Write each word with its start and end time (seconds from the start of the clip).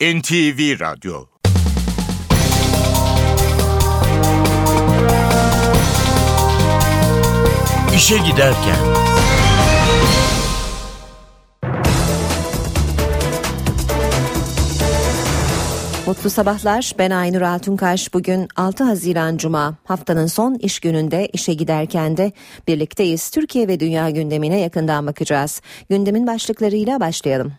NTV 0.00 0.80
Radyo 0.80 1.26
İşe 7.96 8.18
Giderken 8.18 8.76
Mutlu 16.06 16.30
sabahlar. 16.30 16.92
Ben 16.98 17.10
Aynur 17.10 17.40
Altunkaş. 17.42 18.14
Bugün 18.14 18.48
6 18.56 18.84
Haziran 18.84 19.36
Cuma. 19.36 19.74
Haftanın 19.84 20.26
son 20.26 20.54
iş 20.54 20.80
gününde 20.80 21.28
işe 21.32 21.54
giderken 21.54 22.16
de 22.16 22.32
birlikteyiz. 22.68 23.30
Türkiye 23.30 23.68
ve 23.68 23.80
dünya 23.80 24.10
gündemine 24.10 24.60
yakından 24.60 25.06
bakacağız. 25.06 25.62
Gündemin 25.88 26.26
başlıklarıyla 26.26 27.00
başlayalım. 27.00 27.52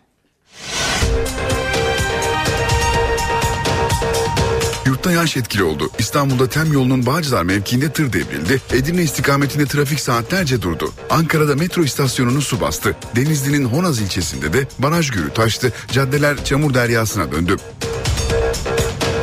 Yurtta 4.92 5.12
yağış 5.12 5.36
etkili 5.36 5.62
oldu. 5.62 5.90
İstanbul'da 5.98 6.48
Tem 6.48 6.72
yolunun 6.72 7.06
Bağcılar 7.06 7.42
mevkiinde 7.42 7.92
tır 7.92 8.12
devrildi. 8.12 8.62
Edirne 8.72 9.02
istikametinde 9.02 9.66
trafik 9.66 10.00
saatlerce 10.00 10.62
durdu. 10.62 10.92
Ankara'da 11.10 11.54
metro 11.54 11.84
istasyonunu 11.84 12.42
su 12.42 12.60
bastı. 12.60 12.96
Denizli'nin 13.16 13.64
Honaz 13.64 14.00
ilçesinde 14.00 14.52
de 14.52 14.66
baraj 14.78 15.10
gürü 15.10 15.32
taştı. 15.32 15.72
Caddeler 15.92 16.44
çamur 16.44 16.74
deryasına 16.74 17.32
döndü. 17.32 17.56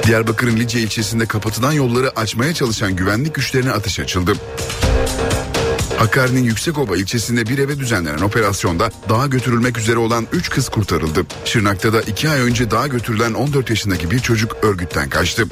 Diyarbakır'ın 0.04 0.58
Lice 0.58 0.80
ilçesinde 0.80 1.26
kapatılan 1.26 1.72
yolları 1.72 2.20
açmaya 2.20 2.54
çalışan 2.54 2.96
güvenlik 2.96 3.36
güçlerine 3.36 3.72
ateş 3.72 4.00
açıldı. 4.00 4.34
Hakkari'nin 6.00 6.44
Yüksekova 6.44 6.98
ilçesinde 6.98 7.46
bir 7.46 7.58
eve 7.58 7.80
düzenlenen 7.80 8.22
operasyonda 8.22 8.92
dağa 9.10 9.28
götürülmek 9.28 9.78
üzere 9.78 9.98
olan 9.98 10.28
3 10.32 10.50
kız 10.50 10.70
kurtarıldı. 10.70 11.26
Şırnak'ta 11.46 11.94
da 11.94 12.02
2 12.02 12.30
ay 12.30 12.40
önce 12.42 12.72
dağa 12.72 12.88
götürülen 12.88 13.34
14 13.34 13.70
yaşındaki 13.70 14.12
bir 14.12 14.20
çocuk 14.20 14.58
örgütten 14.62 15.10
kaçtı. 15.10 15.46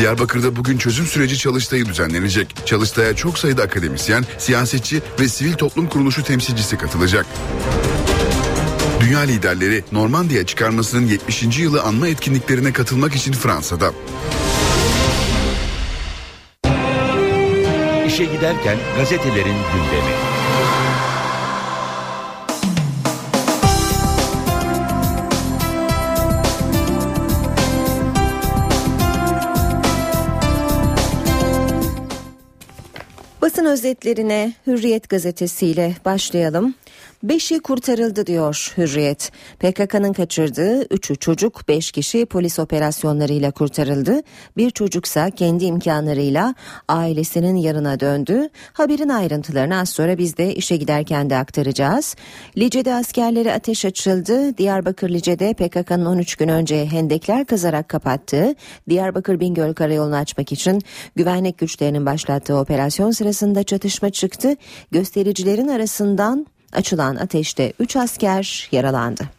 Diyarbakır'da 0.00 0.56
bugün 0.56 0.78
çözüm 0.78 1.06
süreci 1.06 1.38
çalıştayı 1.38 1.86
düzenlenecek. 1.86 2.54
Çalıştaya 2.66 3.16
çok 3.16 3.38
sayıda 3.38 3.62
akademisyen, 3.62 4.24
siyasetçi 4.38 5.02
ve 5.20 5.28
sivil 5.28 5.52
toplum 5.52 5.88
kuruluşu 5.88 6.24
temsilcisi 6.24 6.78
katılacak. 6.78 7.26
Dünya 9.00 9.20
liderleri 9.20 9.84
Normandiya 9.92 10.46
çıkarmasının 10.46 11.06
70. 11.06 11.58
yılı 11.58 11.82
anma 11.82 12.08
etkinliklerine 12.08 12.72
katılmak 12.72 13.14
için 13.14 13.32
Fransa'da. 13.32 13.92
İşe 18.16 18.24
Giderken 18.24 18.76
gazetelerin 18.96 19.44
gündemi. 19.44 20.12
Basın 33.42 33.64
özetlerine 33.64 34.52
Hürriyet 34.66 35.08
gazetesiyle 35.08 35.96
başlayalım. 36.04 36.74
Beşi 37.22 37.60
kurtarıldı 37.60 38.26
diyor 38.26 38.74
Hürriyet. 38.76 39.32
PKK'nın 39.58 40.12
kaçırdığı 40.12 40.94
üçü 40.94 41.16
çocuk, 41.16 41.68
beş 41.68 41.92
kişi 41.92 42.26
polis 42.26 42.58
operasyonlarıyla 42.58 43.50
kurtarıldı. 43.50 44.22
Bir 44.56 44.70
çocuksa 44.70 45.30
kendi 45.30 45.64
imkanlarıyla 45.64 46.54
ailesinin 46.88 47.56
yanına 47.56 48.00
döndü. 48.00 48.48
Haberin 48.72 49.08
ayrıntılarını 49.08 49.78
az 49.78 49.88
sonra 49.88 50.18
biz 50.18 50.36
de 50.36 50.54
işe 50.54 50.76
giderken 50.76 51.30
de 51.30 51.36
aktaracağız. 51.36 52.16
Lice'de 52.56 52.94
askerleri 52.94 53.52
ateş 53.52 53.84
açıldı. 53.84 54.58
Diyarbakır 54.58 55.10
Lice'de 55.10 55.54
PKK'nın 55.54 56.06
13 56.06 56.36
gün 56.36 56.48
önce 56.48 56.86
hendekler 56.86 57.44
kazarak 57.44 57.88
kapattığı 57.88 58.54
Diyarbakır 58.88 59.40
Bingöl 59.40 59.74
Karayolu'nu 59.74 60.16
açmak 60.16 60.52
için 60.52 60.82
güvenlik 61.16 61.58
güçlerinin 61.58 62.06
başlattığı 62.06 62.56
operasyon 62.56 63.10
sırasında 63.10 63.62
çatışma 63.62 64.10
çıktı. 64.10 64.56
Göstericilerin 64.90 65.68
arasından 65.68 66.46
Açılan 66.76 67.16
ateşte 67.16 67.72
3 67.80 67.96
asker 67.96 68.68
yaralandı. 68.72 69.35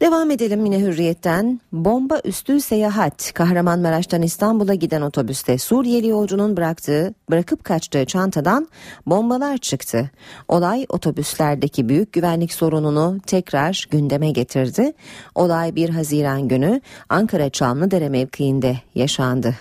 Devam 0.00 0.30
edelim 0.30 0.64
yine 0.64 0.80
hürriyetten. 0.80 1.60
Bomba 1.72 2.20
üstü 2.24 2.60
seyahat. 2.60 3.32
Kahramanmaraş'tan 3.34 4.22
İstanbul'a 4.22 4.74
giden 4.74 5.02
otobüste 5.02 5.58
Suriyeli 5.58 6.06
yolcunun 6.06 6.56
bıraktığı, 6.56 7.14
bırakıp 7.30 7.64
kaçtığı 7.64 8.04
çantadan 8.04 8.68
bombalar 9.06 9.58
çıktı. 9.58 10.10
Olay 10.48 10.86
otobüslerdeki 10.88 11.88
büyük 11.88 12.12
güvenlik 12.12 12.52
sorununu 12.52 13.18
tekrar 13.26 13.86
gündeme 13.90 14.30
getirdi. 14.30 14.92
Olay 15.34 15.74
1 15.74 15.88
Haziran 15.88 16.48
günü 16.48 16.80
Ankara 17.08 17.50
Çamlıdere 17.50 18.08
mevkiinde 18.08 18.76
yaşandı. 18.94 19.54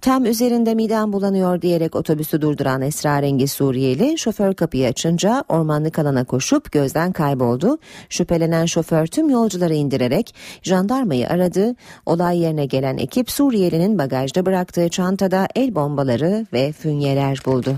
Tem 0.00 0.24
üzerinde 0.24 0.74
midem 0.74 1.12
bulanıyor 1.12 1.62
diyerek 1.62 1.96
otobüsü 1.96 2.40
durduran 2.40 2.82
esrarengiz 2.82 3.52
Suriyeli 3.52 4.18
şoför 4.18 4.54
kapıyı 4.54 4.88
açınca 4.88 5.44
ormanlık 5.48 5.98
alana 5.98 6.24
koşup 6.24 6.72
gözden 6.72 7.12
kayboldu. 7.12 7.78
Şüphelenen 8.08 8.66
şoför 8.66 9.06
tüm 9.06 9.30
yolcuları 9.30 9.75
indirerek 9.76 10.34
jandarmayı 10.62 11.28
aradı. 11.28 11.74
Olay 12.06 12.38
yerine 12.38 12.66
gelen 12.66 12.96
ekip 12.96 13.30
Suriyelinin 13.30 13.98
bagajda 13.98 14.46
bıraktığı 14.46 14.88
çantada 14.88 15.48
el 15.54 15.74
bombaları 15.74 16.46
ve 16.52 16.72
fünyeler 16.72 17.38
buldu. 17.46 17.76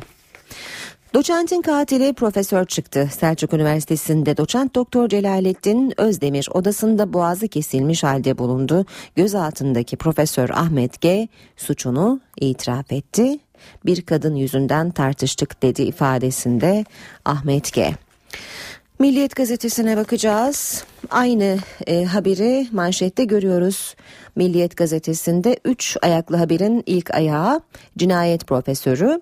Doçentin 1.15 1.63
katili 1.63 2.13
profesör 2.13 2.65
çıktı. 2.65 3.09
Selçuk 3.19 3.53
Üniversitesi'nde 3.53 4.37
doçent 4.37 4.75
doktor 4.75 5.09
Celalettin 5.09 6.01
Özdemir 6.01 6.49
odasında 6.55 7.13
boğazı 7.13 7.49
kesilmiş 7.49 8.03
halde 8.05 8.39
bulundu. 8.39 8.87
Gözaltındaki 9.17 9.97
profesör 9.97 10.51
Ahmet 10.51 11.01
G 11.01 11.29
suçunu 11.57 12.21
itiraf 12.41 12.93
etti. 12.93 13.39
Bir 13.85 14.03
kadın 14.03 14.35
yüzünden 14.35 14.91
tartıştık 14.91 15.63
dedi 15.63 15.83
ifadesinde 15.83 16.85
Ahmet 17.25 17.73
G. 17.73 17.95
Milliyet 19.01 19.37
gazetesine 19.37 19.97
bakacağız. 19.97 20.85
Aynı 21.11 21.59
e, 21.87 22.05
haberi 22.05 22.69
manşette 22.73 23.25
görüyoruz. 23.25 23.95
Milliyet 24.37 24.77
gazetesinde 24.77 25.59
3 25.65 25.97
ayaklı 26.03 26.37
haberin 26.37 26.83
ilk 26.87 27.15
ayağı 27.15 27.61
cinayet 27.99 28.47
profesörü. 28.47 29.21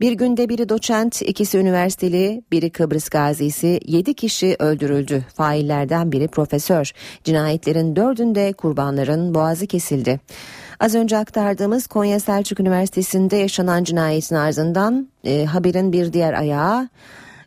Bir 0.00 0.12
günde 0.12 0.48
biri 0.48 0.68
doçent, 0.68 1.22
ikisi 1.22 1.58
üniversiteli, 1.58 2.42
biri 2.52 2.70
Kıbrıs 2.70 3.08
gazisi, 3.08 3.80
7 3.86 4.14
kişi 4.14 4.56
öldürüldü. 4.58 5.24
Faillerden 5.34 6.12
biri 6.12 6.28
profesör. 6.28 6.90
Cinayetlerin 7.24 7.96
dördünde 7.96 8.52
kurbanların 8.52 9.34
boğazı 9.34 9.66
kesildi. 9.66 10.20
Az 10.80 10.94
önce 10.94 11.16
aktardığımız 11.16 11.86
Konya 11.86 12.20
Selçuk 12.20 12.60
Üniversitesi'nde 12.60 13.36
yaşanan 13.36 13.84
cinayetin 13.84 14.36
ardından 14.36 15.08
e, 15.24 15.44
haberin 15.44 15.92
bir 15.92 16.12
diğer 16.12 16.32
ayağı 16.32 16.88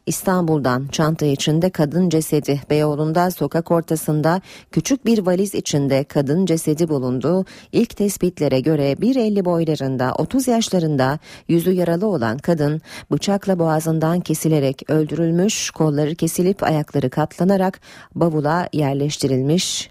İstanbul'dan 0.05 0.87
çanta 0.87 1.25
içinde 1.25 1.69
kadın 1.69 2.09
cesedi 2.09 2.61
Beyoğlu'nda 2.69 3.31
sokak 3.31 3.71
ortasında 3.71 4.41
küçük 4.71 5.05
bir 5.05 5.25
valiz 5.25 5.55
içinde 5.55 6.03
kadın 6.03 6.45
cesedi 6.45 6.89
bulundu. 6.89 7.45
İlk 7.71 7.97
tespitlere 7.97 8.59
göre 8.59 8.91
1.50 8.91 9.45
boylarında 9.45 10.13
30 10.17 10.47
yaşlarında 10.47 11.19
yüzü 11.47 11.71
yaralı 11.71 12.07
olan 12.07 12.37
kadın 12.37 12.81
bıçakla 13.11 13.59
boğazından 13.59 14.19
kesilerek 14.19 14.89
öldürülmüş 14.89 15.71
kolları 15.71 16.15
kesilip 16.15 16.63
ayakları 16.63 17.09
katlanarak 17.09 17.79
bavula 18.15 18.69
yerleştirilmiş 18.73 19.89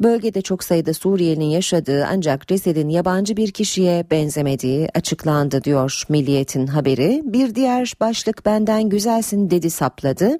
Bölgede 0.00 0.42
çok 0.42 0.64
sayıda 0.64 0.94
Suriyelinin 0.94 1.44
yaşadığı 1.44 2.06
ancak 2.06 2.48
cesedin 2.48 2.88
yabancı 2.88 3.36
bir 3.36 3.50
kişiye 3.50 4.04
benzemediği 4.10 4.88
açıklandı 4.94 5.64
diyor 5.64 6.02
Milliyet'in 6.08 6.66
haberi. 6.66 7.22
Bir 7.24 7.54
diğer 7.54 7.92
başlık 8.00 8.46
benden 8.46 8.88
güzelsin 8.88 9.50
dedi 9.50 9.70
sapladı. 9.70 10.38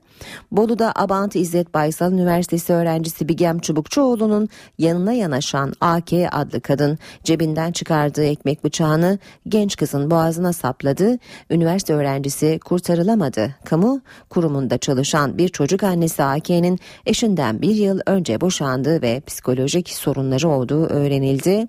Bolu'da 0.52 0.92
Abant 0.96 1.36
İzzet 1.36 1.74
Baysal 1.74 2.12
Üniversitesi 2.12 2.72
öğrencisi 2.72 3.28
Bigem 3.28 3.58
Çubukçuoğlu'nun 3.58 4.48
yanına 4.78 5.12
yanaşan 5.12 5.72
AK 5.80 6.12
adlı 6.32 6.60
kadın 6.60 6.98
cebinden 7.24 7.72
çıkardığı 7.72 8.24
ekmek 8.24 8.64
bıçağını 8.64 9.18
genç 9.48 9.76
kızın 9.76 10.10
boğazına 10.10 10.52
sapladı. 10.52 11.18
Üniversite 11.50 11.94
öğrencisi 11.94 12.60
kurtarılamadı. 12.64 13.54
Kamu 13.64 14.00
kurumunda 14.30 14.78
çalışan 14.78 15.38
bir 15.38 15.48
çocuk 15.48 15.82
annesi 15.82 16.22
AK'nin 16.22 16.78
eşinden 17.06 17.62
bir 17.62 17.74
yıl 17.74 18.00
önce 18.06 18.40
boşandığı 18.40 19.02
ve 19.02 19.20
psikolojik 19.26 19.45
psikolojik 19.46 19.88
sorunları 19.88 20.48
olduğu 20.48 20.86
öğrenildi. 20.86 21.66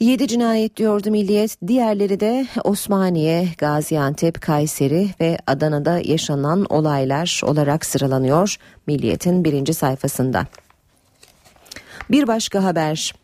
7 0.00 0.28
cinayet 0.28 0.76
diyordu 0.76 1.10
Milliyet. 1.10 1.56
Diğerleri 1.66 2.20
de 2.20 2.46
Osmaniye, 2.64 3.48
Gaziantep, 3.58 4.40
Kayseri 4.40 5.08
ve 5.20 5.38
Adana'da 5.46 6.00
yaşanan 6.04 6.66
olaylar 6.68 7.40
olarak 7.44 7.86
sıralanıyor 7.86 8.56
Milliyet'in 8.86 9.44
birinci 9.44 9.74
sayfasında. 9.74 10.46
Bir 12.10 12.26
başka 12.26 12.64
haber. 12.64 13.14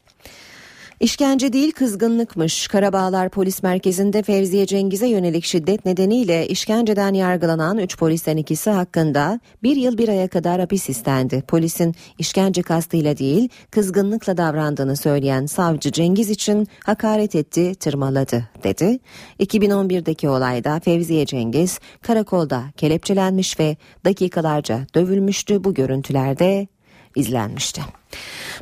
İşkence 1.00 1.52
değil 1.52 1.72
kızgınlıkmış. 1.72 2.68
Karabağlar 2.68 3.28
Polis 3.28 3.62
Merkezi'nde 3.62 4.22
Fevziye 4.22 4.66
Cengiz'e 4.66 5.06
yönelik 5.06 5.44
şiddet 5.44 5.84
nedeniyle 5.84 6.48
işkenceden 6.48 7.14
yargılanan 7.14 7.78
3 7.78 7.98
polisten 7.98 8.36
ikisi 8.36 8.70
hakkında 8.70 9.40
bir 9.62 9.76
yıl 9.76 9.98
bir 9.98 10.08
aya 10.08 10.28
kadar 10.28 10.60
hapis 10.60 10.88
istendi. 10.88 11.42
Polisin 11.48 11.94
işkence 12.18 12.62
kastıyla 12.62 13.18
değil 13.18 13.48
kızgınlıkla 13.70 14.36
davrandığını 14.36 14.96
söyleyen 14.96 15.46
savcı 15.46 15.92
Cengiz 15.92 16.30
için 16.30 16.68
hakaret 16.84 17.34
etti, 17.34 17.74
tırmaladı 17.74 18.48
dedi. 18.64 18.98
2011'deki 19.40 20.28
olayda 20.28 20.80
Fevziye 20.80 21.26
Cengiz 21.26 21.80
karakolda 22.02 22.64
kelepçelenmiş 22.76 23.60
ve 23.60 23.76
dakikalarca 24.04 24.80
dövülmüştü. 24.94 25.64
Bu 25.64 25.74
görüntülerde 25.74 26.66
izlenmişti. 27.16 27.82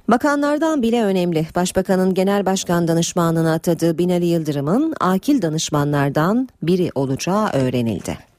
Bakanlardan 0.09 0.83
bile 0.83 1.05
önemli. 1.05 1.47
Başbakanın 1.55 2.15
genel 2.15 2.47
başkan 2.47 2.89
danışmanlığına 2.89 3.53
atadığı 3.53 3.99
Binali 3.99 4.27
Yıldırım'ın 4.27 4.95
akil 5.01 5.43
danışmanlardan 5.43 6.49
biri 6.63 6.91
olacağı 6.95 7.49
öğrenildi. 7.49 8.34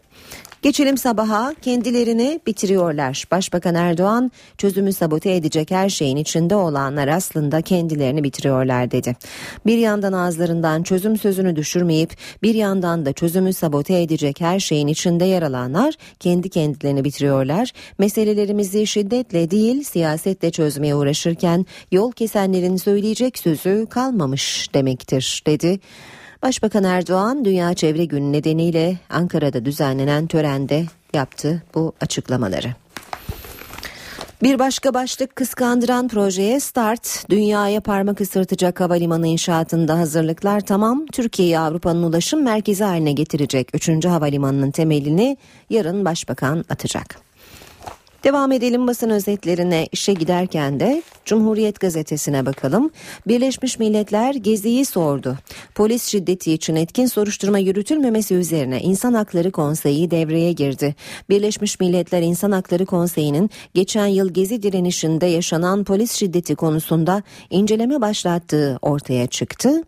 Geçelim 0.66 0.98
sabaha 0.98 1.54
kendilerini 1.62 2.40
bitiriyorlar. 2.48 3.24
Başbakan 3.32 3.76
Erdoğan 3.76 4.32
çözümü 4.58 4.94
sabote 4.94 5.36
edecek 5.36 5.72
her 5.72 5.90
şeyin 5.90 6.18
içinde 6.18 6.56
olanlar 6.56 7.08
aslında 7.08 7.62
kendilerini 7.62 8.24
bitiriyorlar 8.24 8.92
dedi. 8.92 9.16
Bir 9.66 9.78
yandan 9.78 10.14
ağızlarından 10.14 10.84
çözüm 10.84 11.18
sözünü 11.18 11.56
düşürmeyip 11.56 12.18
bir 12.44 12.56
yandan 12.56 13.06
da 13.06 13.14
çözümü 13.14 13.54
sabote 13.54 14.02
edecek 14.02 14.42
her 14.42 14.60
şeyin 14.60 14.88
içinde 14.88 15.26
yer 15.26 15.42
alanlar 15.42 15.94
kendi 16.20 16.50
kendilerini 16.50 17.04
bitiriyorlar. 17.04 17.72
Meselelerimizi 18.00 18.88
şiddetle 18.88 19.52
değil 19.52 19.84
siyasetle 19.84 20.52
çözmeye 20.52 20.96
uğraşırken 20.96 21.66
yol 21.92 22.12
kesenlerin 22.12 22.78
söyleyecek 22.78 23.38
sözü 23.38 23.88
kalmamış 23.90 24.70
demektir 24.74 25.44
dedi. 25.48 25.80
Başbakan 26.46 26.84
Erdoğan 26.84 27.46
Dünya 27.46 27.74
Çevre 27.74 28.06
Günü 28.06 28.32
nedeniyle 28.32 28.98
Ankara'da 29.10 29.66
düzenlenen 29.66 30.28
törende 30.28 30.86
yaptı 31.14 31.64
bu 31.76 31.94
açıklamaları. 32.02 32.68
Bir 34.44 34.60
başka 34.60 34.94
başlık 34.94 35.36
kıskandıran 35.36 36.08
projeye 36.08 36.60
start. 36.60 37.30
Dünyaya 37.30 37.82
parmak 37.82 38.22
ısırtacak 38.22 38.80
havalimanı 38.80 39.28
inşaatında 39.28 39.98
hazırlıklar 39.98 40.62
tamam. 40.62 41.06
Türkiye'yi 41.12 41.60
Avrupa'nın 41.60 42.04
ulaşım 42.04 42.44
merkezi 42.44 42.84
haline 42.84 43.12
getirecek 43.12 43.70
3. 43.74 44.06
havalimanının 44.06 44.72
temelini 44.72 45.38
yarın 45.70 46.06
başbakan 46.06 46.66
atacak. 46.70 47.20
Devam 48.26 48.52
edelim 48.52 48.88
basın 48.88 49.10
özetlerine 49.10 49.88
işe 49.92 50.14
giderken 50.14 50.80
de 50.80 51.04
Cumhuriyet 51.26 51.80
gazetesine 51.80 52.46
bakalım. 52.46 52.90
Birleşmiş 53.28 53.80
Milletler 53.80 54.36
Gezi'yi 54.36 54.86
sordu. 54.86 55.38
Polis 55.76 56.04
şiddeti 56.04 56.54
için 56.54 56.76
etkin 56.76 57.06
soruşturma 57.06 57.60
yürütülmemesi 57.60 58.36
üzerine 58.36 58.82
İnsan 58.82 59.14
Hakları 59.14 59.52
Konseyi 59.52 60.12
devreye 60.12 60.52
girdi. 60.52 60.96
Birleşmiş 61.30 61.80
Milletler 61.80 62.22
İnsan 62.22 62.52
Hakları 62.52 62.86
Konseyi'nin 62.86 63.50
geçen 63.74 64.08
yıl 64.08 64.34
Gezi 64.34 64.64
direnişinde 64.64 65.26
yaşanan 65.26 65.84
polis 65.84 66.12
şiddeti 66.12 66.56
konusunda 66.56 67.24
inceleme 67.50 68.02
başlattığı 68.02 68.80
ortaya 68.82 69.28
çıktı. 69.28 69.84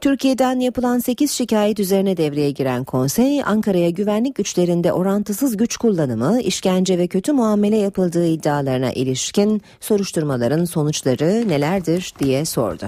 Türkiye'den 0.00 0.60
yapılan 0.60 0.98
8 0.98 1.30
şikayet 1.30 1.80
üzerine 1.80 2.16
devreye 2.16 2.50
giren 2.50 2.84
konsey, 2.84 3.42
Ankara'ya 3.44 3.90
güvenlik 3.90 4.34
güçlerinde 4.34 4.92
orantısız 4.92 5.56
güç 5.56 5.76
kullanımı, 5.76 6.40
işkence 6.40 6.98
ve 6.98 7.06
kötü 7.06 7.32
muamele 7.32 7.76
yapıldığı 7.76 8.26
iddialarına 8.26 8.92
ilişkin 8.92 9.62
soruşturmaların 9.80 10.64
sonuçları 10.64 11.48
nelerdir 11.48 12.12
diye 12.18 12.44
sordu. 12.44 12.86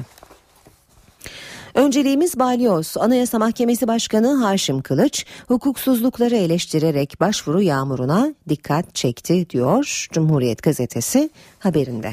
Önceliğimiz 1.75 2.39
balyoz. 2.39 2.97
Anayasa 2.97 3.39
Mahkemesi 3.39 3.89
Başkanı 3.89 4.35
Haşim 4.45 4.83
Kılıç 4.83 5.27
hukuksuzlukları 5.49 6.37
eleştirerek 6.37 7.21
başvuru 7.21 7.63
yağmuruna 7.63 8.35
dikkat 8.49 8.95
çekti 8.95 9.51
diyor 9.51 10.07
Cumhuriyet 10.13 10.63
Gazetesi 10.63 11.31
haberinde. 11.59 12.13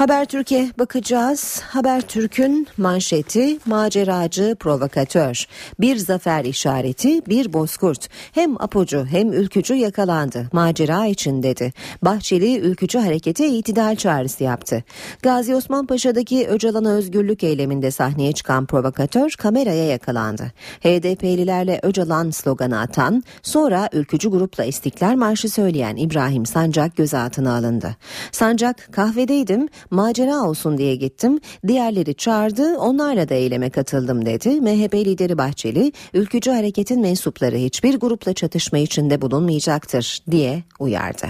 Haber 0.00 0.24
Türkiye 0.24 0.70
bakacağız. 0.78 1.60
Haber 1.60 2.00
Türk'ün 2.00 2.66
manşeti 2.76 3.58
maceracı 3.66 4.56
provokatör. 4.60 5.46
Bir 5.80 5.96
zafer 5.96 6.44
işareti 6.44 7.26
bir 7.26 7.52
bozkurt. 7.52 8.08
Hem 8.32 8.62
apocu 8.62 9.06
hem 9.10 9.32
ülkücü 9.32 9.74
yakalandı. 9.74 10.48
Macera 10.52 11.06
için 11.06 11.42
dedi. 11.42 11.72
Bahçeli 12.02 12.58
ülkücü 12.58 12.98
harekete 12.98 13.48
itidal 13.48 13.96
çağrısı 13.96 14.44
yaptı. 14.44 14.84
Gazi 15.22 15.54
Osman 15.54 15.86
Paşa'daki 15.86 16.46
Öcalan 16.48 16.84
özgürlük 16.84 17.44
eyleminde 17.44 17.90
sahneye 17.90 18.32
çıkan 18.32 18.66
provokatör 18.66 19.30
kameraya 19.38 19.86
yakalandı. 19.86 20.52
HDP'lilerle 20.80 21.80
Öcalan 21.82 22.30
sloganı 22.30 22.80
atan 22.80 23.24
sonra 23.42 23.88
ülkücü 23.92 24.30
grupla 24.30 24.64
İstiklal 24.64 25.16
Marşı 25.16 25.48
söyleyen 25.48 25.96
İbrahim 25.96 26.46
Sancak 26.46 26.96
gözaltına 26.96 27.56
alındı. 27.56 27.96
Sancak 28.32 28.88
kahvedeydim 28.92 29.68
macera 29.90 30.42
olsun 30.42 30.78
diye 30.78 30.96
gittim. 30.96 31.40
Diğerleri 31.66 32.14
çağırdı 32.14 32.78
onlarla 32.78 33.28
da 33.28 33.34
eyleme 33.34 33.70
katıldım 33.70 34.26
dedi. 34.26 34.60
MHP 34.60 34.94
lideri 34.94 35.38
Bahçeli 35.38 35.92
ülkücü 36.14 36.50
hareketin 36.50 37.00
mensupları 37.00 37.56
hiçbir 37.56 38.00
grupla 38.00 38.32
çatışma 38.32 38.78
içinde 38.78 39.20
bulunmayacaktır 39.20 40.22
diye 40.30 40.62
uyardı. 40.78 41.26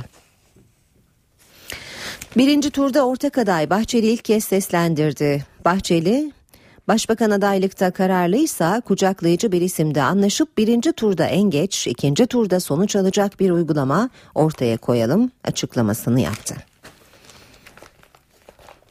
Birinci 2.37 2.71
turda 2.71 3.07
ortak 3.07 3.39
aday 3.39 3.71
Bahçeli 3.71 4.07
ilk 4.07 4.25
kez 4.25 4.45
seslendirdi. 4.45 5.45
Bahçeli 5.65 6.33
Başbakan 6.89 7.31
adaylıkta 7.31 7.91
kararlıysa 7.91 8.81
kucaklayıcı 8.81 9.53
bir 9.53 9.61
isimde 9.61 10.03
anlaşıp 10.03 10.59
birinci 10.59 10.93
turda 10.93 11.27
en 11.27 11.51
geç 11.51 11.87
ikinci 11.87 12.27
turda 12.27 12.61
sonuç 12.61 12.97
alacak 12.97 13.41
bir 13.41 13.51
uygulama 13.51 14.11
ortaya 14.35 14.77
koyalım 14.77 15.31
açıklamasını 15.45 16.21
yaptı. 16.21 16.70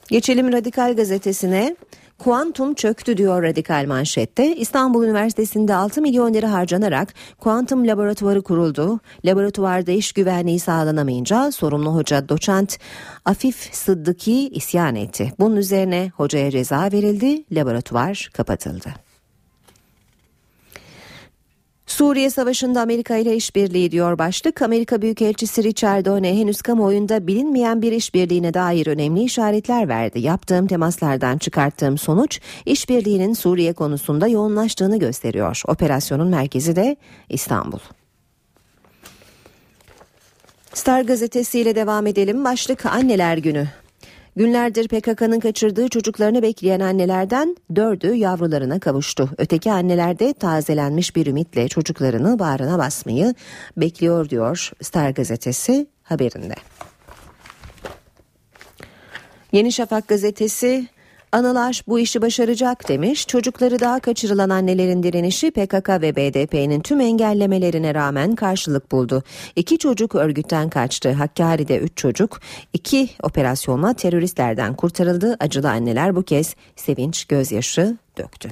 Geçelim 0.10 0.52
Radikal 0.54 0.96
gazetesine. 0.96 1.76
Kuantum 2.18 2.74
çöktü 2.74 3.18
diyor 3.18 3.44
Radikal 3.44 3.86
manşette. 3.88 4.56
İstanbul 4.56 5.04
Üniversitesi'nde 5.04 5.76
6 5.76 6.02
milyon 6.02 6.34
lira 6.34 6.52
harcanarak 6.52 7.14
kuantum 7.40 7.88
laboratuvarı 7.88 8.42
kuruldu. 8.42 9.00
Laboratuvarda 9.26 9.92
iş 9.92 10.12
güvenliği 10.12 10.60
sağlanamayınca 10.60 11.52
sorumlu 11.52 11.96
hoca 11.96 12.30
doçent 12.30 12.78
Afif 13.26 13.70
Sıddıki 13.72 14.50
isyan 14.50 14.96
etti. 14.96 15.34
Bunun 15.40 15.56
üzerine 15.56 16.12
hocaya 16.16 16.52
ceza 16.52 16.90
verildi, 16.92 17.44
laboratuvar 17.52 18.30
kapatıldı. 18.34 19.09
Suriye 21.90 22.30
Savaşı'nda 22.30 22.82
Amerika 22.82 23.16
ile 23.18 23.36
işbirliği 23.36 23.92
diyor 23.92 24.18
başlık. 24.18 24.62
Amerika 24.62 25.02
Büyükelçisi 25.02 25.64
Richard 25.64 26.06
O'Ne 26.06 26.38
henüz 26.40 26.62
kamuoyunda 26.62 27.28
bilinmeyen 27.28 27.82
bir 27.82 27.92
işbirliğine 27.92 28.54
dair 28.54 28.88
önemli 28.88 29.24
işaretler 29.24 29.88
verdi. 29.88 30.20
Yaptığım 30.20 30.68
temaslardan 30.68 31.38
çıkarttığım 31.38 31.98
sonuç 31.98 32.40
işbirliğinin 32.66 33.34
Suriye 33.34 33.74
konusunda 33.74 34.28
yoğunlaştığını 34.28 35.00
gösteriyor. 35.00 35.62
Operasyonun 35.68 36.28
merkezi 36.28 36.76
de 36.76 36.98
İstanbul. 37.30 37.80
Star 40.74 41.02
gazetesiyle 41.02 41.76
devam 41.76 42.08
edelim. 42.08 42.44
Başlık 42.44 42.86
Anneler 42.86 43.38
Günü. 43.38 43.68
Günlerdir 44.40 44.88
PKK'nın 44.88 45.40
kaçırdığı 45.40 45.90
çocuklarını 45.90 46.42
bekleyen 46.42 46.80
annelerden 46.80 47.56
dördü 47.76 48.16
yavrularına 48.16 48.80
kavuştu. 48.80 49.30
Öteki 49.38 49.72
anneler 49.72 50.20
de 50.20 50.34
tazelenmiş 50.34 51.16
bir 51.16 51.28
ümitle 51.28 51.68
çocuklarını 51.68 52.40
bağrına 52.40 52.78
basmayı 52.78 53.36
bekliyor 53.78 54.30
diyor 54.30 54.72
Star 54.82 55.10
gazetesi 55.10 55.88
haberinde. 56.04 56.56
Yeni 59.52 59.72
Şafak 59.72 60.08
gazetesi 60.08 60.88
Anılar 61.32 61.82
bu 61.88 62.00
işi 62.00 62.22
başaracak 62.22 62.90
demiş. 62.90 63.28
Çocukları 63.28 63.80
daha 63.80 64.00
kaçırılan 64.00 64.50
annelerin 64.50 65.04
direnişi 65.04 65.52
PKK 65.52 65.90
ve 65.90 66.16
BDP'nin 66.16 66.80
tüm 66.82 67.02
engellemelerine 67.02 67.96
rağmen 67.96 68.36
karşılık 68.36 68.92
buldu. 68.92 69.24
İki 69.56 69.78
çocuk 69.78 70.16
örgütten 70.16 70.70
kaçtı. 70.70 71.12
Hakkari'de 71.12 71.78
üç 71.78 71.98
çocuk 71.98 72.40
iki 72.74 73.10
operasyonla 73.24 73.94
teröristlerden 73.94 74.76
kurtarıldı. 74.76 75.38
Acılı 75.40 75.70
anneler 75.70 76.16
bu 76.16 76.24
kez 76.24 76.56
sevinç 76.76 77.26
gözyaşı 77.26 77.98
döktü. 78.18 78.50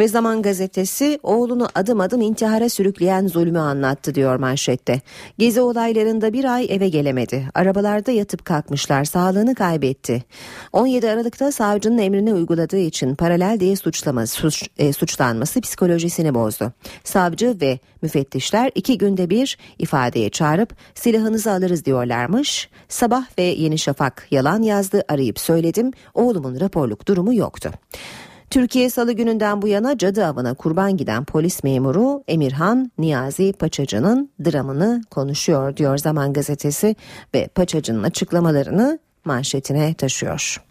Ve 0.00 0.08
Zaman 0.08 0.42
Gazetesi 0.42 1.18
oğlunu 1.22 1.68
adım 1.74 2.00
adım 2.00 2.20
intihara 2.20 2.68
sürükleyen 2.68 3.26
zulmü 3.26 3.58
anlattı 3.58 4.14
diyor 4.14 4.36
manşette. 4.36 5.00
Gezi 5.38 5.60
olaylarında 5.60 6.32
bir 6.32 6.44
ay 6.44 6.66
eve 6.70 6.88
gelemedi. 6.88 7.48
Arabalarda 7.54 8.10
yatıp 8.10 8.44
kalkmışlar 8.44 9.04
sağlığını 9.04 9.54
kaybetti. 9.54 10.24
17 10.72 11.10
Aralık'ta 11.10 11.52
savcının 11.52 11.98
emrini 11.98 12.34
uyguladığı 12.34 12.78
için 12.78 13.14
paralel 13.14 13.60
diye 13.60 13.76
suçlaması, 13.76 14.34
suç, 14.34 14.68
e, 14.78 14.92
suçlanması 14.92 15.60
psikolojisini 15.60 16.34
bozdu. 16.34 16.72
Savcı 17.04 17.56
ve 17.60 17.78
müfettişler 18.02 18.70
iki 18.74 18.98
günde 18.98 19.30
bir 19.30 19.58
ifadeye 19.78 20.30
çağırıp 20.30 20.74
silahınızı 20.94 21.52
alırız 21.52 21.84
diyorlarmış. 21.84 22.68
Sabah 22.88 23.26
ve 23.38 23.42
Yeni 23.42 23.78
Şafak 23.78 24.26
yalan 24.30 24.62
yazdı 24.62 25.02
arayıp 25.08 25.40
söyledim 25.40 25.92
oğlumun 26.14 26.60
raporluk 26.60 27.08
durumu 27.08 27.34
yoktu. 27.34 27.70
Türkiye 28.50 28.90
salı 28.90 29.12
gününden 29.12 29.62
bu 29.62 29.68
yana 29.68 29.98
cadı 29.98 30.26
avına 30.26 30.54
kurban 30.54 30.96
giden 30.96 31.24
polis 31.24 31.64
memuru 31.64 32.24
Emirhan 32.28 32.92
Niyazi 32.98 33.52
Paçacı'nın 33.52 34.30
dramını 34.44 35.02
konuşuyor 35.10 35.76
diyor 35.76 35.98
Zaman 35.98 36.32
Gazetesi 36.32 36.96
ve 37.34 37.48
Paçacı'nın 37.48 38.02
açıklamalarını 38.02 38.98
manşetine 39.24 39.94
taşıyor. 39.94 40.69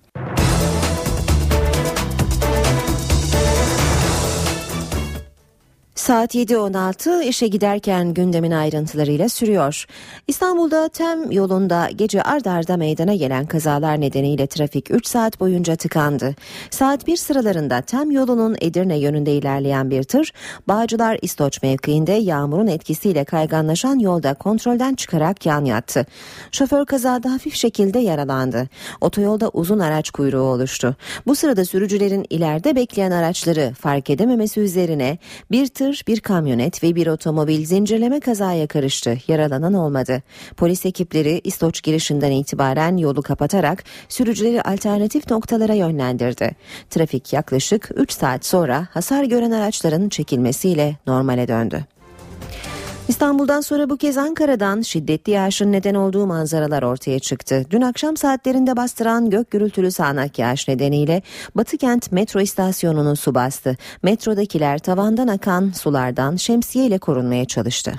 Saat 5.99 6.35
7.16 6.35 7.23
işe 7.23 7.47
giderken 7.47 8.13
gündemin 8.13 8.51
ayrıntılarıyla 8.51 9.29
sürüyor. 9.29 9.85
İstanbul'da 10.27 10.89
TEM 10.89 11.31
yolunda 11.31 11.89
gece 11.95 12.21
ard 12.21 12.45
arda 12.45 12.77
meydana 12.77 13.15
gelen 13.15 13.45
kazalar 13.45 14.01
nedeniyle 14.01 14.47
trafik 14.47 14.91
3 14.91 15.07
saat 15.07 15.39
boyunca 15.39 15.75
tıkandı. 15.75 16.35
Saat 16.69 17.07
1 17.07 17.17
sıralarında 17.17 17.81
TEM 17.81 18.11
yolunun 18.11 18.57
Edirne 18.61 18.97
yönünde 18.99 19.31
ilerleyen 19.31 19.91
bir 19.91 20.03
tır, 20.03 20.33
Bağcılar 20.67 21.19
İstoç 21.21 21.63
mevkiinde 21.63 22.11
yağmurun 22.11 22.67
etkisiyle 22.67 23.23
kayganlaşan 23.23 23.99
yolda 23.99 24.33
kontrolden 24.33 24.95
çıkarak 24.95 25.45
yan 25.45 25.65
yattı. 25.65 26.05
Şoför 26.51 26.85
kazada 26.85 27.31
hafif 27.31 27.55
şekilde 27.55 27.99
yaralandı. 27.99 28.67
Otoyolda 29.01 29.49
uzun 29.53 29.79
araç 29.79 30.09
kuyruğu 30.09 30.41
oluştu. 30.41 30.95
Bu 31.27 31.35
sırada 31.35 31.65
sürücülerin 31.65 32.25
ileride 32.29 32.75
bekleyen 32.75 33.11
araçları 33.11 33.73
fark 33.79 34.09
edememesi 34.09 34.59
üzerine 34.59 35.17
bir 35.51 35.67
tır 35.67 35.88
bir 36.07 36.19
kamyonet 36.19 36.83
ve 36.83 36.95
bir 36.95 37.07
otomobil 37.07 37.65
zincirleme 37.65 38.19
kazaya 38.19 38.67
karıştı. 38.67 39.17
Yaralanan 39.27 39.73
olmadı. 39.73 40.21
Polis 40.57 40.85
ekipleri 40.85 41.41
İstoç 41.43 41.83
girişinden 41.83 42.31
itibaren 42.31 42.97
yolu 42.97 43.21
kapatarak 43.21 43.83
sürücüleri 44.09 44.61
alternatif 44.61 45.31
noktalara 45.31 45.73
yönlendirdi. 45.73 46.55
Trafik 46.89 47.33
yaklaşık 47.33 47.89
3 47.95 48.11
saat 48.11 48.45
sonra 48.45 48.87
hasar 48.91 49.23
gören 49.23 49.51
araçların 49.51 50.09
çekilmesiyle 50.09 50.97
normale 51.07 51.47
döndü. 51.47 51.85
İstanbul'dan 53.09 53.61
sonra 53.61 53.89
bu 53.89 53.97
kez 53.97 54.17
Ankara'dan 54.17 54.81
şiddetli 54.81 55.31
yağışın 55.31 55.71
neden 55.71 55.95
olduğu 55.95 56.25
manzaralar 56.25 56.83
ortaya 56.83 57.19
çıktı. 57.19 57.65
Dün 57.69 57.81
akşam 57.81 58.17
saatlerinde 58.17 58.77
bastıran 58.77 59.29
gök 59.29 59.51
gürültülü 59.51 59.91
sağanak 59.91 60.39
yağış 60.39 60.67
nedeniyle 60.67 61.21
Batıkent 61.55 62.11
metro 62.11 62.41
istasyonunu 62.41 63.15
su 63.15 63.35
bastı. 63.35 63.77
Metrodakiler 64.03 64.79
tavandan 64.79 65.27
akan 65.27 65.71
sulardan 65.71 66.35
şemsiye 66.35 66.85
ile 66.85 66.97
korunmaya 66.97 67.45
çalıştı. 67.45 67.93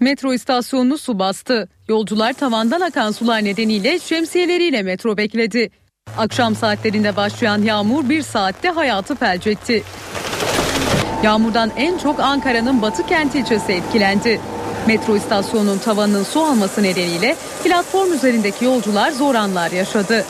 Metro 0.00 0.34
istasyonunu 0.34 0.98
su 0.98 1.18
bastı. 1.18 1.68
Yolcular 1.88 2.32
tavandan 2.32 2.80
akan 2.80 3.10
sular 3.10 3.44
nedeniyle 3.44 3.98
şemsiyeleriyle 3.98 4.82
metro 4.82 5.16
bekledi. 5.16 5.70
Akşam 6.18 6.56
saatlerinde 6.56 7.16
başlayan 7.16 7.62
yağmur 7.62 8.08
bir 8.08 8.22
saatte 8.22 8.68
hayatı 8.68 9.14
felç 9.14 9.46
etti. 9.46 9.82
Yağmurdan 11.22 11.70
en 11.76 11.98
çok 11.98 12.20
Ankara'nın 12.20 12.82
Batı 12.82 13.06
kent 13.06 13.34
ilçesi 13.34 13.72
etkilendi. 13.72 14.40
Metro 14.86 15.16
istasyonunun 15.16 15.78
tavanının 15.78 16.22
su 16.22 16.40
alması 16.40 16.82
nedeniyle 16.82 17.36
platform 17.64 18.12
üzerindeki 18.12 18.64
yolcular 18.64 19.10
zor 19.10 19.34
anlar 19.34 19.70
yaşadı. 19.70 20.24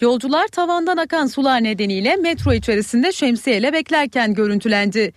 Yolcular 0.00 0.48
tavandan 0.48 0.96
akan 0.96 1.26
sular 1.26 1.64
nedeniyle 1.64 2.16
metro 2.16 2.52
içerisinde 2.52 3.12
şemsiyeyle 3.12 3.72
beklerken 3.72 4.34
görüntülendi. 4.34 5.12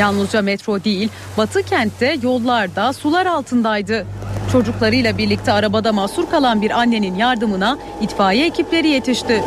Yalnızca 0.00 0.42
metro 0.42 0.84
değil, 0.84 1.08
Batı 1.36 1.62
kentte 1.62 2.16
yollarda 2.22 2.92
sular 2.92 3.26
altındaydı. 3.26 4.06
Çocuklarıyla 4.52 5.18
birlikte 5.18 5.52
arabada 5.52 5.92
mahsur 5.92 6.30
kalan 6.30 6.62
bir 6.62 6.70
annenin 6.70 7.14
yardımına 7.14 7.78
itfaiye 8.00 8.46
ekipleri 8.46 8.88
yetişti. 8.88 9.42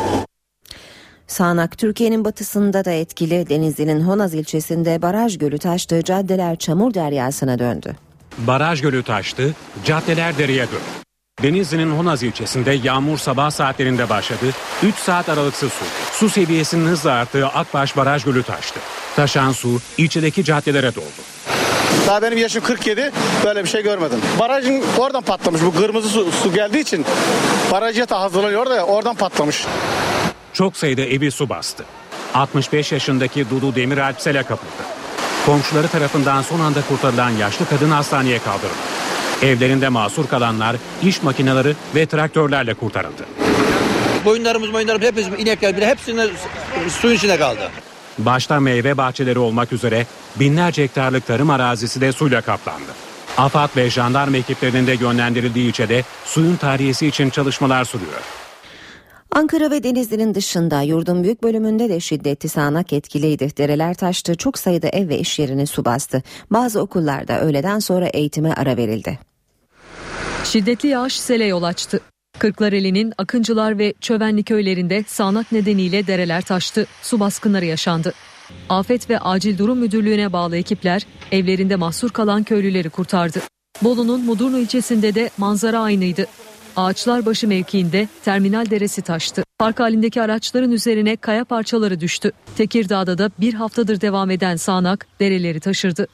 Sağnak 1.30 1.78
Türkiye'nin 1.78 2.24
batısında 2.24 2.84
da 2.84 2.90
etkili 2.90 3.48
Denizli'nin 3.48 4.00
Honaz 4.00 4.34
ilçesinde 4.34 5.02
baraj 5.02 5.38
gölü 5.38 5.58
taştığı 5.58 6.04
caddeler 6.04 6.56
çamur 6.56 6.94
deryasına 6.94 7.58
döndü. 7.58 7.96
Baraj 8.38 8.80
gölü 8.82 9.02
taştı, 9.02 9.54
caddeler 9.84 10.38
dereye 10.38 10.66
döndü. 10.66 10.82
Denizli'nin 11.42 11.90
Honaz 11.90 12.22
ilçesinde 12.22 12.72
yağmur 12.72 13.18
sabah 13.18 13.50
saatlerinde 13.50 14.08
başladı. 14.08 14.46
3 14.82 14.94
saat 14.94 15.28
aralıksız 15.28 15.72
sürdü. 15.72 15.88
Su 16.12 16.28
seviyesinin 16.28 16.86
hızla 16.86 17.12
arttığı 17.12 17.46
Akbaş 17.46 17.96
Baraj 17.96 18.24
Gölü 18.24 18.42
taştı. 18.42 18.80
Taşan 19.16 19.52
su 19.52 19.80
ilçedeki 19.98 20.44
caddelere 20.44 20.94
doldu. 20.94 21.22
Daha 22.06 22.22
benim 22.22 22.38
yaşım 22.38 22.64
47 22.64 23.12
böyle 23.44 23.64
bir 23.64 23.68
şey 23.68 23.82
görmedim. 23.82 24.18
Barajın 24.38 24.84
oradan 24.98 25.22
patlamış. 25.22 25.62
Bu 25.62 25.74
kırmızı 25.74 26.08
su, 26.08 26.32
su 26.32 26.52
geldiği 26.52 26.80
için 26.80 27.04
baraj 27.72 27.98
yatağı 27.98 28.18
hazırlanıyor 28.18 28.66
da 28.66 28.84
oradan 28.84 29.16
patlamış. 29.16 29.66
Çok 30.60 30.76
sayıda 30.76 31.02
evi 31.02 31.30
su 31.30 31.48
bastı. 31.48 31.84
65 32.34 32.92
yaşındaki 32.92 33.50
Dudu 33.50 33.74
Demiralp 33.74 34.20
sele 34.20 34.42
kapıldı. 34.42 34.82
Komşuları 35.46 35.88
tarafından 35.88 36.42
son 36.42 36.60
anda 36.60 36.82
kurtarılan 36.88 37.30
yaşlı 37.30 37.68
kadın 37.68 37.90
hastaneye 37.90 38.38
kaldırıldı. 38.38 38.74
Evlerinde 39.42 39.88
mahsur 39.88 40.26
kalanlar 40.26 40.76
iş 41.02 41.22
makineleri 41.22 41.74
ve 41.94 42.06
traktörlerle 42.06 42.74
kurtarıldı. 42.74 43.26
Boyunlarımız 44.24 44.72
boyunlarımız 44.72 45.06
hepimiz 45.08 45.40
inekler 45.40 45.76
bile 45.76 45.86
hepsinin 45.86 46.30
suyun 46.88 47.16
içine 47.16 47.36
kaldı. 47.38 47.70
Başta 48.18 48.60
meyve 48.60 48.96
bahçeleri 48.96 49.38
olmak 49.38 49.72
üzere 49.72 50.06
binlerce 50.36 50.82
hektarlık 50.82 51.26
tarım 51.26 51.50
arazisi 51.50 52.00
de 52.00 52.12
suyla 52.12 52.40
kaplandı. 52.40 52.92
AFAD 53.38 53.76
ve 53.76 53.90
jandarma 53.90 54.36
ekiplerinin 54.36 54.86
de 54.86 54.92
yönlendirildiği 54.92 55.68
ilçede 55.68 56.04
suyun 56.24 56.56
tahliyesi 56.56 57.06
için 57.06 57.30
çalışmalar 57.30 57.84
sürüyor. 57.84 58.39
Ankara 59.32 59.70
ve 59.70 59.82
Denizli'nin 59.82 60.34
dışında 60.34 60.82
yurdun 60.82 61.22
büyük 61.22 61.42
bölümünde 61.42 61.88
de 61.88 62.00
şiddetli 62.00 62.48
sağanak 62.48 62.92
etkiliydi. 62.92 63.56
Dereler 63.56 63.94
taştı, 63.94 64.34
çok 64.34 64.58
sayıda 64.58 64.88
ev 64.88 65.08
ve 65.08 65.18
iş 65.18 65.38
yerini 65.38 65.66
su 65.66 65.84
bastı. 65.84 66.22
Bazı 66.50 66.80
okullarda 66.80 67.40
öğleden 67.40 67.78
sonra 67.78 68.06
eğitime 68.06 68.52
ara 68.52 68.76
verildi. 68.76 69.18
Şiddetli 70.44 70.88
yağış 70.88 71.20
sele 71.20 71.44
yol 71.44 71.62
açtı. 71.62 72.00
Kırklareli'nin 72.38 73.12
Akıncılar 73.18 73.78
ve 73.78 73.94
Çövenli 74.00 74.42
köylerinde 74.42 75.04
sağanak 75.06 75.52
nedeniyle 75.52 76.06
dereler 76.06 76.42
taştı, 76.42 76.86
su 77.02 77.20
baskınları 77.20 77.64
yaşandı. 77.64 78.12
Afet 78.68 79.10
ve 79.10 79.18
Acil 79.18 79.58
Durum 79.58 79.78
Müdürlüğü'ne 79.78 80.32
bağlı 80.32 80.56
ekipler 80.56 81.06
evlerinde 81.32 81.76
mahsur 81.76 82.10
kalan 82.10 82.42
köylüleri 82.42 82.90
kurtardı. 82.90 83.40
Bolu'nun 83.82 84.24
Mudurnu 84.24 84.58
ilçesinde 84.58 85.14
de 85.14 85.30
manzara 85.38 85.80
aynıydı. 85.80 86.26
Ağaçlarbaşı 86.80 87.48
mevkiinde 87.48 88.08
terminal 88.24 88.70
deresi 88.70 89.02
taştı. 89.02 89.44
Park 89.58 89.80
halindeki 89.80 90.22
araçların 90.22 90.72
üzerine 90.72 91.16
kaya 91.16 91.44
parçaları 91.44 92.00
düştü. 92.00 92.32
Tekirdağ'da 92.56 93.18
da 93.18 93.30
bir 93.40 93.54
haftadır 93.54 94.00
devam 94.00 94.30
eden 94.30 94.56
sağanak 94.56 95.06
dereleri 95.20 95.60
taşırdı. 95.60 96.06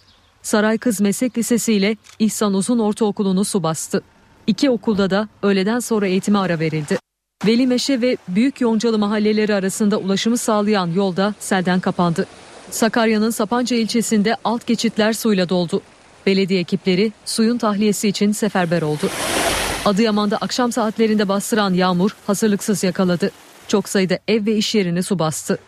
Saray 0.43 0.79
Kız 0.79 1.01
Meslek 1.01 1.39
Lisesi 1.39 1.73
ile 1.73 1.97
İhsan 2.19 2.55
Uzun 2.55 2.79
Ortaokulu'nu 2.79 3.45
su 3.45 3.63
bastı. 3.63 4.03
İki 4.47 4.71
okulda 4.71 5.11
da 5.11 5.29
öğleden 5.43 5.79
sonra 5.79 6.07
eğitime 6.07 6.39
ara 6.39 6.59
verildi. 6.59 6.99
Veli 7.47 7.67
Meşe 7.67 8.01
ve 8.01 8.17
Büyük 8.29 8.61
Yoncalı 8.61 8.99
mahalleleri 8.99 9.55
arasında 9.55 9.97
ulaşımı 9.97 10.39
sağlayan 10.39 10.87
yolda 10.87 11.35
selden 11.41 11.81
kapandı. 11.81 12.27
Sakarya'nın 12.71 13.31
Sapanca 13.31 13.77
ilçesinde 13.77 14.37
alt 14.45 14.67
geçitler 14.67 15.13
suyla 15.13 15.49
doldu. 15.49 15.81
Belediye 16.27 16.61
ekipleri 16.61 17.13
suyun 17.25 17.59
tahliyesi 17.59 18.09
için 18.09 18.33
seferber 18.33 18.83
oldu. 18.83 19.11
Adıyaman'da 19.87 20.37
akşam 20.37 20.73
saatlerinde 20.73 21.29
bastıran 21.29 21.75
yağmur 21.75 22.11
hazırlıksız 22.27 22.85
yakaladı. 22.85 23.31
Çok 23.69 23.89
sayıda 23.89 24.19
ev 24.29 24.47
ve 24.47 24.57
iş 24.57 24.75
yerini 24.75 25.03
su 25.03 25.19
bastı. 25.19 25.59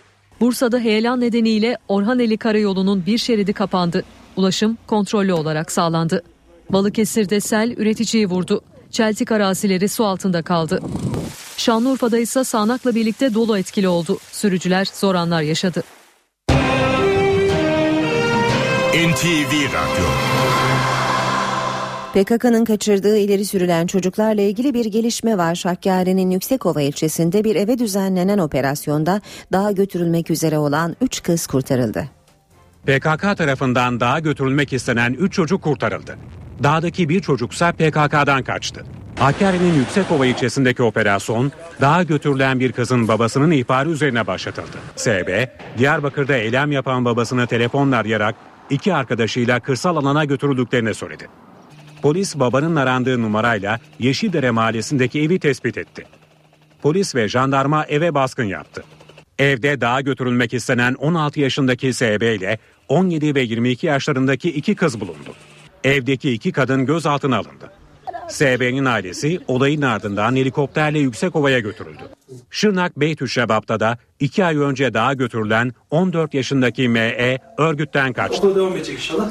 Bursa'da 0.41 0.79
heyelan 0.79 1.21
nedeniyle 1.21 1.77
Orhaneli 1.89 2.37
Karayolu'nun 2.39 3.07
bir 3.07 3.19
şeridi 3.19 3.53
kapandı. 3.53 4.05
Ulaşım 4.37 4.79
kontrollü 4.87 5.33
olarak 5.33 5.73
sağlandı. 5.73 6.23
Balıkesir'de 6.71 7.41
sel 7.41 7.71
üreticiyi 7.77 8.27
vurdu. 8.27 8.61
Çeltik 8.91 9.33
arazileri 9.33 9.89
su 9.89 10.05
altında 10.05 10.43
kaldı. 10.43 10.81
Şanlıurfa'da 11.57 12.19
ise 12.19 12.45
sağanakla 12.45 12.95
birlikte 12.95 13.35
dolu 13.35 13.59
etkili 13.59 13.89
oldu. 13.89 14.19
Sürücüler 14.33 14.89
zor 14.95 15.15
anlar 15.15 15.43
yaşadı. 15.43 15.83
NTV 18.95 19.53
Radyo 19.53 20.38
PKK'nın 22.15 22.65
kaçırdığı 22.65 23.19
ileri 23.19 23.45
sürülen 23.45 23.87
çocuklarla 23.87 24.43
ilgili 24.43 24.75
bir 24.75 24.85
gelişme 24.85 25.39
var. 25.39 25.61
Hakkari'nin 25.65 26.31
Yüksekova 26.31 26.83
ilçesinde 26.83 27.45
bir 27.45 27.57
eve 27.57 27.79
düzenlenen 27.79 28.39
operasyonda 28.39 29.21
dağa 29.53 29.73
götürülmek 29.73 30.31
üzere 30.31 30.59
olan 30.59 30.97
3 31.01 31.23
kız 31.23 31.47
kurtarıldı. 31.47 32.09
PKK 32.87 33.37
tarafından 33.37 34.01
dağa 34.01 34.19
götürülmek 34.19 34.73
istenen 34.73 35.13
3 35.13 35.33
çocuk 35.33 35.63
kurtarıldı. 35.63 36.17
Dağdaki 36.63 37.09
bir 37.09 37.21
çocuksa 37.21 37.73
PKK'dan 37.73 38.43
kaçtı. 38.43 38.85
Hakkari'nin 39.19 39.75
Yüksekova 39.75 40.27
ilçesindeki 40.27 40.83
operasyon, 40.83 41.53
dağa 41.81 42.03
götürülen 42.03 42.61
bir 42.61 42.73
kızın 42.73 43.09
babasının 43.09 43.51
ihbarı 43.51 43.91
üzerine 43.91 44.27
başlatıldı. 44.27 44.77
SB, 44.97 45.49
Diyarbakır'da 45.79 46.37
eylem 46.37 46.73
yapan 46.73 47.05
babasını 47.05 47.47
telefonla 47.47 47.97
arayarak 47.97 48.35
iki 48.71 48.95
arkadaşıyla 48.95 49.61
kırsal 49.61 49.97
alana 49.97 50.25
götürüldüklerini 50.25 50.95
söyledi. 50.95 51.29
Polis 52.03 52.39
babanın 52.39 52.77
arandığı 52.77 53.23
numarayla 53.23 53.81
Yeşildere 53.99 54.51
mahallesindeki 54.51 55.23
evi 55.23 55.39
tespit 55.39 55.79
etti. 55.79 56.05
Polis 56.83 57.15
ve 57.15 57.29
jandarma 57.29 57.85
eve 57.85 58.15
baskın 58.15 58.45
yaptı. 58.45 58.85
Evde 59.39 59.81
dağa 59.81 60.01
götürülmek 60.01 60.55
istenen 60.55 60.95
16 60.95 61.41
yaşındaki 61.41 61.93
SB 61.93 62.23
ile 62.37 62.59
17 62.89 63.35
ve 63.35 63.41
22 63.41 63.87
yaşlarındaki 63.87 64.51
iki 64.51 64.75
kız 64.75 65.01
bulundu. 65.01 65.35
Evdeki 65.85 66.33
iki 66.33 66.53
kadın 66.53 66.87
gözaltına 66.87 67.37
alındı. 67.37 67.73
SB'nin 68.29 68.85
ailesi 68.85 69.41
olayın 69.49 69.83
ardından 69.83 70.37
helikopterle 70.37 70.99
Yüksekova'ya 70.99 71.59
götürüldü. 71.59 72.03
Şırnak 72.51 73.01
Beytüşşebap'ta 73.01 73.81
da 73.81 73.99
iki 74.21 74.45
ay 74.45 74.57
önce 74.57 74.95
dağa 74.95 75.15
götürülen 75.15 75.73
14 75.91 76.35
yaşındaki 76.35 76.89
ME 76.89 77.39
örgütten 77.59 78.13
kaçtı. 78.13 78.39
Okula 78.39 78.57
devam 78.57 78.77
edecek 78.77 78.95
inşallah. 78.95 79.31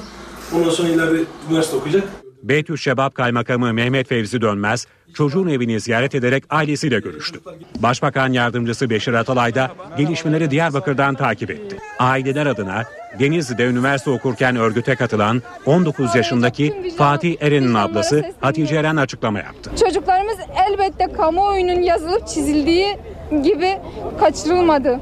Ondan 0.56 0.70
sonra 0.70 0.90
ileride 0.90 1.24
üniversite 1.50 1.78
okuyacak. 1.78 2.27
Beytüşşebap 2.50 3.16
Kaymakamı 3.16 3.74
Mehmet 3.74 4.08
Fevzi 4.08 4.42
Dönmez 4.42 4.88
çocuğun 5.14 5.48
evini 5.48 5.80
ziyaret 5.80 6.16
ederek 6.16 6.44
ailesiyle 6.50 7.00
görüştü. 7.00 7.40
Başbakan 7.80 8.34
Yardımcısı 8.34 8.90
Beşir 8.90 9.14
Atalay 9.14 9.56
da 9.56 9.72
gelişmeleri 9.98 10.52
Diyarbakır'dan 10.52 11.16
takip 11.16 11.52
etti. 11.52 11.78
Aileler 12.00 12.46
adına 12.46 12.84
Denizli'de 13.20 13.66
üniversite 13.66 14.10
okurken 14.12 14.56
örgüte 14.56 14.96
katılan 14.96 15.42
19 15.66 16.16
yaşındaki 16.16 16.94
Fatih 16.98 17.36
Eren'in 17.42 17.74
ablası 17.74 18.34
Hatice 18.42 18.76
Eren 18.76 18.96
açıklama 18.96 19.40
yaptı. 19.40 19.72
Çocuklarımız 19.86 20.38
elbette 20.70 21.14
kamuoyunun 21.14 21.82
yazılıp 21.82 22.28
çizildiği 22.28 22.98
gibi 23.44 23.78
kaçırılmadı. 24.20 25.00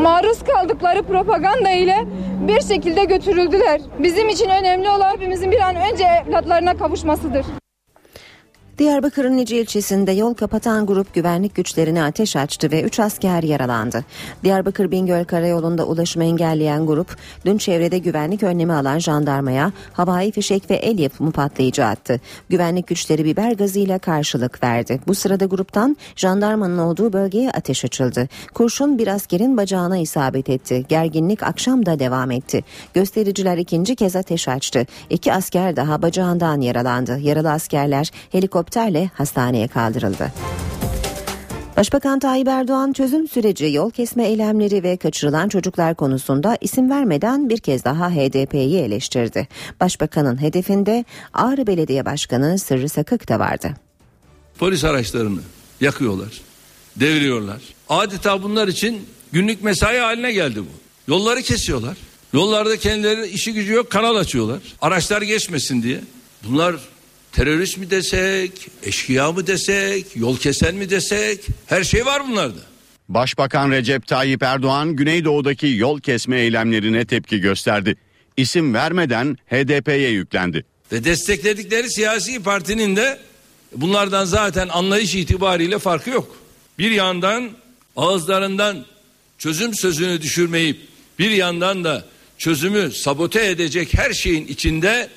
Maruz 0.00 0.42
kaldıkları 0.42 1.02
propaganda 1.02 1.70
ile 1.70 1.96
bir 2.48 2.60
şekilde 2.60 3.04
götürüldüler. 3.04 3.80
Bizim 3.98 4.28
için 4.28 4.48
önemli 4.48 4.90
olan 4.90 5.10
hepimizin 5.10 5.50
bir 5.50 5.60
an 5.60 5.76
önce 5.76 6.04
evlatlarına 6.04 6.76
kavuşmasıdır. 6.76 7.46
Diyarbakır'ın 8.82 9.36
Nice 9.36 9.60
ilçesinde 9.60 10.12
yol 10.12 10.34
kapatan 10.34 10.86
grup 10.86 11.14
güvenlik 11.14 11.54
güçlerine 11.54 12.02
ateş 12.02 12.36
açtı 12.36 12.70
ve 12.70 12.82
3 12.82 13.00
asker 13.00 13.42
yaralandı. 13.42 14.04
Diyarbakır 14.44 14.90
Bingöl 14.90 15.24
Karayolu'nda 15.24 15.84
ulaşımı 15.84 16.24
engelleyen 16.24 16.86
grup 16.86 17.16
dün 17.44 17.58
çevrede 17.58 17.98
güvenlik 17.98 18.42
önlemi 18.42 18.72
alan 18.72 18.98
jandarmaya 18.98 19.72
havai 19.92 20.32
fişek 20.32 20.70
ve 20.70 20.74
el 20.74 20.98
yapımı 20.98 21.32
patlayıcı 21.32 21.84
attı. 21.84 22.20
Güvenlik 22.48 22.86
güçleri 22.86 23.24
biber 23.24 23.52
gazıyla 23.52 23.98
karşılık 23.98 24.62
verdi. 24.62 25.00
Bu 25.06 25.14
sırada 25.14 25.44
gruptan 25.44 25.96
jandarmanın 26.16 26.78
olduğu 26.78 27.12
bölgeye 27.12 27.50
ateş 27.50 27.84
açıldı. 27.84 28.28
Kurşun 28.54 28.98
bir 28.98 29.06
askerin 29.06 29.56
bacağına 29.56 29.98
isabet 29.98 30.48
etti. 30.48 30.84
Gerginlik 30.88 31.42
akşam 31.42 31.86
da 31.86 31.98
devam 31.98 32.30
etti. 32.30 32.64
Göstericiler 32.94 33.58
ikinci 33.58 33.96
kez 33.96 34.16
ateş 34.16 34.48
açtı. 34.48 34.86
İki 35.10 35.32
asker 35.32 35.76
daha 35.76 36.02
bacağından 36.02 36.60
yaralandı. 36.60 37.18
Yaralı 37.18 37.50
askerler 37.50 38.10
helikopter 38.32 38.71
helikopterle 38.72 39.10
hastaneye 39.14 39.68
kaldırıldı. 39.68 40.32
Başbakan 41.76 42.18
Tayyip 42.18 42.48
Erdoğan 42.48 42.92
çözüm 42.92 43.28
süreci, 43.28 43.66
yol 43.72 43.90
kesme 43.90 44.28
eylemleri 44.28 44.82
ve 44.82 44.96
kaçırılan 44.96 45.48
çocuklar 45.48 45.94
konusunda 45.94 46.58
isim 46.60 46.90
vermeden 46.90 47.48
bir 47.48 47.58
kez 47.58 47.84
daha 47.84 48.10
HDP'yi 48.10 48.78
eleştirdi. 48.78 49.48
Başbakanın 49.80 50.42
hedefinde 50.42 51.04
Ağrı 51.32 51.66
Belediye 51.66 52.04
Başkanı 52.04 52.58
Sırrı 52.58 52.88
Sakık 52.88 53.28
da 53.28 53.38
vardı. 53.38 53.74
Polis 54.58 54.84
araçlarını 54.84 55.40
yakıyorlar, 55.80 56.40
deviriyorlar. 56.96 57.62
Adeta 57.88 58.42
bunlar 58.42 58.68
için 58.68 59.06
günlük 59.32 59.62
mesai 59.62 59.98
haline 59.98 60.32
geldi 60.32 60.60
bu. 60.60 61.12
Yolları 61.12 61.42
kesiyorlar. 61.42 61.96
Yollarda 62.32 62.76
kendileri 62.76 63.26
işi 63.26 63.52
gücü 63.52 63.72
yok 63.72 63.90
kanal 63.90 64.16
açıyorlar. 64.16 64.58
Araçlar 64.80 65.22
geçmesin 65.22 65.82
diye. 65.82 66.00
Bunlar 66.44 66.76
terörist 67.32 67.78
mi 67.78 67.90
desek, 67.90 68.68
eşkıya 68.82 69.32
mı 69.32 69.46
desek, 69.46 70.16
yol 70.16 70.36
kesen 70.36 70.74
mi 70.74 70.90
desek 70.90 71.40
her 71.66 71.84
şey 71.84 72.06
var 72.06 72.28
bunlarda. 72.28 72.60
Başbakan 73.08 73.70
Recep 73.70 74.06
Tayyip 74.06 74.42
Erdoğan 74.42 74.96
Güneydoğu'daki 74.96 75.66
yol 75.66 76.00
kesme 76.00 76.40
eylemlerine 76.40 77.04
tepki 77.04 77.40
gösterdi. 77.40 77.96
İsim 78.36 78.74
vermeden 78.74 79.38
HDP'ye 79.50 80.10
yüklendi. 80.10 80.64
Ve 80.92 81.04
destekledikleri 81.04 81.90
siyasi 81.90 82.42
partinin 82.42 82.96
de 82.96 83.18
bunlardan 83.76 84.24
zaten 84.24 84.68
anlayış 84.68 85.14
itibariyle 85.14 85.78
farkı 85.78 86.10
yok. 86.10 86.36
Bir 86.78 86.90
yandan 86.90 87.50
ağızlarından 87.96 88.84
çözüm 89.38 89.74
sözünü 89.74 90.22
düşürmeyip 90.22 90.80
bir 91.18 91.30
yandan 91.30 91.84
da 91.84 92.04
çözümü 92.38 92.92
sabote 92.92 93.46
edecek 93.46 93.94
her 93.94 94.12
şeyin 94.12 94.46
içinde 94.46 95.08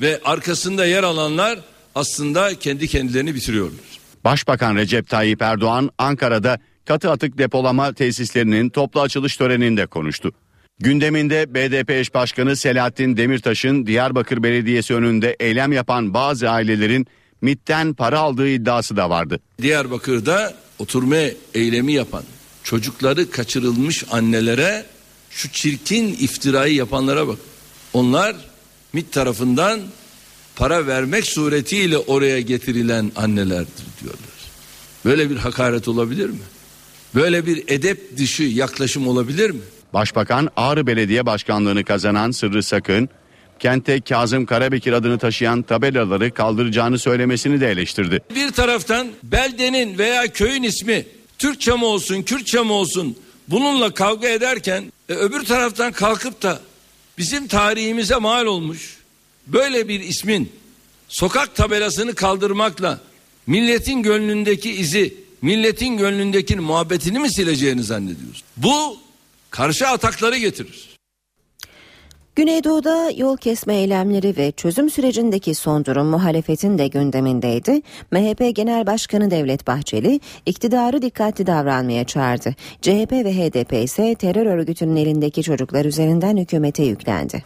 ve 0.00 0.20
arkasında 0.24 0.86
yer 0.86 1.02
alanlar 1.02 1.58
aslında 1.94 2.58
kendi 2.58 2.88
kendilerini 2.88 3.34
bitiriyorlar. 3.34 3.80
Başbakan 4.24 4.76
Recep 4.76 5.08
Tayyip 5.08 5.42
Erdoğan 5.42 5.90
Ankara'da 5.98 6.58
katı 6.84 7.10
atık 7.10 7.38
depolama 7.38 7.92
tesislerinin 7.92 8.68
toplu 8.68 9.00
açılış 9.00 9.36
töreninde 9.36 9.86
konuştu. 9.86 10.32
Gündeminde 10.78 11.54
BDP 11.54 11.90
eş 11.90 12.14
başkanı 12.14 12.56
Selahattin 12.56 13.16
Demirtaş'ın 13.16 13.86
Diyarbakır 13.86 14.42
Belediyesi 14.42 14.94
önünde 14.94 15.36
eylem 15.40 15.72
yapan 15.72 16.14
bazı 16.14 16.50
ailelerin 16.50 17.06
MIT'ten 17.40 17.94
para 17.94 18.18
aldığı 18.18 18.48
iddiası 18.48 18.96
da 18.96 19.10
vardı. 19.10 19.40
Diyarbakır'da 19.62 20.54
oturma 20.78 21.16
eylemi 21.54 21.92
yapan 21.92 22.22
çocukları 22.62 23.30
kaçırılmış 23.30 24.04
annelere 24.10 24.84
şu 25.30 25.50
çirkin 25.52 26.08
iftirayı 26.08 26.74
yapanlara 26.74 27.28
bak. 27.28 27.38
Onlar 27.92 28.36
MİT 28.96 29.12
tarafından 29.12 29.80
para 30.56 30.86
vermek 30.86 31.26
suretiyle 31.26 31.98
oraya 31.98 32.40
getirilen 32.40 33.12
annelerdir 33.16 33.84
diyorlar. 34.02 34.36
Böyle 35.04 35.30
bir 35.30 35.36
hakaret 35.36 35.88
olabilir 35.88 36.30
mi? 36.30 36.38
Böyle 37.14 37.46
bir 37.46 37.64
edep 37.68 38.18
dışı 38.18 38.42
yaklaşım 38.42 39.08
olabilir 39.08 39.50
mi? 39.50 39.60
Başbakan 39.94 40.50
Ağrı 40.56 40.86
Belediye 40.86 41.26
Başkanlığını 41.26 41.84
kazanan 41.84 42.30
Sırrı 42.30 42.62
Sakın, 42.62 43.08
kente 43.58 44.00
Kazım 44.00 44.46
Karabekir 44.46 44.92
adını 44.92 45.18
taşıyan 45.18 45.62
tabelaları 45.62 46.34
kaldıracağını 46.34 46.98
söylemesini 46.98 47.60
de 47.60 47.70
eleştirdi. 47.70 48.20
Bir 48.34 48.50
taraftan 48.50 49.08
beldenin 49.22 49.98
veya 49.98 50.32
köyün 50.32 50.62
ismi 50.62 51.06
Türkçe 51.38 51.72
mi 51.72 51.84
olsun, 51.84 52.22
Kürtçe 52.22 52.62
mi 52.62 52.72
olsun 52.72 53.16
bununla 53.48 53.90
kavga 53.90 54.28
ederken 54.28 54.92
e, 55.08 55.14
öbür 55.14 55.44
taraftan 55.44 55.92
kalkıp 55.92 56.42
da 56.42 56.60
bizim 57.18 57.48
tarihimize 57.48 58.16
mal 58.16 58.46
olmuş 58.46 58.96
böyle 59.46 59.88
bir 59.88 60.00
ismin 60.00 60.52
sokak 61.08 61.56
tabelasını 61.56 62.14
kaldırmakla 62.14 63.00
milletin 63.46 64.02
gönlündeki 64.02 64.70
izi, 64.70 65.14
milletin 65.42 65.96
gönlündeki 65.96 66.56
muhabbetini 66.56 67.18
mi 67.18 67.32
sileceğini 67.32 67.82
zannediyorsun? 67.82 68.42
Bu 68.56 68.98
karşı 69.50 69.88
atakları 69.88 70.38
getirir. 70.38 70.85
Güneydoğu'da 72.36 73.10
yol 73.16 73.36
kesme 73.36 73.74
eylemleri 73.74 74.36
ve 74.36 74.52
çözüm 74.52 74.90
sürecindeki 74.90 75.54
son 75.54 75.84
durum 75.84 76.06
muhalefetin 76.06 76.78
de 76.78 76.86
gündemindeydi. 76.86 77.82
MHP 78.10 78.56
Genel 78.56 78.86
Başkanı 78.86 79.30
Devlet 79.30 79.66
Bahçeli 79.66 80.20
iktidarı 80.46 81.02
dikkatli 81.02 81.46
davranmaya 81.46 82.04
çağırdı. 82.04 82.54
CHP 82.82 83.12
ve 83.12 83.32
HDP 83.34 83.72
ise 83.72 84.14
terör 84.14 84.46
örgütünün 84.46 84.96
elindeki 84.96 85.42
çocuklar 85.42 85.84
üzerinden 85.84 86.36
hükümete 86.36 86.82
yüklendi. 86.82 87.44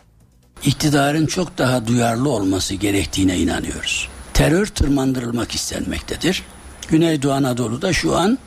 İktidarın 0.65 1.27
çok 1.27 1.59
daha 1.59 1.87
duyarlı 1.87 2.29
olması 2.31 2.75
gerektiğine 2.75 3.39
inanıyoruz. 3.39 4.09
Terör 4.35 4.67
tırmandırılmak 4.67 5.53
istenmektedir. 5.55 6.43
Güneydoğu 6.89 7.33
Anadolu'da 7.33 7.93
şu 7.93 8.17
an 8.17 8.39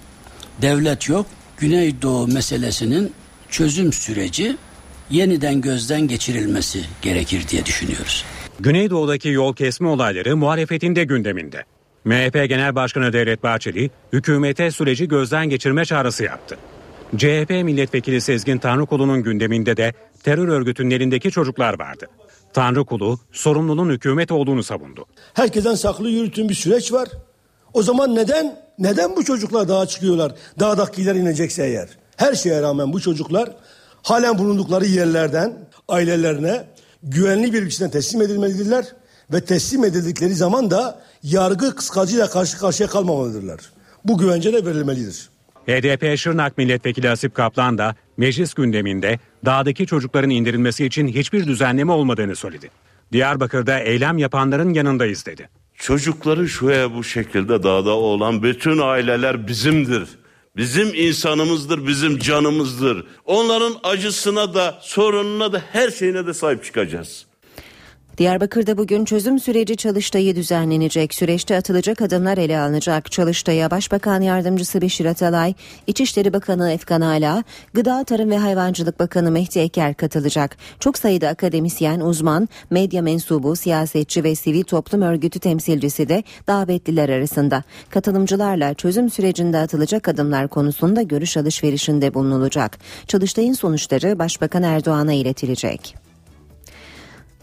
devlet 0.62 1.10
yok. 1.10 1.26
Güneydoğu 1.58 2.28
meselesinin 2.28 3.12
çözüm 3.50 3.94
süreci 3.94 4.58
yeniden 5.14 5.62
gözden 5.62 6.02
geçirilmesi 6.02 6.80
gerekir 7.02 7.48
diye 7.48 7.66
düşünüyoruz. 7.66 8.26
Güneydoğu'daki 8.60 9.30
yol 9.30 9.56
kesme 9.56 9.88
olayları 9.88 10.38
muhalefetin 10.38 10.96
de 10.96 11.04
gündeminde. 11.04 11.64
MHP 12.06 12.50
Genel 12.50 12.76
Başkanı 12.76 13.14
Devlet 13.14 13.44
Bahçeli 13.44 13.92
hükümete 14.14 14.72
süreci 14.72 15.08
gözden 15.08 15.50
geçirme 15.50 15.86
çağrısı 15.86 16.24
yaptı. 16.24 16.58
CHP 17.18 17.50
milletvekili 17.50 18.22
Sezgin 18.22 18.58
Tanrıkulu'nun 18.58 19.24
gündeminde 19.24 19.78
de 19.78 19.94
terör 20.24 20.48
örgütünün 20.48 20.92
elindeki 20.92 21.32
çocuklar 21.32 21.80
vardı. 21.80 22.08
Tanrıkulu 22.54 23.20
sorumlunun 23.32 23.90
hükümet 23.90 24.32
olduğunu 24.32 24.64
savundu. 24.64 25.06
Herkesten 25.34 25.76
saklı 25.76 26.10
yürütün 26.10 26.50
bir 26.50 26.54
süreç 26.54 26.94
var. 26.94 27.10
O 27.74 27.84
zaman 27.84 28.16
neden 28.16 28.60
neden 28.80 29.16
bu 29.16 29.26
çocuklar 29.26 29.68
dağa 29.68 29.86
çıkıyorlar? 29.86 30.32
Dağdakiler 30.60 31.16
inecekse 31.16 31.64
eğer. 31.64 31.90
Her 32.18 32.34
şeye 32.34 32.62
rağmen 32.62 32.94
bu 32.94 33.02
çocuklar 33.02 33.50
halen 34.04 34.38
bulundukları 34.38 34.86
yerlerden 34.86 35.54
ailelerine 35.88 36.66
güvenli 37.04 37.54
bir 37.54 37.66
biçimde 37.66 37.92
teslim 37.92 38.22
edilmelidirler 38.22 38.86
ve 39.34 39.42
teslim 39.42 39.84
edildikleri 39.84 40.34
zaman 40.34 40.72
da 40.72 41.02
yargı 41.24 41.76
kıskacıyla 41.76 42.30
karşı 42.30 42.58
karşıya 42.58 42.90
kalmamalıdırlar. 42.90 43.60
Bu 44.06 44.18
güvence 44.18 44.54
de 44.54 44.66
verilmelidir. 44.66 45.30
HDP 45.68 46.18
Şırnak 46.18 46.58
Milletvekili 46.58 47.10
Asip 47.10 47.36
Kaplan 47.36 47.78
da 47.78 47.96
meclis 48.18 48.54
gündeminde 48.54 49.20
dağdaki 49.46 49.88
çocukların 49.88 50.30
indirilmesi 50.30 50.86
için 50.86 51.08
hiçbir 51.08 51.48
düzenleme 51.48 51.92
olmadığını 51.92 52.36
söyledi. 52.36 52.70
Diyarbakır'da 53.12 53.80
eylem 53.80 54.18
yapanların 54.18 54.74
yanındayız 54.74 55.26
dedi. 55.26 55.50
Çocukları 55.76 56.50
şuraya 56.50 56.94
bu 56.94 57.04
şekilde 57.04 57.64
dağda 57.64 57.92
olan 57.92 58.44
bütün 58.44 58.78
aileler 58.78 59.48
bizimdir. 59.48 60.08
Bizim 60.56 60.94
insanımızdır, 60.94 61.88
bizim 61.88 62.20
canımızdır. 62.20 63.06
Onların 63.26 63.76
acısına 63.84 64.54
da, 64.54 64.80
sorununa 64.82 65.54
da 65.54 65.62
her 65.72 65.92
şeyine 65.92 66.28
de 66.28 66.34
sahip 66.34 66.64
çıkacağız. 66.64 67.26
Diyarbakır'da 68.18 68.78
bugün 68.78 69.06
çözüm 69.06 69.40
süreci 69.40 69.78
çalıştayı 69.78 70.36
düzenlenecek. 70.36 71.14
Süreçte 71.14 71.58
atılacak 71.58 72.02
adımlar 72.02 72.38
ele 72.38 72.60
alınacak. 72.60 73.12
Çalıştaya 73.12 73.72
Başbakan 73.72 74.22
Yardımcısı 74.22 74.82
Beşir 74.82 75.06
Atalay, 75.06 75.54
İçişleri 75.88 76.34
Bakanı 76.34 76.72
Efkan 76.72 77.02
Ala, 77.02 77.44
Gıda 77.74 78.04
Tarım 78.04 78.32
ve 78.32 78.38
Hayvancılık 78.38 79.00
Bakanı 79.00 79.32
Mehdi 79.32 79.60
Eker 79.60 79.94
katılacak. 79.94 80.58
Çok 80.80 80.98
sayıda 80.98 81.28
akademisyen, 81.28 82.00
uzman, 82.00 82.50
medya 82.70 83.02
mensubu, 83.02 83.56
siyasetçi 83.56 84.24
ve 84.24 84.36
sivil 84.36 84.64
toplum 84.64 85.02
örgütü 85.02 85.40
temsilcisi 85.40 86.10
de 86.10 86.24
davetliler 86.48 87.10
arasında. 87.10 87.64
Katılımcılarla 87.90 88.74
çözüm 88.74 89.10
sürecinde 89.10 89.58
atılacak 89.58 90.08
adımlar 90.08 90.48
konusunda 90.48 91.02
görüş 91.02 91.38
alışverişinde 91.38 92.14
bulunulacak. 92.14 92.78
Çalıştayın 93.08 93.54
sonuçları 93.54 94.20
Başbakan 94.20 94.64
Erdoğan'a 94.64 95.14
iletilecek. 95.14 96.03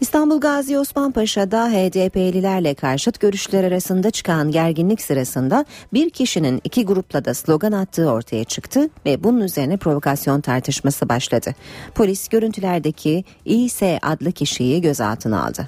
İstanbul 0.01 0.39
Gazi 0.39 0.79
Osman 0.79 1.11
Paşa'da 1.11 1.69
HDP'lilerle 1.69 2.73
karşıt 2.73 3.19
görüşler 3.19 3.63
arasında 3.63 4.11
çıkan 4.11 4.51
gerginlik 4.51 5.01
sırasında 5.01 5.65
bir 5.93 6.09
kişinin 6.09 6.61
iki 6.63 6.85
grupla 6.85 7.25
da 7.25 7.33
slogan 7.33 7.71
attığı 7.71 8.11
ortaya 8.11 8.43
çıktı 8.43 8.89
ve 9.05 9.23
bunun 9.23 9.41
üzerine 9.41 9.77
provokasyon 9.77 10.41
tartışması 10.41 11.09
başladı. 11.09 11.55
Polis 11.95 12.27
görüntülerdeki 12.27 13.23
İS 13.45 13.81
adlı 14.01 14.31
kişiyi 14.31 14.81
gözaltına 14.81 15.45
aldı. 15.45 15.67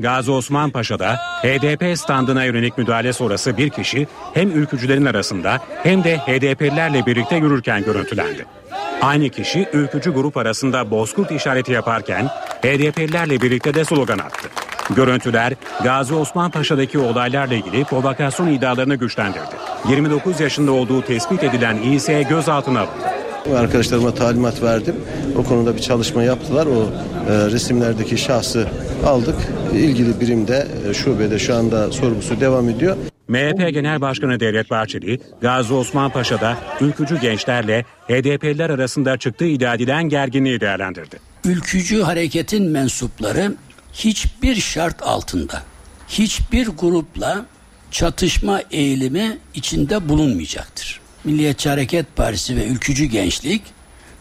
Gazi 0.00 0.30
Osman 0.30 0.70
Paşa'da 0.70 1.16
HDP 1.16 1.98
standına 1.98 2.44
yönelik 2.44 2.78
müdahale 2.78 3.12
sonrası 3.12 3.56
bir 3.56 3.70
kişi 3.70 4.06
hem 4.34 4.50
ülkücülerin 4.50 5.04
arasında 5.04 5.58
hem 5.82 6.04
de 6.04 6.18
HDP'lilerle 6.18 7.06
birlikte 7.06 7.36
yürürken 7.36 7.84
görüntülendi. 7.84 8.57
Aynı 9.02 9.28
kişi 9.28 9.68
ülkücü 9.72 10.10
grup 10.10 10.36
arasında 10.36 10.90
bozkurt 10.90 11.30
işareti 11.30 11.72
yaparken 11.72 12.26
HDP'lilerle 12.62 13.40
birlikte 13.40 13.74
de 13.74 13.84
slogan 13.84 14.18
attı. 14.18 14.48
Görüntüler 14.96 15.52
Gazi 15.84 16.14
Osman 16.14 16.50
Paşa'daki 16.50 16.98
olaylarla 16.98 17.54
ilgili 17.54 17.84
provokasyon 17.84 18.46
iddialarını 18.48 18.94
güçlendirdi. 18.94 19.56
29 19.88 20.40
yaşında 20.40 20.72
olduğu 20.72 21.02
tespit 21.02 21.44
edilen 21.44 21.82
İS'ye 21.82 22.22
gözaltına 22.22 22.80
alındı. 22.80 23.58
Arkadaşlarıma 23.58 24.14
talimat 24.14 24.62
verdim. 24.62 24.96
O 25.36 25.44
konuda 25.44 25.76
bir 25.76 25.80
çalışma 25.80 26.22
yaptılar. 26.22 26.66
O 26.66 26.82
e, 26.82 27.50
resimlerdeki 27.50 28.18
şahsı 28.18 28.68
aldık. 29.06 29.36
İlgili 29.74 30.20
birimde, 30.20 30.66
e, 30.90 30.94
şubede 30.94 31.38
şu 31.38 31.54
anda 31.54 31.92
sorgusu 31.92 32.40
devam 32.40 32.68
ediyor. 32.68 32.96
MHP 33.28 33.74
Genel 33.74 34.00
Başkanı 34.00 34.40
Devlet 34.40 34.70
Bahçeli, 34.70 35.20
Gazi 35.40 35.74
Osman 35.74 36.10
Paşa'da 36.10 36.58
ülkücü 36.80 37.20
gençlerle 37.20 37.82
HDP'liler 37.82 38.70
arasında 38.70 39.16
çıktığı 39.16 39.44
iddia 39.44 39.74
edilen 39.74 40.08
gerginliği 40.08 40.60
değerlendirdi. 40.60 41.18
Ülkücü 41.44 42.02
hareketin 42.02 42.70
mensupları 42.70 43.54
hiçbir 43.92 44.54
şart 44.56 45.02
altında, 45.02 45.62
hiçbir 46.08 46.68
grupla 46.68 47.46
çatışma 47.90 48.60
eğilimi 48.70 49.38
içinde 49.54 50.08
bulunmayacaktır. 50.08 51.00
Milliyetçi 51.24 51.68
Hareket 51.68 52.16
Partisi 52.16 52.56
ve 52.56 52.66
ülkücü 52.66 53.04
gençlik 53.04 53.62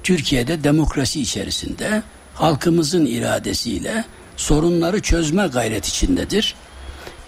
Türkiye'de 0.04 0.64
demokrasi 0.64 1.22
içerisinde 1.22 2.04
halkımızın 2.34 3.06
iradesiyle 3.06 4.06
sorunları 4.38 5.02
çözme 5.02 5.48
gayret 5.48 5.86
içindedir. 5.86 6.56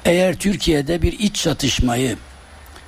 Eğer 0.05 0.39
Türkiye'de 0.39 1.01
bir 1.01 1.19
iç 1.19 1.35
çatışmayı, 1.35 2.17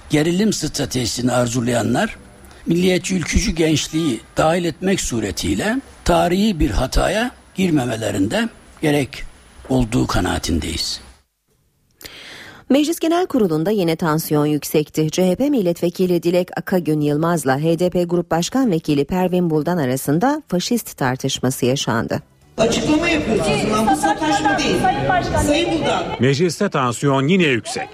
gerilim 0.09 0.53
stratejisini 0.53 1.31
arzulayanlar 1.31 2.17
milliyetçi 2.65 3.15
ülkücü 3.15 3.51
gençliği 3.51 4.19
dahil 4.37 4.65
etmek 4.65 5.01
suretiyle 5.01 5.77
tarihi 6.05 6.59
bir 6.59 6.71
hataya 6.71 7.31
girmemelerinde 7.55 8.49
gerek 8.81 9.23
olduğu 9.69 10.07
kanaatindeyiz. 10.07 11.01
Meclis 12.69 12.99
Genel 12.99 13.25
Kurulu'nda 13.25 13.71
yine 13.71 13.95
tansiyon 13.95 14.45
yüksekti. 14.45 15.11
CHP 15.11 15.39
milletvekili 15.39 16.23
Dilek 16.23 16.57
Akagün 16.57 17.01
Yılmaz'la 17.01 17.59
HDP 17.59 18.09
Grup 18.09 18.31
Başkan 18.31 18.71
Vekili 18.71 19.05
Pervin 19.05 19.49
Buldan 19.49 19.77
arasında 19.77 20.43
faşist 20.47 20.97
tartışması 20.97 21.65
yaşandı. 21.65 22.21
Açıklama 22.61 23.09
yapıyorsunuz. 23.09 23.87
Bu 23.91 23.95
sataşma 23.95 24.57
değil. 24.57 24.75
Sayın 25.45 25.71
Buldan. 25.71 26.03
Mecliste 26.19 26.69
tansiyon 26.69 27.27
yine 27.27 27.43
yüksek. 27.43 27.89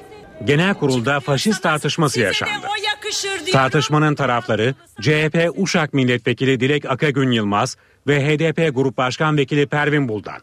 Genel 0.45 0.73
kurulda 0.73 1.19
faşist 1.19 1.63
tartışması 1.63 2.19
yaşandı. 2.19 2.67
Tartışmanın 3.51 4.15
tarafları 4.15 4.75
CHP 5.01 5.51
Uşak 5.58 5.93
Milletvekili 5.93 6.60
Dilek 6.60 6.86
Akagün 6.86 7.32
Yılmaz 7.32 7.77
ve 8.08 8.25
HDP 8.25 8.75
Grup 8.75 8.97
Başkan 8.97 9.38
Vekili 9.38 9.67
Pervin 9.67 10.08
Buldan. 10.10 10.38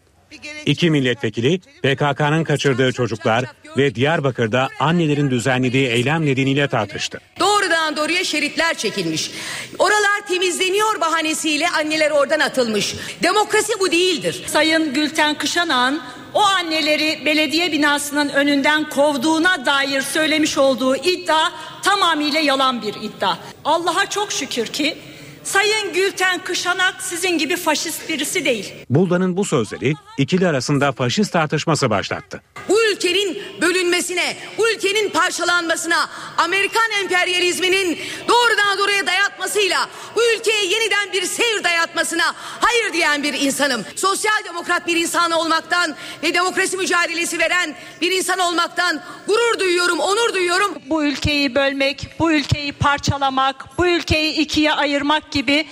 İki 0.67 0.91
milletvekili 0.91 1.59
PKK'nın 1.59 2.45
kaçırdığı 2.45 2.93
çocuklar 2.93 3.45
ve 3.77 3.95
Diyarbakır'da 3.95 4.69
annelerin 4.81 5.31
düzenlediği 5.31 5.89
eylem 5.89 6.27
nedeniyle 6.27 6.69
tartıştı. 6.69 7.21
Doğrudan 7.41 7.97
doğruya 7.97 8.25
şeritler 8.25 8.75
çekilmiş. 8.75 9.31
Oralar 9.79 10.27
temizleniyor 10.29 11.01
bahanesiyle 11.01 11.69
anneler 11.69 12.11
oradan 12.11 12.41
atılmış. 12.41 12.95
Demokrasi 13.23 13.73
bu 13.81 13.93
değildir. 13.93 14.43
Sayın 14.47 14.95
Gülten 14.95 15.35
Kışanan 15.39 16.03
o 16.35 16.41
anneleri 16.41 17.23
belediye 17.25 17.73
binasının 17.73 18.29
önünden 18.29 18.89
kovduğuna 18.89 19.67
dair 19.67 20.03
söylemiş 20.03 20.59
olduğu 20.59 20.97
iddia 20.97 21.51
tamamıyla 21.83 22.41
yalan 22.41 22.83
bir 22.83 22.95
iddia. 22.95 23.37
Allah'a 23.65 24.07
çok 24.07 24.33
şükür 24.33 24.67
ki 24.67 24.97
Sayın 25.45 25.93
Gülten 25.93 26.45
Kışanak 26.45 27.03
sizin 27.03 27.39
gibi 27.39 27.57
faşist 27.57 28.09
birisi 28.09 28.45
değil. 28.45 28.75
Buldan'ın 28.91 29.37
bu 29.37 29.45
sözleri 29.45 29.95
ikili 30.19 30.49
arasında 30.49 30.93
faşist 30.93 31.33
tartışması 31.33 31.91
başlattı. 31.91 32.43
Bu 32.69 32.85
ülkenin 32.93 33.39
bölünmesine, 33.61 34.37
bu 34.59 34.71
ülkenin 34.71 35.11
parçalanmasına, 35.11 36.11
Amerikan 36.39 36.91
emperyalizminin 37.03 37.99
doğrudan 38.29 38.79
doğruya 38.79 39.07
dayatmasıyla 39.07 39.89
bu 40.17 40.21
ülkeye 40.37 40.65
yeniden 40.65 41.13
bir 41.13 41.23
seyir 41.23 41.65
dayatmasına 41.65 42.35
hayır 42.37 42.93
diyen 42.93 43.23
bir 43.23 43.35
insanım. 43.35 43.85
Sosyal 43.97 44.45
demokrat 44.49 44.87
bir 44.87 44.97
insan 44.97 45.31
olmaktan 45.31 45.95
ve 46.23 46.35
demokrasi 46.35 46.77
mücadelesi 46.77 47.39
veren 47.39 47.75
bir 48.01 48.13
insan 48.13 48.39
olmaktan 48.39 49.01
gurur 49.27 49.59
duyuyorum, 49.61 50.01
onur 50.01 50.35
duyuyorum. 50.35 50.75
Bu 50.87 51.05
ülkeyi 51.05 51.55
bölmek, 51.55 52.09
bu 52.19 52.33
ülkeyi 52.33 52.73
parçalamak, 52.73 53.79
bu 53.79 53.87
ülkeyi 53.87 54.33
ikiye 54.33 54.73
ayırmak 54.73 55.33
gibi 55.35 55.67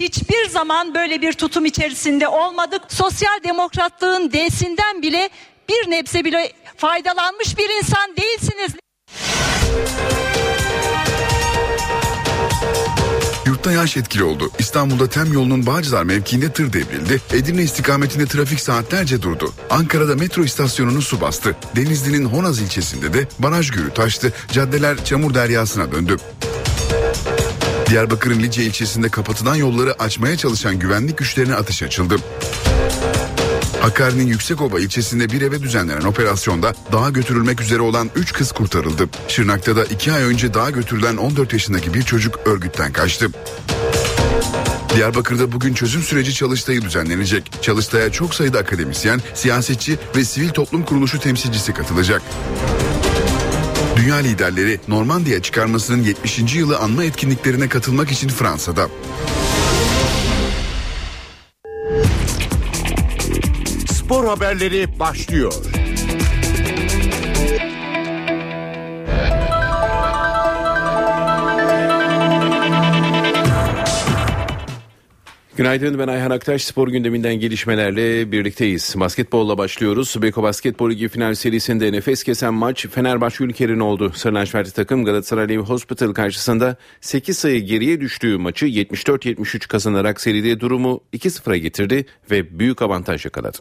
hiçbir 0.00 0.48
zaman 0.48 0.94
böyle 0.94 1.22
bir 1.22 1.32
tutum 1.32 1.64
içerisinde 1.64 2.28
olmadık. 2.28 2.82
Sosyal 2.88 3.42
demokratlığın 3.44 4.32
D'sinden 4.32 5.02
bile 5.02 5.30
bir 5.68 5.90
nebze 5.90 6.24
bile 6.24 6.52
faydalanmış 6.76 7.58
bir 7.58 7.68
insan 7.70 8.16
değilsiniz. 8.16 8.72
Yurtta 13.46 13.72
yağış 13.72 13.96
etkili 13.96 14.24
oldu. 14.24 14.50
İstanbul'da 14.58 15.08
Tem 15.08 15.32
yolunun 15.32 15.66
Bağcılar 15.66 16.04
mevkiinde 16.04 16.52
tır 16.52 16.72
devrildi. 16.72 17.20
Edirne 17.32 17.62
istikametinde 17.62 18.26
trafik 18.26 18.60
saatlerce 18.60 19.22
durdu. 19.22 19.54
Ankara'da 19.70 20.14
metro 20.14 20.44
istasyonunu 20.44 21.02
su 21.02 21.20
bastı. 21.20 21.56
Denizli'nin 21.76 22.24
Honaz 22.24 22.60
ilçesinde 22.60 23.12
de 23.14 23.26
baraj 23.38 23.70
gölü 23.70 23.94
taştı. 23.94 24.32
Caddeler 24.52 25.04
çamur 25.04 25.34
deryasına 25.34 25.92
döndü. 25.92 26.16
Diyarbakır'ın 27.90 28.42
Lice 28.42 28.64
ilçesinde 28.64 29.08
kapatılan 29.08 29.54
yolları 29.54 30.02
açmaya 30.02 30.36
çalışan 30.36 30.78
güvenlik 30.78 31.18
güçlerine 31.18 31.54
atış 31.54 31.82
açıldı. 31.82 32.16
Hakkari'nin 33.80 34.26
Yüksekova 34.26 34.80
ilçesinde 34.80 35.30
bir 35.30 35.42
eve 35.42 35.62
düzenlenen 35.62 36.04
operasyonda 36.04 36.74
dağa 36.92 37.10
götürülmek 37.10 37.60
üzere 37.60 37.80
olan 37.80 38.10
3 38.16 38.32
kız 38.32 38.52
kurtarıldı. 38.52 39.08
Şırnak'ta 39.28 39.76
da 39.76 39.84
2 39.84 40.12
ay 40.12 40.22
önce 40.22 40.54
dağa 40.54 40.70
götürülen 40.70 41.16
14 41.16 41.52
yaşındaki 41.52 41.94
bir 41.94 42.02
çocuk 42.02 42.40
örgütten 42.44 42.92
kaçtı. 42.92 43.28
Diyarbakır'da 44.94 45.52
bugün 45.52 45.74
çözüm 45.74 46.02
süreci 46.02 46.34
çalıştayı 46.34 46.82
düzenlenecek. 46.82 47.62
Çalıştaya 47.62 48.12
çok 48.12 48.34
sayıda 48.34 48.58
akademisyen, 48.58 49.20
siyasetçi 49.34 49.98
ve 50.16 50.24
sivil 50.24 50.48
toplum 50.48 50.84
kuruluşu 50.84 51.20
temsilcisi 51.20 51.72
katılacak. 51.72 52.22
Dünya 53.98 54.16
liderleri 54.16 54.80
Normandiya 54.88 55.42
çıkarmasının 55.42 56.02
70. 56.02 56.54
yılı 56.54 56.78
anma 56.78 57.04
etkinliklerine 57.04 57.68
katılmak 57.68 58.10
için 58.10 58.28
Fransa'da. 58.28 58.88
Spor 63.92 64.24
haberleri 64.24 64.98
başlıyor. 64.98 65.52
Günaydın 75.58 75.98
ben 75.98 76.08
Ayhan 76.08 76.30
Aktaş. 76.30 76.64
Spor 76.64 76.88
gündeminden 76.88 77.34
gelişmelerle 77.34 78.32
birlikteyiz. 78.32 78.94
Basketbolla 78.96 79.58
başlıyoruz. 79.58 80.16
Beko 80.22 80.42
Basketbol 80.42 80.90
Ligi 80.90 81.08
final 81.08 81.34
serisinde 81.34 81.92
nefes 81.92 82.22
kesen 82.22 82.54
maç 82.54 82.86
Fenerbahçe 82.86 83.44
Ülker'in 83.44 83.80
oldu. 83.80 84.12
Sarılaçverdi 84.14 84.72
takım 84.72 85.04
Galatasaray 85.04 85.56
Hospital 85.56 86.12
karşısında 86.12 86.76
8 87.00 87.38
sayı 87.38 87.60
geriye 87.60 88.00
düştüğü 88.00 88.38
maçı 88.38 88.66
74-73 88.66 89.68
kazanarak 89.68 90.20
seride 90.20 90.60
durumu 90.60 91.00
2-0'a 91.12 91.56
getirdi 91.56 92.06
ve 92.30 92.58
büyük 92.58 92.82
avantaj 92.82 93.24
yakaladı. 93.24 93.58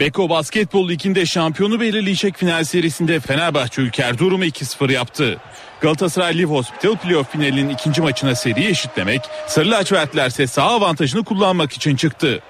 Beko 0.00 0.28
Basketbol 0.28 0.88
Ligi'nde 0.88 1.26
şampiyonu 1.26 1.80
belirleyecek 1.80 2.36
final 2.36 2.64
serisinde 2.64 3.20
Fenerbahçe 3.20 3.82
Ülker 3.82 4.18
durumu 4.18 4.44
2-0 4.44 4.92
yaptı. 4.92 5.40
Galatasaray 5.80 6.38
Live 6.38 6.52
Hospital 6.52 6.96
playoff 6.96 7.32
finalinin 7.32 7.68
ikinci 7.68 8.02
maçına 8.02 8.34
seriyi 8.34 8.68
eşitlemek, 8.68 9.20
Sarı 9.46 9.70
lacivertliler 9.70 10.26
ise 10.26 10.46
saha 10.46 10.70
avantajını 10.70 11.24
kullanmak 11.24 11.72
için 11.72 11.96
çıktı. 11.96 12.40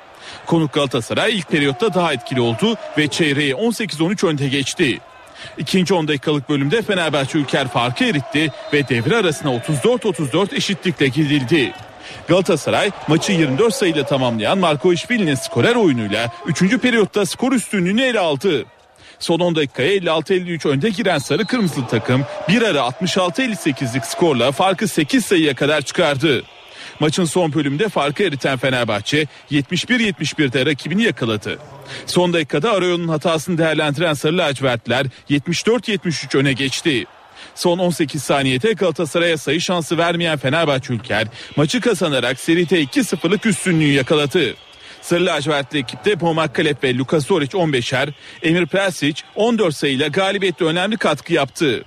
Konuk 0.46 0.72
Galatasaray 0.72 1.38
ilk 1.38 1.48
periyotta 1.48 1.94
daha 1.94 2.12
etkili 2.12 2.40
oldu 2.40 2.76
ve 2.98 3.09
çeyreği 3.09 3.52
18-13 3.52 4.26
önde 4.26 4.48
geçti. 4.48 4.98
İkinci 5.59 5.94
10 5.94 6.09
dakikalık 6.09 6.48
bölümde 6.48 6.83
Fenerbahçe 6.83 7.38
Ülker 7.38 7.68
farkı 7.68 8.05
eritti 8.05 8.52
ve 8.72 8.88
devre 8.88 9.16
arasına 9.16 9.50
34-34 9.50 10.55
eşitlikle 10.55 11.09
gidildi. 11.09 11.72
Galatasaray 12.28 12.90
maçı 13.08 13.32
24 13.32 13.74
sayıyla 13.74 14.06
tamamlayan 14.06 14.58
Marco 14.58 14.92
İşvili'nin 14.92 15.34
skorer 15.34 15.74
oyunuyla 15.74 16.32
3. 16.46 16.78
periyotta 16.78 17.26
skor 17.26 17.52
üstünlüğünü 17.52 18.02
ele 18.02 18.20
aldı. 18.20 18.64
Son 19.18 19.40
10 19.40 19.56
dakikaya 19.56 19.96
56-53 19.96 20.68
önde 20.68 20.90
giren 20.90 21.18
sarı 21.18 21.44
kırmızılı 21.44 21.86
takım 21.86 22.26
bir 22.48 22.62
ara 22.62 22.78
66-58'lik 22.78 24.06
skorla 24.06 24.52
farkı 24.52 24.88
8 24.88 25.24
sayıya 25.24 25.54
kadar 25.54 25.82
çıkardı. 25.82 26.42
Maçın 27.00 27.24
son 27.24 27.52
bölümünde 27.52 27.88
farkı 27.88 28.22
eriten 28.22 28.58
Fenerbahçe 28.58 29.26
71-71'de 29.50 30.66
rakibini 30.66 31.02
yakaladı. 31.02 31.58
Son 32.06 32.32
dakikada 32.32 32.72
Arayon'un 32.72 33.08
hatasını 33.08 33.58
değerlendiren 33.58 34.14
Sarı 34.14 34.38
lacivertler 34.38 35.06
74-73 35.30 36.38
öne 36.38 36.52
geçti. 36.52 37.06
Son 37.55 37.78
18 37.78 38.22
saniyede 38.22 38.72
Galatasaray'a 38.72 39.38
sayı 39.38 39.61
şansı 39.61 39.98
vermeyen 39.98 40.38
Fenerbahçe 40.38 40.94
Ülker 40.94 41.26
maçı 41.57 41.81
kazanarak 41.81 42.40
seride 42.40 42.83
2-0'lık 42.83 43.46
üstünlüğü 43.46 43.92
yakaladı. 43.92 44.55
Sarı 45.00 45.26
lacivertli 45.26 45.78
ekipte 45.78 46.16
Pomak 46.16 46.55
Kalep 46.55 46.85
ve 46.85 46.98
Luka 46.98 47.20
Soric 47.20 47.59
15'er, 47.59 48.12
Emir 48.42 48.66
Persic 48.66 49.22
14 49.35 49.76
sayıyla 49.76 50.09
galibiyette 50.09 50.64
önemli 50.64 50.96
katkı 50.96 51.33
yaptı. 51.33 51.85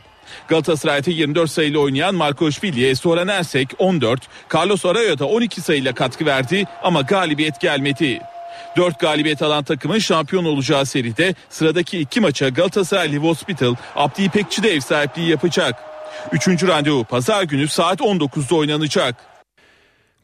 Galatasaray'da 0.48 1.12
24 1.12 1.52
sayıyla 1.52 1.80
oynayan 1.80 2.16
Markoşvili'ye 2.16 2.96
Soran 2.96 3.28
Ersek 3.28 3.70
14, 3.78 4.22
Carlos 4.56 4.86
Arroyo 4.86 5.20
da 5.20 5.26
12 5.26 5.62
sayıyla 5.62 5.94
katkı 5.94 6.26
verdi 6.26 6.66
ama 6.84 7.02
galibiyet 7.02 7.62
gelmedi. 7.62 8.22
4 8.78 9.00
galibiyet 9.00 9.42
alan 9.42 9.64
takımın 9.64 10.00
şampiyon 10.00 10.46
olacağı 10.46 10.86
seride 10.86 11.36
sıradaki 11.50 12.00
iki 12.00 12.22
maça 12.22 12.50
Galatasaray 12.50 13.12
Live 13.12 13.28
Hospital 13.28 13.76
Abdi 13.96 14.24
İpekçi 14.24 14.64
de 14.64 14.70
ev 14.70 14.80
sahipliği 14.80 15.30
yapacak. 15.30 15.76
Üçüncü 16.32 16.68
randevu 16.68 17.04
pazar 17.04 17.44
günü 17.44 17.68
saat 17.68 18.00
19'da 18.00 18.56
oynanacak. 18.56 19.16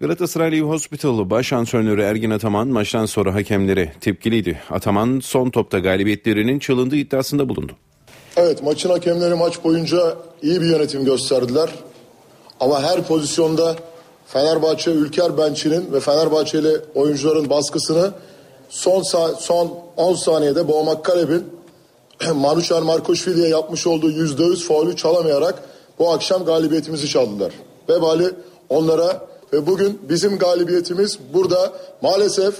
Galatasaray 0.02 0.52
Live 0.52 0.68
Hospital 0.68 1.30
baş 1.30 1.54
antrenörü 1.54 2.02
Ergin 2.02 2.32
Ataman 2.32 2.68
maçtan 2.68 3.06
sonra 3.06 3.34
hakemlere 3.34 3.94
tepkiliydi. 4.02 4.62
Ataman 4.70 5.20
son 5.24 5.50
topta 5.50 5.80
galibiyetlerinin 5.80 6.60
çalındığı 6.60 6.96
iddiasında 6.96 7.50
bulundu. 7.50 7.74
Evet 8.38 8.64
maçın 8.64 8.90
hakemleri 8.90 9.36
maç 9.36 9.64
boyunca 9.64 10.18
iyi 10.42 10.62
bir 10.62 10.66
yönetim 10.66 11.06
gösterdiler. 11.06 11.70
Ama 12.60 12.84
her 12.84 13.04
pozisyonda 13.04 13.76
Fenerbahçe 14.28 14.92
Ülker 14.92 15.38
bençinin 15.38 15.94
ve 15.94 16.00
Fenerbahçeli 16.00 16.78
oyuncuların 16.96 17.50
baskısını 17.50 18.14
son 18.72 19.02
son 19.40 19.72
10 19.98 20.14
saniyede 20.14 20.68
Boğmak 20.68 21.06
Kaleb'in 21.06 21.46
Maruçar 22.36 22.82
Markoşvili'ye 22.82 23.48
yapmış 23.48 23.88
olduğu 23.88 24.12
%100 24.12 24.56
faulü 24.56 24.96
çalamayarak 24.96 25.64
bu 26.00 26.12
akşam 26.12 26.46
galibiyetimizi 26.46 27.08
çaldılar. 27.08 27.54
Vebali 27.90 28.32
onlara 28.70 29.28
ve 29.54 29.68
bugün 29.68 30.00
bizim 30.10 30.38
galibiyetimiz 30.38 31.20
burada 31.34 31.74
maalesef 32.02 32.56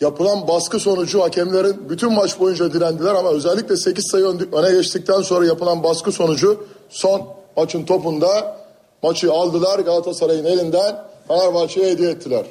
yapılan 0.00 0.48
baskı 0.48 0.80
sonucu 0.80 1.22
hakemlerin 1.22 1.88
bütün 1.88 2.12
maç 2.12 2.40
boyunca 2.40 2.72
direndiler 2.72 3.14
ama 3.14 3.30
özellikle 3.30 3.76
8 3.76 4.10
sayı 4.10 4.24
öne 4.52 4.70
geçtikten 4.76 5.22
sonra 5.22 5.46
yapılan 5.46 5.82
baskı 5.82 6.12
sonucu 6.12 6.66
son 6.90 7.22
maçın 7.56 7.84
topunda 7.84 8.56
maçı 9.02 9.32
aldılar 9.32 9.78
Galatasaray'ın 9.78 10.44
elinden 10.44 11.04
Fenerbahçe'ye 11.28 11.90
hediye 11.90 12.10
ettiler. 12.10 12.46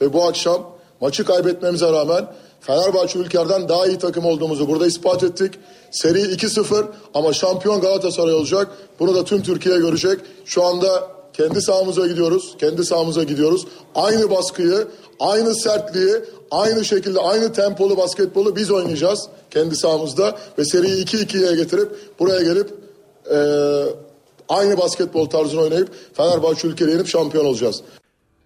Ve 0.00 0.12
bu 0.12 0.24
akşam 0.24 0.73
maçı 1.00 1.24
kaybetmemize 1.24 1.92
rağmen 1.92 2.26
Fenerbahçe 2.60 3.18
ülkerden 3.18 3.68
daha 3.68 3.86
iyi 3.86 3.98
takım 3.98 4.24
olduğumuzu 4.24 4.68
burada 4.68 4.86
ispat 4.86 5.22
ettik. 5.22 5.54
Seri 5.90 6.18
2-0 6.18 6.84
ama 7.14 7.32
şampiyon 7.32 7.80
Galatasaray 7.80 8.34
olacak. 8.34 8.68
Bunu 9.00 9.14
da 9.14 9.24
tüm 9.24 9.42
Türkiye 9.42 9.78
görecek. 9.78 10.20
Şu 10.44 10.64
anda 10.64 11.08
kendi 11.32 11.62
sahamıza 11.62 12.06
gidiyoruz. 12.06 12.56
Kendi 12.60 12.84
sahamıza 12.84 13.22
gidiyoruz. 13.22 13.66
Aynı 13.94 14.30
baskıyı, 14.30 14.88
aynı 15.20 15.54
sertliği, 15.54 16.14
aynı 16.50 16.84
şekilde 16.84 17.20
aynı 17.20 17.52
tempolu 17.52 17.96
basketbolu 17.96 18.56
biz 18.56 18.70
oynayacağız 18.70 19.28
kendi 19.50 19.76
sahamızda 19.76 20.38
ve 20.58 20.64
seriyi 20.64 21.04
2-2'ye 21.04 21.56
getirip 21.56 22.18
buraya 22.18 22.42
gelip 22.42 22.70
e, 23.30 23.38
aynı 24.48 24.78
basketbol 24.78 25.26
tarzını 25.26 25.60
oynayıp 25.60 25.88
Fenerbahçe 26.14 26.68
ülkeyi 26.68 26.90
yenip 26.90 27.06
şampiyon 27.06 27.44
olacağız. 27.44 27.82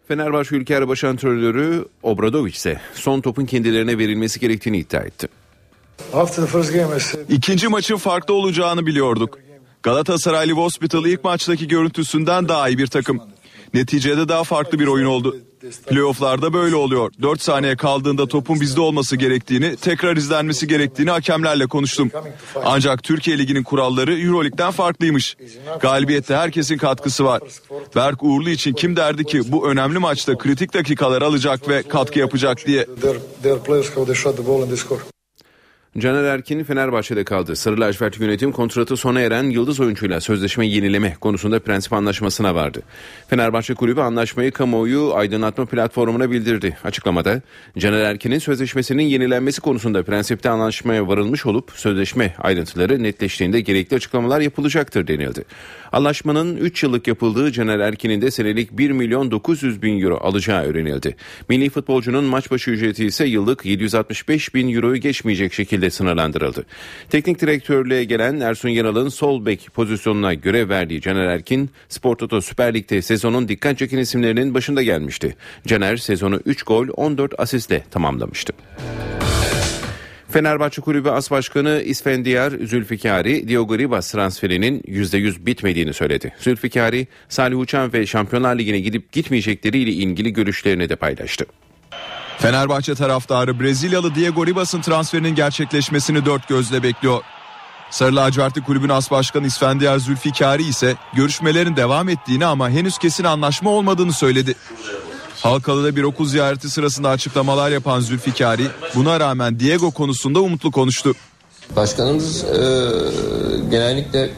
Fenerbahçe 0.08 0.56
Ülker 0.56 0.88
Baş 0.88 1.04
Antrenörü 1.04 1.84
Obradoviç 2.02 2.56
ise 2.56 2.80
son 2.94 3.20
topun 3.20 3.46
kendilerine 3.46 3.98
verilmesi 3.98 4.40
gerektiğini 4.40 4.78
iddia 4.78 5.00
etti. 5.00 5.28
İkinci 7.28 7.68
maçın 7.68 7.96
farklı 7.96 8.34
olacağını 8.34 8.86
biliyorduk. 8.86 9.38
Galatasaray 9.82 10.48
Live 10.48 10.60
Hospital 10.60 11.06
ilk 11.06 11.24
maçtaki 11.24 11.68
görüntüsünden 11.68 12.48
daha 12.48 12.68
iyi 12.68 12.78
bir 12.78 12.86
takım. 12.86 13.20
Neticede 13.74 14.28
daha 14.28 14.44
farklı 14.44 14.78
bir 14.78 14.86
oyun 14.86 15.06
oldu. 15.06 15.36
Playoff'larda 15.86 16.52
böyle 16.52 16.76
oluyor. 16.76 17.12
4 17.22 17.42
saniye 17.42 17.76
kaldığında 17.76 18.26
topun 18.26 18.60
bizde 18.60 18.80
olması 18.80 19.16
gerektiğini, 19.16 19.76
tekrar 19.76 20.16
izlenmesi 20.16 20.66
gerektiğini 20.68 21.10
hakemlerle 21.10 21.66
konuştum. 21.66 22.10
Ancak 22.64 23.02
Türkiye 23.02 23.38
Ligi'nin 23.38 23.62
kuralları 23.62 24.20
Euroleague'den 24.20 24.70
farklıymış. 24.70 25.36
Galibiyette 25.80 26.36
herkesin 26.36 26.78
katkısı 26.78 27.24
var. 27.24 27.40
Berk 27.96 28.22
Uğurlu 28.22 28.50
için 28.50 28.72
kim 28.72 28.96
derdi 28.96 29.24
ki 29.24 29.52
bu 29.52 29.68
önemli 29.70 29.98
maçta 29.98 30.38
kritik 30.38 30.74
dakikalar 30.74 31.22
alacak 31.22 31.68
ve 31.68 31.82
katkı 31.82 32.18
yapacak 32.18 32.66
diye. 32.66 32.86
Caner 35.96 36.24
Erkin 36.24 36.64
Fenerbahçe'de 36.64 37.24
kaldı. 37.24 37.56
Sarı 37.56 37.80
lacivert 37.80 38.20
yönetim 38.20 38.52
kontratı 38.52 38.96
sona 38.96 39.20
eren 39.20 39.50
yıldız 39.50 39.80
oyuncuyla 39.80 40.20
sözleşme 40.20 40.66
yenileme 40.66 41.14
konusunda 41.20 41.60
prensip 41.60 41.92
anlaşmasına 41.92 42.54
vardı. 42.54 42.82
Fenerbahçe 43.28 43.74
kulübü 43.74 44.00
anlaşmayı 44.00 44.52
kamuoyu 44.52 45.14
aydınlatma 45.14 45.66
platformuna 45.66 46.30
bildirdi. 46.30 46.76
Açıklamada 46.84 47.42
Caner 47.78 48.00
Erkin'in 48.00 48.38
sözleşmesinin 48.38 49.02
yenilenmesi 49.02 49.60
konusunda 49.60 50.02
prensipte 50.02 50.50
anlaşmaya 50.50 51.08
varılmış 51.08 51.46
olup 51.46 51.70
sözleşme 51.74 52.34
ayrıntıları 52.38 53.02
netleştiğinde 53.02 53.60
gerekli 53.60 53.96
açıklamalar 53.96 54.40
yapılacaktır 54.40 55.06
denildi. 55.06 55.44
Anlaşmanın 55.92 56.56
3 56.56 56.82
yıllık 56.82 57.06
yapıldığı 57.06 57.52
Caner 57.52 57.78
Erkin'in 57.78 58.22
de 58.22 58.30
senelik 58.30 58.78
1 58.78 58.90
milyon 58.90 59.30
900 59.30 59.82
bin 59.82 60.00
euro 60.00 60.16
alacağı 60.16 60.62
öğrenildi. 60.62 61.16
Milli 61.48 61.70
futbolcunun 61.70 62.24
maç 62.24 62.50
başı 62.50 62.70
ücreti 62.70 63.04
ise 63.04 63.26
yıllık 63.26 63.64
765 63.64 64.54
bin 64.54 64.74
euroyu 64.74 65.00
geçmeyecek 65.00 65.54
şekilde 65.54 65.77
sınırlandırıldı. 65.90 66.66
Teknik 67.10 67.40
direktörlüğe 67.40 68.04
gelen 68.04 68.40
Ersun 68.40 68.68
Yanal'ın 68.68 69.08
sol 69.08 69.46
bek 69.46 69.68
pozisyonuna 69.74 70.34
görev 70.34 70.68
verdiği 70.68 71.00
Caner 71.00 71.26
Erkin, 71.26 71.70
Spor 71.88 72.16
Toto 72.16 72.40
Süper 72.40 72.74
Lig'de 72.74 73.02
sezonun 73.02 73.48
dikkat 73.48 73.78
çeken 73.78 73.98
isimlerinin 73.98 74.54
başında 74.54 74.82
gelmişti. 74.82 75.36
Caner 75.66 75.96
sezonu 75.96 76.40
3 76.46 76.62
gol 76.62 76.88
14 76.96 77.40
asistle 77.40 77.84
tamamlamıştı. 77.90 78.52
Fenerbahçe 80.30 80.80
Kulübü 80.80 81.08
As 81.08 81.30
Başkanı 81.30 81.82
İsfendiyar 81.84 82.50
Zülfikari, 82.50 83.48
Diogo 83.48 83.78
Ribas 83.78 84.12
transferinin 84.12 84.80
%100 84.80 85.46
bitmediğini 85.46 85.92
söyledi. 85.92 86.34
Zülfikari, 86.38 87.06
Salih 87.28 87.58
Uçan 87.58 87.92
ve 87.92 88.06
Şampiyonlar 88.06 88.58
Ligi'ne 88.58 88.80
gidip 88.80 89.12
gitmeyecekleriyle 89.12 89.90
ilgili 89.90 90.32
görüşlerini 90.32 90.88
de 90.88 90.96
paylaştı. 90.96 91.46
Fenerbahçe 92.38 92.94
taraftarı 92.94 93.60
Brezilyalı 93.60 94.14
Diego 94.14 94.46
Ribas'ın 94.46 94.80
transferinin 94.80 95.34
gerçekleşmesini 95.34 96.24
dört 96.24 96.48
gözle 96.48 96.82
bekliyor. 96.82 97.22
Sarı 97.90 98.16
lacivertli 98.16 98.64
kulübün 98.64 98.88
as 98.88 99.10
başkanı 99.10 99.46
İsfendiyar 99.46 99.98
Zülfikari 99.98 100.62
ise 100.62 100.96
görüşmelerin 101.14 101.76
devam 101.76 102.08
ettiğini 102.08 102.46
ama 102.46 102.70
henüz 102.70 102.98
kesin 102.98 103.24
anlaşma 103.24 103.70
olmadığını 103.70 104.12
söyledi. 104.12 104.54
Halkalı'da 105.40 105.96
bir 105.96 106.02
okul 106.02 106.26
ziyareti 106.26 106.70
sırasında 106.70 107.08
açıklamalar 107.08 107.70
yapan 107.70 108.00
Zülfikari 108.00 108.66
buna 108.94 109.20
rağmen 109.20 109.60
Diego 109.60 109.90
konusunda 109.90 110.40
umutlu 110.40 110.70
konuştu. 110.70 111.14
Başkanımız 111.76 112.44
e, 112.44 112.58
genellikle 113.70 114.20
e, 114.22 114.30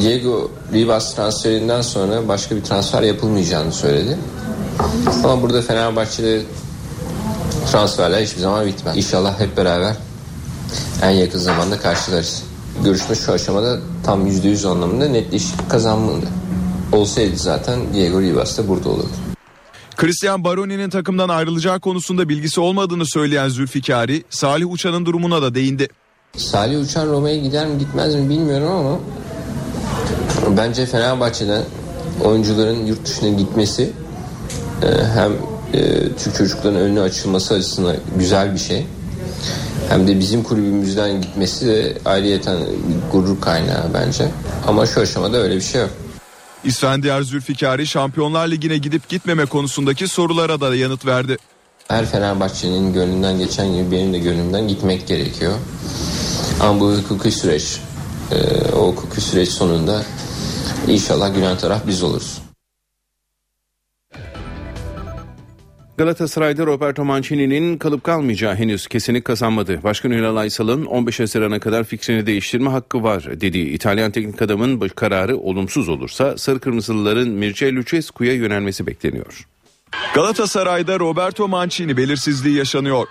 Diego 0.00 0.50
Rivas 0.72 1.14
transferinden 1.16 1.82
sonra 1.82 2.28
başka 2.28 2.56
bir 2.56 2.62
transfer 2.62 3.02
yapılmayacağını 3.02 3.72
söyledi. 3.72 4.18
Ama 5.24 5.42
burada 5.42 5.62
Fenerbahçe'de 5.62 6.42
transferler 7.72 8.22
hiçbir 8.22 8.40
zaman 8.40 8.66
bitmez. 8.66 8.96
İnşallah 8.96 9.40
hep 9.40 9.56
beraber 9.56 9.96
en 11.02 11.10
yakın 11.10 11.38
zamanda 11.38 11.78
karşılarız. 11.78 12.42
Görüşme 12.84 13.14
şu 13.14 13.32
aşamada 13.32 13.78
tam 14.04 14.26
%100 14.26 14.68
anlamında 14.68 15.08
netleşik 15.08 15.70
kazanmalı. 15.70 16.20
Olsaydı 16.92 17.36
zaten 17.36 17.94
Diego 17.94 18.20
Rivas 18.20 18.58
da 18.58 18.68
burada 18.68 18.88
olurdu. 18.88 19.08
Christian 19.96 20.44
Baroni'nin 20.44 20.90
takımdan 20.90 21.28
ayrılacağı 21.28 21.80
konusunda 21.80 22.28
bilgisi 22.28 22.60
olmadığını 22.60 23.06
söyleyen 23.06 23.48
Zülfikari, 23.48 24.24
Salih 24.30 24.72
Uçan'ın 24.72 25.06
durumuna 25.06 25.42
da 25.42 25.54
değindi. 25.54 25.88
Salih 26.36 26.80
Uçan 26.80 27.06
Roma'ya 27.06 27.36
gider 27.36 27.66
mi 27.66 27.78
gitmez 27.78 28.14
mi 28.14 28.28
bilmiyorum 28.28 28.68
ama 28.68 28.98
bence 30.56 30.86
Fenerbahçe'den 30.86 31.62
oyuncuların 32.24 32.86
yurt 32.86 33.06
dışına 33.06 33.28
gitmesi 33.28 33.92
hem 35.14 35.32
e, 35.74 36.08
Türk 36.18 36.36
çocukların 36.36 36.80
önüne 36.80 37.00
açılması 37.00 37.54
açısından 37.54 37.96
güzel 38.18 38.54
bir 38.54 38.58
şey. 38.58 38.86
Hem 39.88 40.08
de 40.08 40.18
bizim 40.18 40.42
kulübümüzden 40.42 41.22
gitmesi 41.22 41.66
de 41.66 41.98
ayrıyeten 42.04 42.58
gurur 43.12 43.40
kaynağı 43.40 43.94
bence. 43.94 44.28
Ama 44.66 44.86
şu 44.86 45.00
aşamada 45.00 45.36
öyle 45.36 45.56
bir 45.56 45.60
şey 45.60 45.80
yok. 45.80 45.90
İsfendiyar 46.64 47.22
Zülfikari 47.22 47.86
Şampiyonlar 47.86 48.48
Ligi'ne 48.48 48.78
gidip 48.78 49.08
gitmeme 49.08 49.46
konusundaki 49.46 50.08
sorulara 50.08 50.60
da 50.60 50.74
yanıt 50.74 51.06
verdi. 51.06 51.36
Her 51.88 52.06
Fenerbahçe'nin 52.06 52.92
gönlünden 52.92 53.38
geçen 53.38 53.72
gibi 53.72 53.90
benim 53.90 54.12
de 54.12 54.18
gönlümden 54.18 54.68
gitmek 54.68 55.08
gerekiyor. 55.08 55.52
Ama 56.60 56.80
bu 56.80 56.92
hukuki 56.92 57.30
süreç, 57.30 57.80
e, 58.32 58.36
o 58.72 58.88
hukuki 58.88 59.20
süreç 59.20 59.48
sonunda 59.48 60.02
inşallah 60.88 61.34
gülen 61.34 61.58
taraf 61.58 61.82
biz 61.86 62.02
oluruz. 62.02 62.38
Galatasaray'da 66.00 66.66
Roberto 66.66 67.04
Mancini'nin 67.04 67.78
kalıp 67.78 68.04
kalmayacağı 68.04 68.54
henüz 68.54 68.86
kesinlik 68.86 69.24
kazanmadı. 69.24 69.80
Başkan 69.82 70.10
Ünal 70.10 70.36
Aysal'ın 70.36 70.84
15 70.84 71.20
Haziran'a 71.20 71.60
kadar 71.60 71.84
fikrini 71.84 72.26
değiştirme 72.26 72.70
hakkı 72.70 73.02
var 73.02 73.40
dediği 73.40 73.66
İtalyan 73.68 74.10
teknik 74.10 74.42
adamın 74.42 74.88
kararı 74.88 75.36
olumsuz 75.36 75.88
olursa 75.88 76.38
Sarı 76.38 76.60
Kırmızılıların 76.60 77.28
Mircea 77.28 77.72
Lucescu'ya 77.72 78.34
yönelmesi 78.34 78.86
bekleniyor. 78.86 79.46
Galatasaray'da 80.14 80.98
Roberto 81.00 81.48
Mancini 81.48 81.96
belirsizliği 81.96 82.56
yaşanıyor. 82.56 83.06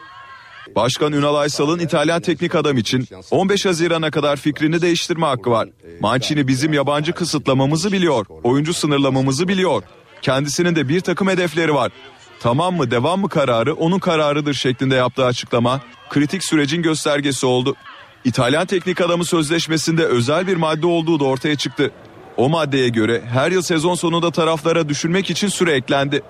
Başkan 0.75 1.13
Ünal 1.13 1.35
Aysal'ın 1.35 1.79
İtalyan 1.79 2.21
teknik 2.21 2.55
adam 2.55 2.77
için 2.77 3.07
15 3.31 3.65
Haziran'a 3.65 4.11
kadar 4.11 4.37
fikrini 4.37 4.81
değiştirme 4.81 5.25
hakkı 5.25 5.51
var. 5.51 5.69
Mancini 5.99 6.47
bizim 6.47 6.73
yabancı 6.73 7.13
kısıtlamamızı 7.13 7.91
biliyor, 7.91 8.25
oyuncu 8.43 8.73
sınırlamamızı 8.73 9.47
biliyor. 9.47 9.83
Kendisinin 10.21 10.75
de 10.75 10.89
bir 10.89 11.01
takım 11.01 11.27
hedefleri 11.27 11.73
var. 11.73 11.91
Tamam 12.39 12.75
mı 12.75 12.91
devam 12.91 13.19
mı 13.19 13.29
kararı 13.29 13.73
onun 13.73 13.99
kararıdır 13.99 14.53
şeklinde 14.53 14.95
yaptığı 14.95 15.25
açıklama 15.25 15.81
kritik 16.09 16.43
sürecin 16.43 16.81
göstergesi 16.81 17.45
oldu. 17.45 17.75
İtalyan 18.23 18.65
teknik 18.65 19.01
adamı 19.01 19.25
sözleşmesinde 19.25 20.05
özel 20.05 20.47
bir 20.47 20.55
madde 20.55 20.87
olduğu 20.87 21.19
da 21.19 21.23
ortaya 21.23 21.55
çıktı. 21.55 21.91
O 22.37 22.49
maddeye 22.49 22.89
göre 22.89 23.21
her 23.31 23.51
yıl 23.51 23.61
sezon 23.61 23.95
sonunda 23.95 24.31
taraflara 24.31 24.89
düşünmek 24.89 25.29
için 25.29 25.47
süre 25.47 25.71
eklendi. 25.71 26.21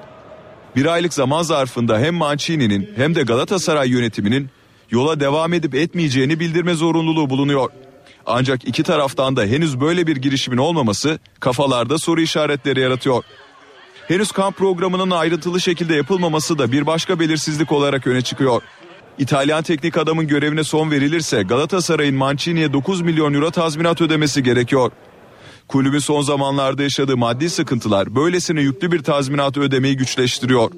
Bir 0.75 0.85
aylık 0.85 1.13
zaman 1.13 1.43
zarfında 1.43 1.99
hem 1.99 2.15
Mancini'nin 2.15 2.89
hem 2.95 3.15
de 3.15 3.21
Galatasaray 3.21 3.89
yönetiminin 3.89 4.49
yola 4.91 5.19
devam 5.19 5.53
edip 5.53 5.75
etmeyeceğini 5.75 6.39
bildirme 6.39 6.73
zorunluluğu 6.73 7.29
bulunuyor. 7.29 7.69
Ancak 8.25 8.67
iki 8.67 8.83
taraftan 8.83 9.35
da 9.35 9.43
henüz 9.43 9.81
böyle 9.81 10.07
bir 10.07 10.15
girişimin 10.17 10.57
olmaması 10.57 11.19
kafalarda 11.39 11.97
soru 11.97 12.21
işaretleri 12.21 12.79
yaratıyor. 12.79 13.23
Henüz 14.09 14.31
kamp 14.31 14.57
programının 14.57 15.11
ayrıntılı 15.11 15.61
şekilde 15.61 15.95
yapılmaması 15.95 16.57
da 16.57 16.71
bir 16.71 16.85
başka 16.85 17.19
belirsizlik 17.19 17.71
olarak 17.71 18.07
öne 18.07 18.21
çıkıyor. 18.21 18.61
İtalyan 19.17 19.63
teknik 19.63 19.97
adamın 19.97 20.27
görevine 20.27 20.63
son 20.63 20.91
verilirse 20.91 21.43
Galatasaray'ın 21.43 22.15
Mancini'ye 22.15 22.73
9 22.73 23.01
milyon 23.01 23.33
euro 23.33 23.51
tazminat 23.51 24.01
ödemesi 24.01 24.43
gerekiyor. 24.43 24.91
Kulübün 25.67 25.99
son 25.99 26.21
zamanlarda 26.21 26.83
yaşadığı 26.83 27.17
maddi 27.17 27.49
sıkıntılar 27.49 28.15
böylesine 28.15 28.61
yüklü 28.61 28.91
bir 28.91 29.03
tazminat 29.03 29.57
ödemeyi 29.57 29.97
güçleştiriyor. 29.97 30.71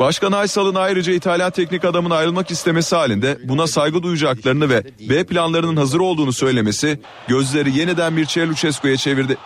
Başkan 0.00 0.32
Aysal'ın 0.32 0.74
ayrıca 0.74 1.12
İtalyan 1.12 1.50
teknik 1.50 1.84
adamın 1.84 2.10
ayrılmak 2.10 2.50
istemesi 2.50 2.96
halinde 2.96 3.38
buna 3.44 3.66
saygı 3.66 4.02
duyacaklarını 4.02 4.70
ve 4.70 4.84
B 5.08 5.24
planlarının 5.24 5.76
hazır 5.76 6.00
olduğunu 6.00 6.32
söylemesi 6.32 7.00
gözleri 7.28 7.78
yeniden 7.78 8.12
Mircea 8.12 8.48
Lucescu'ya 8.48 8.96
çevirdi. 8.96 9.36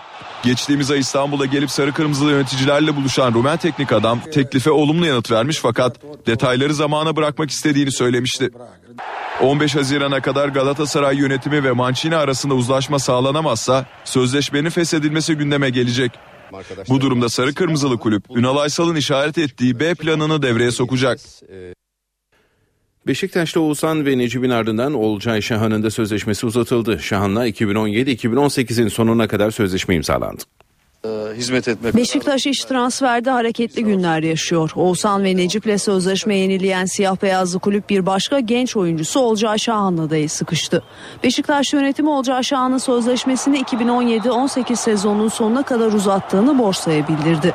Geçtiğimiz 0.42 0.90
ay 0.90 0.98
İstanbul'a 0.98 1.46
gelip 1.46 1.70
sarı 1.70 1.92
kırmızılı 1.92 2.31
yöneticilerle 2.31 2.96
buluşan 2.96 3.35
Rumen 3.35 3.57
teknik 3.57 3.92
adam 3.92 4.20
teklife 4.33 4.70
olumlu 4.70 5.07
yanıt 5.07 5.31
vermiş 5.31 5.59
fakat 5.59 5.96
detayları 6.26 6.74
zamana 6.74 7.16
bırakmak 7.16 7.50
istediğini 7.50 7.92
söylemişti. 7.92 8.50
15 9.40 9.74
Haziran'a 9.74 10.20
kadar 10.20 10.48
Galatasaray 10.48 11.16
yönetimi 11.16 11.64
ve 11.64 11.72
Mancini 11.72 12.16
arasında 12.16 12.55
uzlaşma 12.55 12.98
sağlanamazsa 12.98 13.87
sözleşmenin 14.05 14.70
feshedilmesi 14.70 15.35
gündeme 15.35 15.70
gelecek. 15.70 16.12
Bu 16.88 17.00
durumda 17.00 17.28
sarı 17.28 17.55
kırmızılı 17.55 17.98
kulüp 17.98 18.24
Ünal 18.37 18.57
Aysal'ın 18.57 18.96
işaret 18.96 19.38
ettiği 19.38 19.81
B 19.81 19.94
planını 19.94 20.42
devreye 20.42 20.70
sokacak. 20.70 21.20
Beşiktaş'ta 23.07 23.61
Oğuzhan 23.61 24.07
ve 24.07 24.19
Necip'in 24.19 24.51
ardından 24.51 24.95
Olcay 24.95 25.43
Şahan'ın 25.43 25.83
da 25.83 25.91
sözleşmesi 25.91 26.47
uzatıldı. 26.47 26.99
Şahan'la 26.99 27.49
2017-2018'in 27.49 28.88
sonuna 28.88 29.29
kadar 29.29 29.51
sözleşme 29.51 29.95
imzalandı. 29.95 30.43
hizmet 31.37 31.69
etmek. 31.69 31.97
Beşiktaş 31.97 32.47
iş 32.47 32.65
transferde 32.65 33.31
hareketli 33.31 33.85
günler 33.85 34.23
yaşıyor. 34.23 34.71
Oğuzhan 34.77 35.25
ve 35.25 35.37
Necip'le 35.37 35.79
sözleşme 35.79 36.37
yenileyen 36.37 36.85
siyah 36.85 37.23
beyazlı 37.23 37.59
kulüp 37.59 37.91
bir 37.91 38.07
başka 38.07 38.41
genç 38.41 38.77
oyuncusu 38.77 39.21
Olcay 39.21 39.59
Şahan'la 39.59 40.11
da 40.11 40.29
sıkıştı. 40.29 40.83
Beşiktaş 41.25 41.73
yönetimi 41.73 42.09
Olcay 42.09 42.43
Şahan'ın 42.43 42.79
sözleşmesini 42.79 43.59
2017-18 43.61 44.77
sezonunun 44.77 45.29
sonuna 45.29 45.62
kadar 45.62 45.93
uzattığını 45.93 46.59
borsaya 46.59 47.09
bildirdi. 47.09 47.55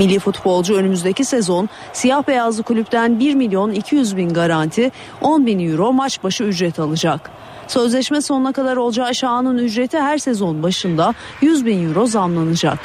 Milli 0.00 0.18
futbolcu 0.18 0.74
önümüzdeki 0.74 1.24
sezon 1.24 1.68
siyah 1.92 2.28
beyazlı 2.28 2.62
kulüpten 2.62 3.20
1 3.20 3.34
milyon 3.34 3.70
200 3.70 4.16
bin 4.16 4.34
garanti 4.34 4.90
10 5.20 5.46
bin 5.46 5.70
euro 5.70 5.92
maç 5.92 6.22
başı 6.24 6.44
ücret 6.44 6.78
alacak. 6.78 7.30
Sözleşme 7.68 8.22
sonuna 8.22 8.52
kadar 8.52 8.76
Olcay 8.76 9.14
Şahan'ın 9.14 9.58
ücreti 9.58 9.98
her 9.98 10.18
sezon 10.18 10.62
başında 10.62 11.14
100 11.40 11.66
bin 11.66 11.88
euro 11.88 12.06
zamlanacak. 12.06 12.78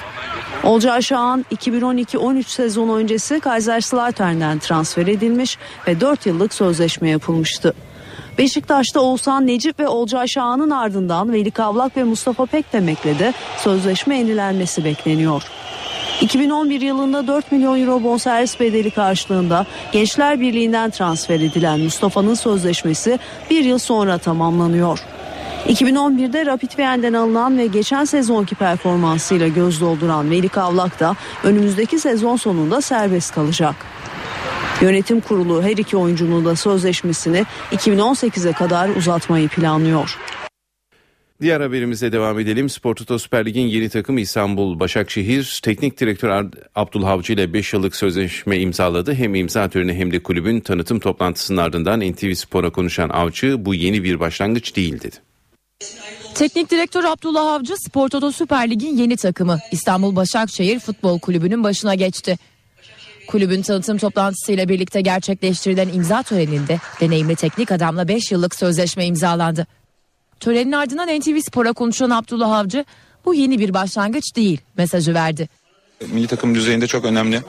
Olcay 0.63 1.01
Şahan 1.01 1.45
2012-13 1.51 2.43
sezon 2.43 2.89
öncesi 2.89 3.39
Kaiserslautern'den 3.39 4.59
transfer 4.59 5.07
edilmiş 5.07 5.57
ve 5.87 6.01
4 6.01 6.25
yıllık 6.25 6.53
sözleşme 6.53 7.09
yapılmıştı. 7.09 7.73
Beşiktaş'ta 8.37 8.99
Oğuzhan 8.99 9.47
Necip 9.47 9.79
ve 9.79 9.87
Olcay 9.87 10.27
Şahan'ın 10.27 10.69
ardından 10.69 11.33
Veli 11.33 11.51
Kavlak 11.51 11.97
ve 11.97 12.03
Mustafa 12.03 12.45
Pekdemek'le 12.45 13.19
de 13.19 13.33
sözleşme 13.57 14.17
yenilenmesi 14.17 14.85
bekleniyor. 14.85 15.43
2011 16.21 16.81
yılında 16.81 17.27
4 17.27 17.51
milyon 17.51 17.81
euro 17.81 18.03
bonservis 18.03 18.59
bedeli 18.59 18.91
karşılığında 18.91 19.65
Gençler 19.91 20.41
Birliği'nden 20.41 20.89
transfer 20.89 21.39
edilen 21.39 21.79
Mustafa'nın 21.79 22.33
sözleşmesi 22.33 23.19
bir 23.49 23.63
yıl 23.63 23.77
sonra 23.77 24.17
tamamlanıyor. 24.17 24.99
2011'de 25.67 26.45
Rapid 26.45 26.79
Vienne'den 26.79 27.13
alınan 27.13 27.57
ve 27.57 27.67
geçen 27.67 28.05
sezonki 28.05 28.55
performansıyla 28.55 29.47
göz 29.47 29.81
dolduran 29.81 30.25
Melik 30.25 30.57
Avlak 30.57 30.99
da 30.99 31.15
önümüzdeki 31.43 31.99
sezon 31.99 32.35
sonunda 32.35 32.81
serbest 32.81 33.33
kalacak. 33.33 33.75
Yönetim 34.81 35.21
kurulu 35.21 35.63
her 35.63 35.77
iki 35.77 35.97
oyuncunun 35.97 36.45
da 36.45 36.55
sözleşmesini 36.55 37.45
2018'e 37.71 38.51
kadar 38.51 38.89
uzatmayı 38.89 39.49
planlıyor. 39.49 40.17
Diğer 41.41 41.61
haberimize 41.61 42.11
devam 42.11 42.39
edelim. 42.39 42.69
Spor 42.69 42.95
Toto 42.95 43.19
Süper 43.19 43.45
Lig'in 43.45 43.67
yeni 43.67 43.89
takımı 43.89 44.21
İstanbul 44.21 44.79
Başakşehir 44.79 45.59
Teknik 45.63 45.99
Direktör 45.99 46.49
Abdullah 46.75 47.09
Avcı 47.09 47.33
ile 47.33 47.53
5 47.53 47.73
yıllık 47.73 47.95
sözleşme 47.95 48.59
imzaladı. 48.59 49.13
Hem 49.13 49.35
imza 49.35 49.69
töreni 49.69 49.93
hem 49.93 50.11
de 50.11 50.23
kulübün 50.23 50.59
tanıtım 50.59 50.99
toplantısının 50.99 51.57
ardından 51.57 51.99
NTV 51.99 52.33
Spor'a 52.33 52.69
konuşan 52.69 53.09
Avcı 53.09 53.65
bu 53.65 53.75
yeni 53.75 54.03
bir 54.03 54.19
başlangıç 54.19 54.75
değil 54.75 55.01
dedi. 55.01 55.15
Teknik 56.35 56.71
direktör 56.71 57.03
Abdullah 57.03 57.53
Avcı 57.53 57.73
Spor 57.77 58.09
Toto 58.09 58.31
Süper 58.31 58.69
Lig'in 58.69 58.97
yeni 58.97 59.17
takımı 59.17 59.59
İstanbul 59.71 60.15
Başakşehir 60.15 60.79
Futbol 60.79 61.19
Kulübü'nün 61.19 61.63
başına 61.63 61.95
geçti. 61.95 62.37
Kulübün 63.27 63.61
tanıtım 63.61 63.97
toplantısıyla 63.97 64.69
birlikte 64.69 65.01
gerçekleştirilen 65.01 65.87
imza 65.87 66.23
töreninde 66.23 66.79
deneyimli 67.01 67.35
teknik 67.35 67.71
adamla 67.71 68.07
5 68.07 68.31
yıllık 68.31 68.55
sözleşme 68.55 69.05
imzalandı. 69.05 69.67
Törenin 70.39 70.71
ardından 70.71 71.19
NTV 71.19 71.39
Spor'a 71.39 71.73
konuşan 71.73 72.09
Abdullah 72.09 72.51
Avcı 72.51 72.85
bu 73.25 73.33
yeni 73.33 73.59
bir 73.59 73.73
başlangıç 73.73 74.35
değil 74.35 74.61
mesajı 74.77 75.13
verdi. 75.13 75.49
Milli 76.11 76.27
takım 76.27 76.55
düzeyinde 76.55 76.87
çok 76.87 77.05
önemli 77.05 77.41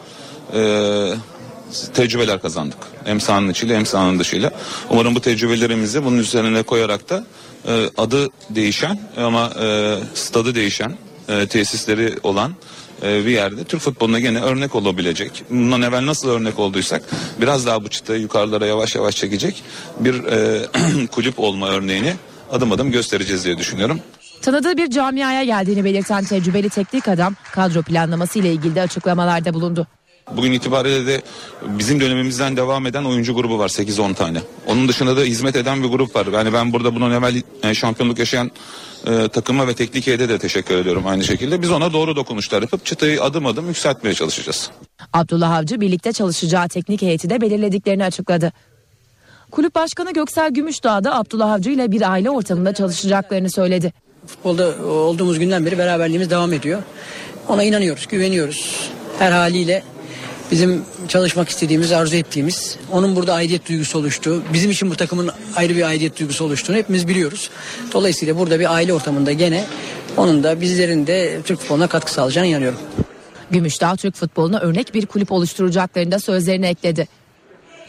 e, 0.55 0.61
tecrübeler 1.95 2.43
kazandık. 2.43 2.79
Hem 3.05 3.21
sahanın 3.21 3.49
içiyle 3.49 3.77
hem 3.77 3.87
sahanın 3.87 4.19
dışıyla. 4.19 4.51
Umarım 4.91 5.15
bu 5.15 5.21
tecrübelerimizi 5.21 6.05
bunun 6.05 6.19
üzerine 6.19 6.63
koyarak 6.63 7.11
da 7.11 7.25
e, 7.69 7.91
adı 7.97 8.29
değişen 8.51 9.01
ama 9.17 9.51
e, 9.63 9.97
stadı 10.15 10.55
değişen 10.55 10.97
e, 11.29 11.47
tesisleri 11.47 12.15
olan 12.23 12.53
e, 13.03 13.27
bir 13.27 13.31
yerde 13.31 13.65
Türk 13.65 13.81
futboluna 13.81 14.19
gene 14.19 14.41
örnek 14.41 14.75
olabilecek. 14.75 15.45
Bundan 15.51 15.83
evvel 15.83 16.07
nasıl 16.07 16.29
örnek 16.29 16.59
olduysak 16.59 17.03
biraz 17.41 17.67
daha 17.67 17.85
bu 17.85 17.89
çıtayı 17.89 18.21
yukarılara 18.21 18.67
yavaş 18.67 18.95
yavaş 18.95 19.17
çekecek 19.17 19.63
bir 20.01 20.25
e, 20.25 20.67
kulüp 21.07 21.39
olma 21.39 21.69
örneğini 21.69 22.15
adım 22.53 22.73
adım 22.73 22.91
göstereceğiz 22.91 23.45
diye 23.45 23.59
düşünüyorum. 23.59 24.01
Tanıdığı 24.43 24.77
bir 24.77 24.91
camiaya 24.91 25.45
geldiğini 25.45 25.85
belirten 25.85 26.25
tecrübeli 26.25 26.69
teknik 26.69 27.09
adam 27.09 27.35
kadro 27.53 27.83
planlaması 27.83 28.39
ile 28.39 28.53
ilgili 28.53 28.75
de 28.75 28.83
açıklamalarda 28.83 29.55
bulundu. 29.55 29.87
Bugün 30.37 30.53
itibariyle 30.53 31.07
de 31.07 31.23
bizim 31.63 32.01
dönemimizden 32.01 32.57
devam 32.57 32.87
eden 32.87 33.05
oyuncu 33.05 33.35
grubu 33.35 33.59
var 33.59 33.69
8-10 33.69 34.15
tane. 34.15 34.39
Onun 34.67 34.89
dışında 34.89 35.17
da 35.17 35.21
hizmet 35.21 35.57
eden 35.57 35.83
bir 35.83 35.89
grup 35.89 36.17
var. 36.17 36.27
Yani 36.33 36.53
ben 36.53 36.73
burada 36.73 36.95
bunun 36.95 37.11
evvel 37.11 37.43
e, 37.63 37.75
şampiyonluk 37.75 38.19
yaşayan 38.19 38.51
e, 39.07 39.29
takıma 39.29 39.69
ve 39.69 39.75
teknik 39.75 40.07
heyete 40.07 40.29
de 40.29 40.39
teşekkür 40.39 40.77
ediyorum 40.77 41.07
aynı 41.07 41.25
şekilde. 41.25 41.63
Biz 41.63 41.71
ona 41.71 41.93
doğru 41.93 42.17
dokunuşlar 42.17 42.63
yapıp 42.63 42.87
çıtayı 42.87 43.23
adım 43.23 43.47
adım 43.47 43.69
yükseltmeye 43.69 44.15
çalışacağız. 44.15 44.71
Abdullah 45.13 45.51
Avcı 45.51 45.81
birlikte 45.81 46.13
çalışacağı 46.13 46.69
teknik 46.69 47.03
heyeti 47.03 47.31
de 47.31 47.41
belirlediklerini 47.41 48.05
açıkladı. 48.05 48.53
Kulüp 49.51 49.75
Başkanı 49.75 50.13
Göksel 50.13 50.51
Gümüşdağ 50.51 51.05
da 51.05 51.15
Abdullah 51.15 51.53
Avcı 51.53 51.71
ile 51.71 51.93
bir 51.93 52.11
aile 52.11 52.31
ortamında 52.31 52.75
çalışacaklarını 52.75 53.51
söyledi. 53.51 53.93
Futbolda 54.27 54.87
olduğumuz 54.87 55.39
günden 55.39 55.67
beri 55.67 55.79
beraberliğimiz 55.79 56.31
devam 56.31 56.53
ediyor. 56.53 56.83
Ona 57.49 57.63
inanıyoruz, 57.63 58.07
güveniyoruz. 58.07 58.91
Her 59.19 59.33
haliyle 59.33 59.83
bizim 60.51 60.85
çalışmak 61.09 61.49
istediğimiz, 61.49 61.93
arzu 61.93 62.17
ettiğimiz, 62.17 62.77
onun 62.93 63.17
burada 63.17 63.35
aidiyet 63.35 63.69
duygusu 63.69 63.99
oluştu. 63.99 64.43
Bizim 64.53 64.71
için 64.71 64.91
bu 64.91 64.97
takımın 64.97 65.31
ayrı 65.57 65.77
bir 65.77 65.83
aidiyet 65.83 66.19
duygusu 66.21 66.45
oluştuğunu 66.45 66.77
hepimiz 66.77 67.09
biliyoruz. 67.09 67.51
Dolayısıyla 67.93 68.39
burada 68.39 68.61
bir 68.61 68.75
aile 68.75 68.93
ortamında 68.93 69.33
gene 69.33 69.65
onun 70.17 70.45
da 70.45 70.61
bizlerin 70.61 71.07
de 71.07 71.41
Türk 71.45 71.61
futboluna 71.61 71.87
katkı 71.87 72.13
sağlayacağını 72.13 72.47
inanıyorum. 72.47 72.79
Gümüşdağ 73.51 73.97
Türk 73.97 74.15
futboluna 74.15 74.61
örnek 74.61 74.95
bir 74.95 75.07
kulüp 75.07 75.33
oluşturacaklarını 75.33 76.13
da 76.13 76.19
sözlerine 76.19 76.69
ekledi. 76.69 77.09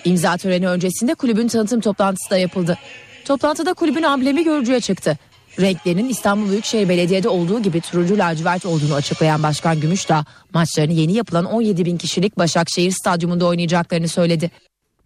İmza 0.08 0.38
töreni 0.38 0.68
öncesinde 0.68 1.16
kulübün 1.16 1.48
tanıtım 1.48 1.82
toplantısı 1.82 2.30
da 2.30 2.38
yapıldı. 2.38 2.78
Toplantıda 3.26 3.74
kulübün 3.74 4.04
amblemi 4.04 4.44
görücüye 4.44 4.80
çıktı. 4.80 5.18
Renklerinin 5.60 6.10
İstanbul 6.10 6.50
Büyükşehir 6.50 6.90
Belediye'de 6.90 7.30
olduğu 7.30 7.62
gibi 7.62 7.82
turuncu 7.82 8.18
lacivert 8.18 8.66
olduğunu 8.66 8.94
açıklayan 8.94 9.44
Başkan 9.44 9.80
Gümüşdağ 9.80 10.26
maçlarını 10.54 10.94
yeni 10.94 11.14
yapılan 11.14 11.46
17 11.46 11.86
bin 11.86 11.98
kişilik 11.98 12.38
Başakşehir 12.38 12.92
Stadyumunda 12.92 13.46
oynayacaklarını 13.46 14.08
söyledi. 14.08 14.52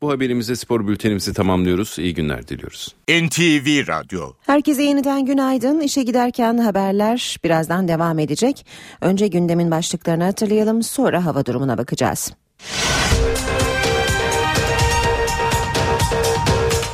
Bu 0.02 0.12
haberimizde 0.12 0.56
spor 0.56 0.88
bültenimizi 0.88 1.34
tamamlıyoruz. 1.34 2.00
İyi 2.00 2.14
günler 2.14 2.48
diliyoruz. 2.48 2.96
NTV 3.10 3.88
Radyo 3.88 4.34
Herkese 4.46 4.84
yeniden 4.84 5.26
günaydın. 5.26 5.80
İşe 5.80 6.04
giderken 6.04 6.58
haberler 6.58 7.38
birazdan 7.44 7.88
devam 7.88 8.20
edecek. 8.20 8.66
Önce 9.02 9.28
gündemin 9.28 9.72
başlıklarını 9.72 10.24
hatırlayalım 10.24 10.84
sonra 10.84 11.26
hava 11.26 11.46
durumuna 11.46 11.78
bakacağız. 11.78 12.32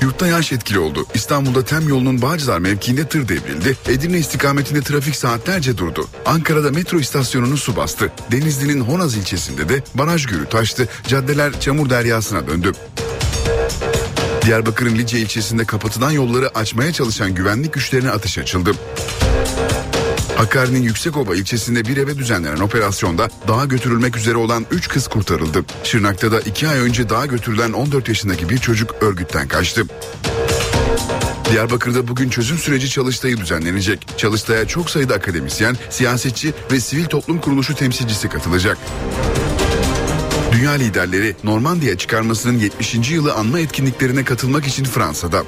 Yurtta 0.07 0.27
yağış 0.27 0.51
etkili 0.51 0.79
oldu. 0.79 1.05
İstanbul'da 1.13 1.65
Tem 1.65 1.89
yolunun 1.89 2.21
Bağcılar 2.21 2.59
mevkiinde 2.59 3.07
tır 3.07 3.27
devrildi. 3.27 3.77
Edirne 3.87 4.17
istikametinde 4.17 4.81
trafik 4.81 5.15
saatlerce 5.15 5.77
durdu. 5.77 6.07
Ankara'da 6.25 6.71
metro 6.71 6.99
istasyonunu 6.99 7.57
su 7.57 7.75
bastı. 7.75 8.11
Denizli'nin 8.31 8.81
Honaz 8.81 9.17
ilçesinde 9.17 9.69
de 9.69 9.83
baraj 9.95 10.25
gölü 10.25 10.45
taştı. 10.45 10.87
Caddeler 11.07 11.59
çamur 11.59 11.89
deryasına 11.89 12.47
döndü. 12.47 12.71
Diyarbakır'ın 14.45 14.95
Lice 14.95 15.19
ilçesinde 15.19 15.65
kapatılan 15.65 16.11
yolları 16.11 16.57
açmaya 16.57 16.93
çalışan 16.93 17.35
güvenlik 17.35 17.73
güçlerine 17.73 18.11
ateş 18.11 18.37
açıldı. 18.37 18.71
Hakkari'nin 20.37 20.83
Yüksekova 20.83 21.35
ilçesinde 21.35 21.85
bir 21.85 21.97
eve 21.97 22.17
düzenlenen 22.17 22.59
operasyonda 22.59 23.29
dağa 23.47 23.65
götürülmek 23.65 24.17
üzere 24.17 24.37
olan 24.37 24.65
3 24.71 24.87
kız 24.87 25.07
kurtarıldı. 25.07 25.65
Şırnak'ta 25.83 26.31
da 26.31 26.39
2 26.39 26.67
ay 26.67 26.79
önce 26.79 27.09
dağa 27.09 27.25
götürülen 27.25 27.73
14 27.73 28.07
yaşındaki 28.07 28.49
bir 28.49 28.57
çocuk 28.57 28.95
örgütten 29.01 29.47
kaçtı. 29.47 29.83
Diyarbakır'da 31.51 32.07
bugün 32.07 32.29
çözüm 32.29 32.57
süreci 32.57 32.89
çalıştayı 32.89 33.37
düzenlenecek. 33.37 34.07
Çalıştaya 34.17 34.67
çok 34.67 34.89
sayıda 34.89 35.13
akademisyen, 35.13 35.77
siyasetçi 35.89 36.53
ve 36.71 36.79
sivil 36.79 37.05
toplum 37.05 37.41
kuruluşu 37.41 37.75
temsilcisi 37.75 38.29
katılacak. 38.29 38.77
Dünya 40.51 40.71
liderleri 40.71 41.35
Normandiya 41.43 41.97
çıkarmasının 41.97 42.59
70. 42.59 43.11
yılı 43.11 43.33
anma 43.33 43.59
etkinliklerine 43.59 44.23
katılmak 44.23 44.67
için 44.67 44.83
Fransa'da. 44.83 45.43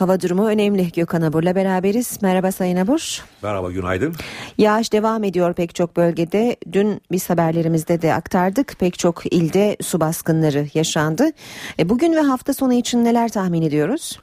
Hava 0.00 0.20
durumu 0.20 0.46
önemli. 0.46 0.92
Gökhan 0.92 1.22
Abur'la 1.22 1.54
beraberiz. 1.54 2.18
Merhaba 2.22 2.52
Sayın 2.52 2.76
Abur. 2.76 3.24
Merhaba 3.42 3.70
günaydın. 3.70 4.14
Yağış 4.58 4.92
devam 4.92 5.24
ediyor 5.24 5.54
pek 5.54 5.74
çok 5.74 5.96
bölgede. 5.96 6.56
Dün 6.72 7.00
biz 7.12 7.30
haberlerimizde 7.30 8.02
de 8.02 8.14
aktardık. 8.14 8.76
Pek 8.78 8.98
çok 8.98 9.32
ilde 9.32 9.76
su 9.82 10.00
baskınları 10.00 10.66
yaşandı. 10.74 11.30
E, 11.78 11.88
bugün 11.88 12.12
ve 12.12 12.20
hafta 12.20 12.54
sonu 12.54 12.72
için 12.72 13.04
neler 13.04 13.32
tahmin 13.32 13.62
ediyoruz? 13.62 14.18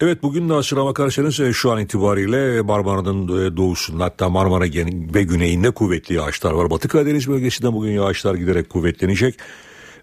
Evet 0.00 0.22
bugün 0.22 0.48
de 0.48 0.54
aslına 0.54 0.84
bakarsanız 0.84 1.40
e, 1.40 1.52
şu 1.52 1.70
an 1.70 1.80
itibariyle 1.80 2.62
Marmara'nın 2.62 3.46
e, 3.46 3.56
doğusunda 3.56 4.04
hatta 4.04 4.28
Marmara 4.28 4.64
ve 5.14 5.22
güneyinde 5.22 5.70
kuvvetli 5.70 6.14
yağışlar 6.14 6.52
var. 6.52 6.70
Batı 6.70 6.88
Karadeniz 6.88 7.28
bölgesinde 7.28 7.72
bugün 7.72 7.90
yağışlar 7.90 8.34
giderek 8.34 8.70
kuvvetlenecek 8.70 9.34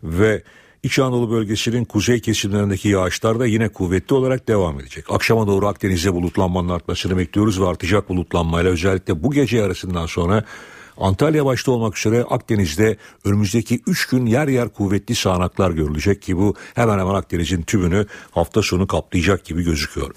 ve 0.03 0.43
İç 0.87 0.99
Anadolu 0.99 1.31
bölgesinin 1.31 1.85
kuzey 1.85 2.19
kesimlerindeki 2.19 2.89
yağışlar 2.89 3.39
da 3.39 3.45
yine 3.45 3.69
kuvvetli 3.69 4.13
olarak 4.13 4.47
devam 4.47 4.79
edecek. 4.79 5.05
Akşama 5.09 5.47
doğru 5.47 5.67
Akdeniz'de 5.67 6.13
bulutlanmanın 6.13 6.69
artmasını 6.69 7.17
bekliyoruz 7.17 7.61
ve 7.61 7.67
artacak 7.67 8.09
bulutlanmayla 8.09 8.71
özellikle 8.71 9.23
bu 9.23 9.31
gece 9.31 9.63
arasından 9.63 10.05
sonra 10.05 10.43
Antalya 10.97 11.45
başta 11.45 11.71
olmak 11.71 11.97
üzere 11.97 12.23
Akdeniz'de 12.23 12.97
önümüzdeki 13.25 13.81
3 13.87 14.07
gün 14.07 14.25
yer 14.25 14.47
yer 14.47 14.69
kuvvetli 14.69 15.15
sağanaklar 15.15 15.71
görülecek 15.71 16.21
ki 16.21 16.37
bu 16.37 16.55
hemen 16.75 16.99
hemen 16.99 17.13
Akdeniz'in 17.13 17.61
tümünü 17.61 18.05
hafta 18.31 18.61
sonu 18.61 18.87
kaplayacak 18.87 19.45
gibi 19.45 19.63
gözüküyor. 19.63 20.11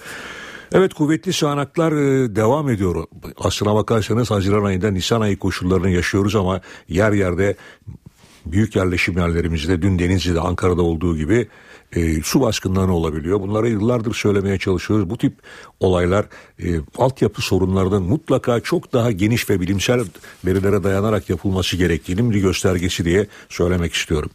Evet 0.73 0.93
kuvvetli 0.93 1.33
sağanaklar 1.33 1.91
e, 1.91 2.35
devam 2.35 2.69
ediyor. 2.69 3.05
Aslına 3.37 3.75
bakarsanız 3.75 4.31
Haziran 4.31 4.63
ayında 4.63 4.91
Nisan 4.91 5.21
ayı 5.21 5.39
koşullarını 5.39 5.89
yaşıyoruz 5.89 6.35
ama 6.35 6.61
yer 6.87 7.11
yerde 7.11 7.55
büyük 8.45 8.75
yerleşim 8.75 9.17
yerlerimizde 9.17 9.81
dün 9.81 9.99
Denizli'de 9.99 10.39
Ankara'da 10.39 10.81
olduğu 10.81 11.17
gibi 11.17 11.47
e, 11.95 12.21
su 12.21 12.41
baskınları 12.41 12.91
olabiliyor. 12.91 13.41
Bunları 13.41 13.69
yıllardır 13.69 14.13
söylemeye 14.13 14.57
çalışıyoruz. 14.57 15.09
Bu 15.09 15.17
tip 15.17 15.33
olaylar 15.79 16.25
e, 16.63 16.67
altyapı 16.97 17.41
sorunlarının 17.41 18.03
mutlaka 18.03 18.59
çok 18.59 18.93
daha 18.93 19.11
geniş 19.11 19.49
ve 19.49 19.59
bilimsel 19.59 19.99
verilere 20.45 20.83
dayanarak 20.83 21.29
yapılması 21.29 21.77
gerektiğinin 21.77 22.31
bir 22.31 22.39
göstergesi 22.39 23.05
diye 23.05 23.27
söylemek 23.49 23.93
istiyorum. 23.93 24.31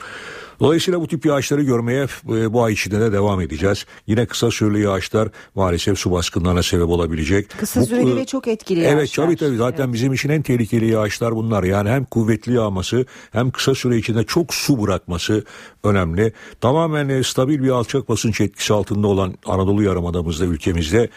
Dolayısıyla 0.61 1.01
bu 1.01 1.09
tip 1.09 1.27
yağışları 1.27 1.63
görmeye 1.63 2.07
e, 2.29 2.53
bu 2.53 2.65
ay 2.65 2.73
içinde 2.73 3.01
de 3.01 3.13
devam 3.13 3.41
edeceğiz. 3.41 3.87
Yine 4.07 4.27
kısa 4.27 4.51
süreli 4.51 4.83
yağışlar 4.83 5.29
maalesef 5.55 5.99
su 5.99 6.13
baskınlarına 6.13 6.63
sebep 6.63 6.89
olabilecek. 6.89 7.51
Kısa 7.59 7.85
süreli 7.85 8.13
bu, 8.13 8.17
ve 8.17 8.25
çok 8.25 8.49
etkili 8.49 8.81
evet, 8.81 8.93
yağışlar. 8.93 9.25
Evet 9.25 9.39
tabii 9.39 9.49
tabii 9.49 9.57
zaten 9.57 9.85
evet. 9.85 9.95
bizim 9.95 10.13
için 10.13 10.29
en 10.29 10.43
tehlikeli 10.43 10.91
yağışlar 10.91 11.37
bunlar. 11.37 11.65
Yani 11.65 11.91
hem 11.91 12.05
kuvvetli 12.05 12.55
yağması 12.55 13.07
hem 13.33 13.51
kısa 13.51 13.75
süre 13.75 13.97
içinde 13.97 14.25
çok 14.25 14.55
su 14.55 14.83
bırakması 14.83 15.45
önemli. 15.85 16.33
Tamamen 16.61 17.09
e, 17.09 17.23
stabil 17.23 17.63
bir 17.63 17.71
alçak 17.71 18.09
basınç 18.09 18.41
etkisi 18.41 18.73
altında 18.73 19.07
olan 19.07 19.35
Anadolu 19.47 19.83
Yarımadamızda 19.83 20.45
ülkemizde 20.45 21.09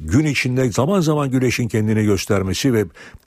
gün 0.00 0.24
içinde 0.24 0.72
zaman 0.72 1.00
zaman 1.00 1.30
güneşin 1.30 1.68
kendini 1.68 2.04
göstermesi 2.04 2.74
ve 2.74 2.84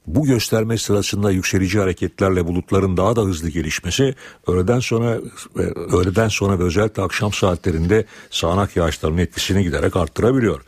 bu 0.07 0.25
gösterme 0.25 0.77
sırasında 0.77 1.31
yükselici 1.31 1.79
hareketlerle 1.79 2.47
bulutların 2.47 2.97
daha 2.97 3.15
da 3.15 3.21
hızlı 3.21 3.49
gelişmesi 3.49 4.15
öğleden 4.47 4.79
sonra 4.79 5.19
ve 5.55 5.73
öğleden 5.73 6.27
sonra 6.27 6.59
ve 6.59 6.63
özellikle 6.63 7.03
akşam 7.03 7.33
saatlerinde 7.33 8.05
sağanak 8.29 8.75
yağışların 8.75 9.17
etkisini 9.17 9.63
giderek 9.63 9.95
arttırabiliyor. 9.95 10.61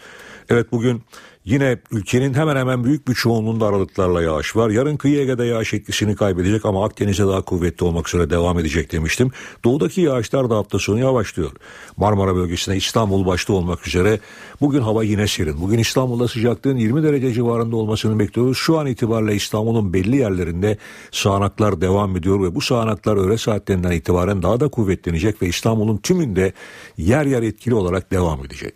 Evet 0.49 0.71
bugün 0.71 1.03
Yine 1.45 1.77
ülkenin 1.91 2.33
hemen 2.33 2.55
hemen 2.55 2.83
büyük 2.83 3.07
bir 3.07 3.13
çoğunluğunda 3.13 3.65
aralıklarla 3.65 4.21
yağış 4.21 4.55
var. 4.55 4.69
Yarın 4.69 4.97
kıyı 4.97 5.19
Ege'de 5.19 5.45
yağış 5.45 5.73
etkisini 5.73 6.15
kaybedecek 6.15 6.65
ama 6.65 6.85
Akdeniz'e 6.85 7.27
daha 7.27 7.41
kuvvetli 7.41 7.85
olmak 7.85 8.07
üzere 8.07 8.29
devam 8.29 8.59
edecek 8.59 8.91
demiştim. 8.91 9.31
Doğudaki 9.63 10.01
yağışlar 10.01 10.49
da 10.49 10.55
hafta 10.55 10.79
sonu 10.79 10.99
yavaşlıyor. 10.99 11.51
Marmara 11.97 12.35
bölgesinde 12.35 12.77
İstanbul 12.77 13.25
başta 13.25 13.53
olmak 13.53 13.87
üzere 13.87 14.19
bugün 14.61 14.81
hava 14.81 15.03
yine 15.03 15.27
serin. 15.27 15.61
Bugün 15.61 15.79
İstanbul'da 15.79 16.27
sıcaklığın 16.27 16.77
20 16.77 17.03
derece 17.03 17.33
civarında 17.33 17.75
olmasını 17.75 18.19
bekliyoruz. 18.19 18.57
Şu 18.57 18.79
an 18.79 18.87
itibariyle 18.87 19.35
İstanbul'un 19.35 19.93
belli 19.93 20.17
yerlerinde 20.17 20.77
sağanaklar 21.11 21.81
devam 21.81 22.17
ediyor 22.17 22.43
ve 22.43 22.55
bu 22.55 22.61
sağanaklar 22.61 23.17
öğle 23.17 23.37
saatlerinden 23.37 23.91
itibaren 23.91 24.43
daha 24.43 24.59
da 24.59 24.67
kuvvetlenecek 24.67 25.41
ve 25.41 25.47
İstanbul'un 25.47 25.97
tümünde 25.97 26.53
yer 26.97 27.25
yer 27.25 27.43
etkili 27.43 27.75
olarak 27.75 28.11
devam 28.11 28.45
edecek. 28.45 28.73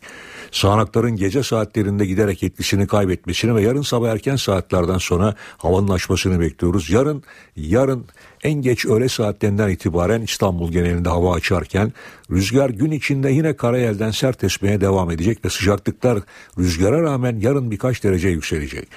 Sağanakların 0.52 1.16
gece 1.16 1.44
saatlerinde 1.44 2.06
giderek 2.06 2.44
etkisini 2.44 2.88
kaybetmesini 2.88 3.56
ve 3.56 3.62
yarın 3.62 3.82
sabah 3.82 4.10
erken 4.10 4.36
saatlerden 4.36 4.98
sonra 4.98 5.36
havanın 5.58 5.88
açmasını 5.88 6.40
bekliyoruz. 6.40 6.90
Yarın 6.90 7.24
yarın 7.56 8.06
en 8.44 8.54
geç 8.54 8.86
öğle 8.86 9.10
saatlerinden 9.10 9.70
itibaren 9.70 10.22
İstanbul 10.22 10.72
genelinde 10.72 11.10
hava 11.10 11.34
açarken 11.34 11.94
rüzgar 12.32 12.70
gün 12.70 12.92
içinde 12.92 13.32
yine 13.32 13.56
karayelden 13.56 14.12
sert 14.12 14.44
esmeye 14.44 14.82
devam 14.82 15.12
edecek 15.12 15.46
ve 15.46 15.50
sıcaklıklar 15.70 16.20
rüzgara 16.58 17.02
rağmen 17.02 17.40
yarın 17.40 17.72
birkaç 17.72 18.04
derece 18.04 18.30
yükselecek. 18.30 18.88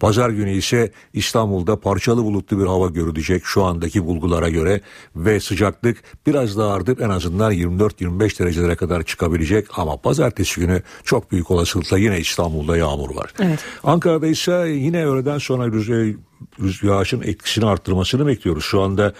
Pazar 0.00 0.30
günü 0.30 0.52
ise 0.52 0.92
İstanbul'da 1.12 1.80
parçalı 1.80 2.24
bulutlu 2.24 2.58
bir 2.60 2.66
hava 2.66 2.88
görülecek 2.88 3.42
şu 3.44 3.64
andaki 3.64 4.06
bulgulara 4.06 4.48
göre 4.48 4.80
ve 5.16 5.40
sıcaklık 5.40 6.02
biraz 6.26 6.58
daha 6.58 6.72
artıp 6.74 7.00
en 7.00 7.10
azından 7.10 7.52
24-25 7.52 8.38
derecelere 8.38 8.76
kadar 8.76 9.02
çıkabilecek 9.02 9.78
ama 9.78 9.96
pazartesi 9.96 10.60
günü 10.60 10.82
çok 11.04 11.32
büyük 11.32 11.50
olasılıkla 11.50 11.98
yine 11.98 12.20
İstanbul'da 12.20 12.76
yağmur 12.76 13.16
var. 13.16 13.32
Evet. 13.40 13.58
Ankara'da 13.84 14.26
ise 14.26 14.68
yine 14.68 15.06
öğleden 15.06 15.38
sonra 15.38 15.66
rüzgar, 15.66 16.14
yağışın 16.82 17.22
etkisini 17.22 17.66
arttırmasını 17.66 18.26
bekliyoruz. 18.26 18.64
Şu 18.64 18.80
anda 18.80 19.12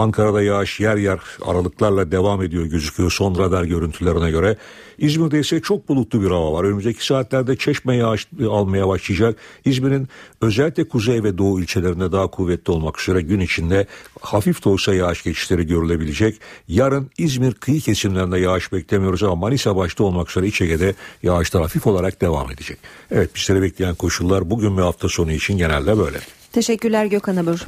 Ankara'da 0.00 0.42
yağış 0.42 0.80
yer 0.80 0.96
yer 0.96 1.18
aralıklarla 1.46 2.12
devam 2.12 2.42
ediyor 2.42 2.64
gözüküyor 2.64 3.10
son 3.10 3.38
radar 3.38 3.64
görüntülerine 3.64 4.30
göre. 4.30 4.56
İzmir'de 4.98 5.40
ise 5.40 5.60
çok 5.60 5.88
bulutlu 5.88 6.22
bir 6.22 6.30
hava 6.30 6.52
var. 6.52 6.64
Önümüzdeki 6.64 7.06
saatlerde 7.06 7.56
çeşme 7.56 7.96
yağış 7.96 8.26
almaya 8.50 8.88
başlayacak. 8.88 9.36
İzmir'in 9.64 10.08
özellikle 10.40 10.88
kuzey 10.88 11.24
ve 11.24 11.38
doğu 11.38 11.60
ilçelerinde 11.60 12.12
daha 12.12 12.26
kuvvetli 12.26 12.72
olmak 12.72 13.00
üzere 13.00 13.20
gün 13.20 13.40
içinde 13.40 13.86
hafif 14.20 14.64
de 14.64 14.68
olsa 14.68 14.94
yağış 14.94 15.22
geçişleri 15.22 15.66
görülebilecek. 15.66 16.40
Yarın 16.68 17.10
İzmir 17.18 17.54
kıyı 17.54 17.80
kesimlerinde 17.80 18.38
yağış 18.38 18.72
beklemiyoruz 18.72 19.22
ama 19.22 19.34
Manisa 19.34 19.76
başta 19.76 20.04
olmak 20.04 20.30
üzere 20.30 20.46
İç 20.46 20.60
Ege'de 20.60 20.94
yağışlar 21.22 21.62
hafif 21.62 21.86
olarak 21.86 22.20
devam 22.20 22.50
edecek. 22.50 22.78
Evet 23.10 23.34
bizleri 23.34 23.62
bekleyen 23.62 23.94
koşullar 23.94 24.50
bugün 24.50 24.76
ve 24.76 24.82
hafta 24.82 25.08
sonu 25.08 25.32
için 25.32 25.58
genelde 25.58 25.98
böyle. 25.98 26.18
Teşekkürler 26.52 27.06
Gökhan 27.06 27.36
Abur. 27.36 27.66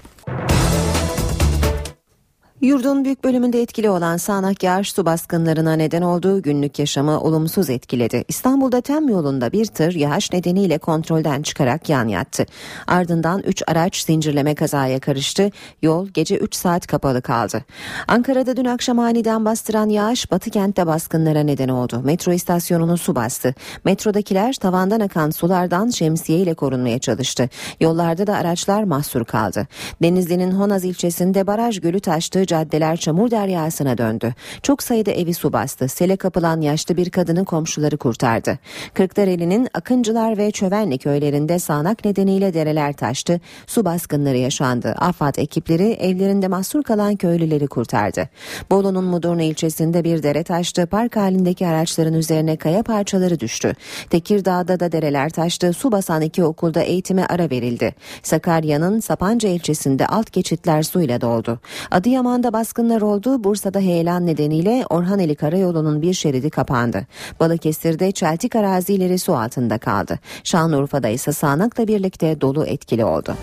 Yurdun 2.63 3.05
büyük 3.05 3.25
bölümünde 3.25 3.63
etkili 3.63 3.91
olan 3.91 4.17
sağanak 4.17 4.63
yağış 4.63 4.93
su 4.93 5.07
baskınlarına 5.07 5.73
neden 5.73 6.03
olduğu 6.03 6.43
günlük 6.43 6.79
yaşamı 6.79 7.21
olumsuz 7.21 7.71
etkiledi. 7.71 8.25
İstanbul'da 8.29 8.81
Tem 8.81 9.09
yolunda 9.09 9.53
bir 9.53 9.67
tır 9.67 9.95
yağış 9.95 10.33
nedeniyle 10.33 10.79
kontrolden 10.79 11.43
çıkarak 11.43 11.89
yan 11.89 12.09
yattı. 12.09 12.47
Ardından 12.87 13.43
3 13.43 13.63
araç 13.67 14.03
zincirleme 14.03 14.55
kazaya 14.55 15.01
karıştı. 15.01 15.51
Yol 15.83 16.09
gece 16.09 16.37
3 16.37 16.55
saat 16.55 16.87
kapalı 16.87 17.23
kaldı. 17.23 17.65
Ankara'da 18.09 18.57
dün 18.57 18.65
akşam 18.65 18.99
aniden 18.99 19.45
bastıran 19.45 19.89
yağış 19.89 20.31
Batı 20.31 20.51
kentte 20.51 20.87
baskınlara 20.87 21.41
neden 21.41 21.69
oldu. 21.69 22.01
Metro 22.05 22.33
istasyonunu 22.33 22.99
su 22.99 23.15
bastı. 23.17 23.55
Metrodakiler 23.85 24.55
tavandan 24.55 25.01
akan 25.01 25.31
sulardan 25.31 25.91
şemsiye 25.91 26.39
ile 26.39 26.55
korunmaya 26.55 26.99
çalıştı. 26.99 27.49
Yollarda 27.81 28.27
da 28.27 28.35
araçlar 28.35 28.83
mahsur 28.83 29.25
kaldı. 29.25 29.67
Denizli'nin 30.03 30.51
Honaz 30.51 30.85
ilçesinde 30.85 31.47
baraj 31.47 31.81
gölü 31.81 32.01
taştı 32.01 32.47
caddeler 32.53 32.97
çamur 32.97 33.31
deryasına 33.31 33.99
döndü. 33.99 34.35
Çok 34.63 34.83
sayıda 34.83 35.11
evi 35.11 35.35
su 35.35 35.53
bastı. 35.53 35.89
Sele 35.89 36.17
kapılan 36.17 36.61
yaşlı 36.61 36.97
bir 36.97 37.11
kadının 37.11 37.45
komşuları 37.45 37.97
kurtardı. 37.97 38.59
Kırklareli'nin 38.95 39.69
Akıncılar 39.75 40.39
ve 40.39 40.51
Çövenli 40.51 40.99
köylerinde 40.99 41.59
sağanak 41.59 42.05
nedeniyle 42.05 42.55
dereler 42.55 42.93
taştı. 42.93 43.41
Su 43.67 43.85
baskınları 43.85 44.37
yaşandı. 44.37 44.95
AFAD 44.99 45.35
ekipleri 45.35 45.93
evlerinde 45.93 46.49
mahsur 46.49 46.83
kalan 46.83 47.17
köylüleri 47.17 47.67
kurtardı. 47.67 48.29
Bolu'nun 48.71 49.05
Mudurnu 49.05 49.43
ilçesinde 49.43 50.05
bir 50.05 50.23
dere 50.23 50.43
taştı. 50.43 50.87
Park 50.87 51.17
halindeki 51.17 51.67
araçların 51.67 52.15
üzerine 52.15 52.57
kaya 52.57 52.83
parçaları 52.83 53.41
düştü. 53.41 53.75
Tekirdağ'da 54.11 54.81
da 54.81 54.93
dereler 54.93 55.31
taştı. 55.31 55.73
Su 55.73 55.93
basan 55.93 56.23
iki 56.23 56.45
okulda 56.45 56.83
eğitime 56.83 57.27
ara 57.29 57.51
verildi. 57.51 57.95
Sakarya'nın 58.23 59.01
Sapanca 59.01 59.49
ilçesinde 59.49 60.07
alt 60.07 60.33
geçitler 60.33 60.83
suyla 60.83 61.21
doldu. 61.21 61.59
Adıyaman 61.91 62.42
Van'da 62.43 62.53
baskınlar 62.53 63.03
oldu. 63.03 63.45
Bursa'da 63.45 63.81
heyelan 63.81 64.27
nedeniyle 64.27 64.85
Orhaneli 64.91 65.35
Karayolu'nun 65.35 66.03
bir 66.03 66.15
şeridi 66.15 66.51
kapandı. 66.51 67.07
Balıkesir'de 67.41 68.13
çeltik 68.13 68.57
arazileri 68.57 69.19
su 69.19 69.37
altında 69.37 69.79
kaldı. 69.79 70.19
Şanlıurfa'da 70.45 71.09
ise 71.09 71.33
sağanakla 71.33 71.89
birlikte 71.89 72.41
dolu 72.41 72.67
etkili 72.67 73.05
oldu. 73.05 73.35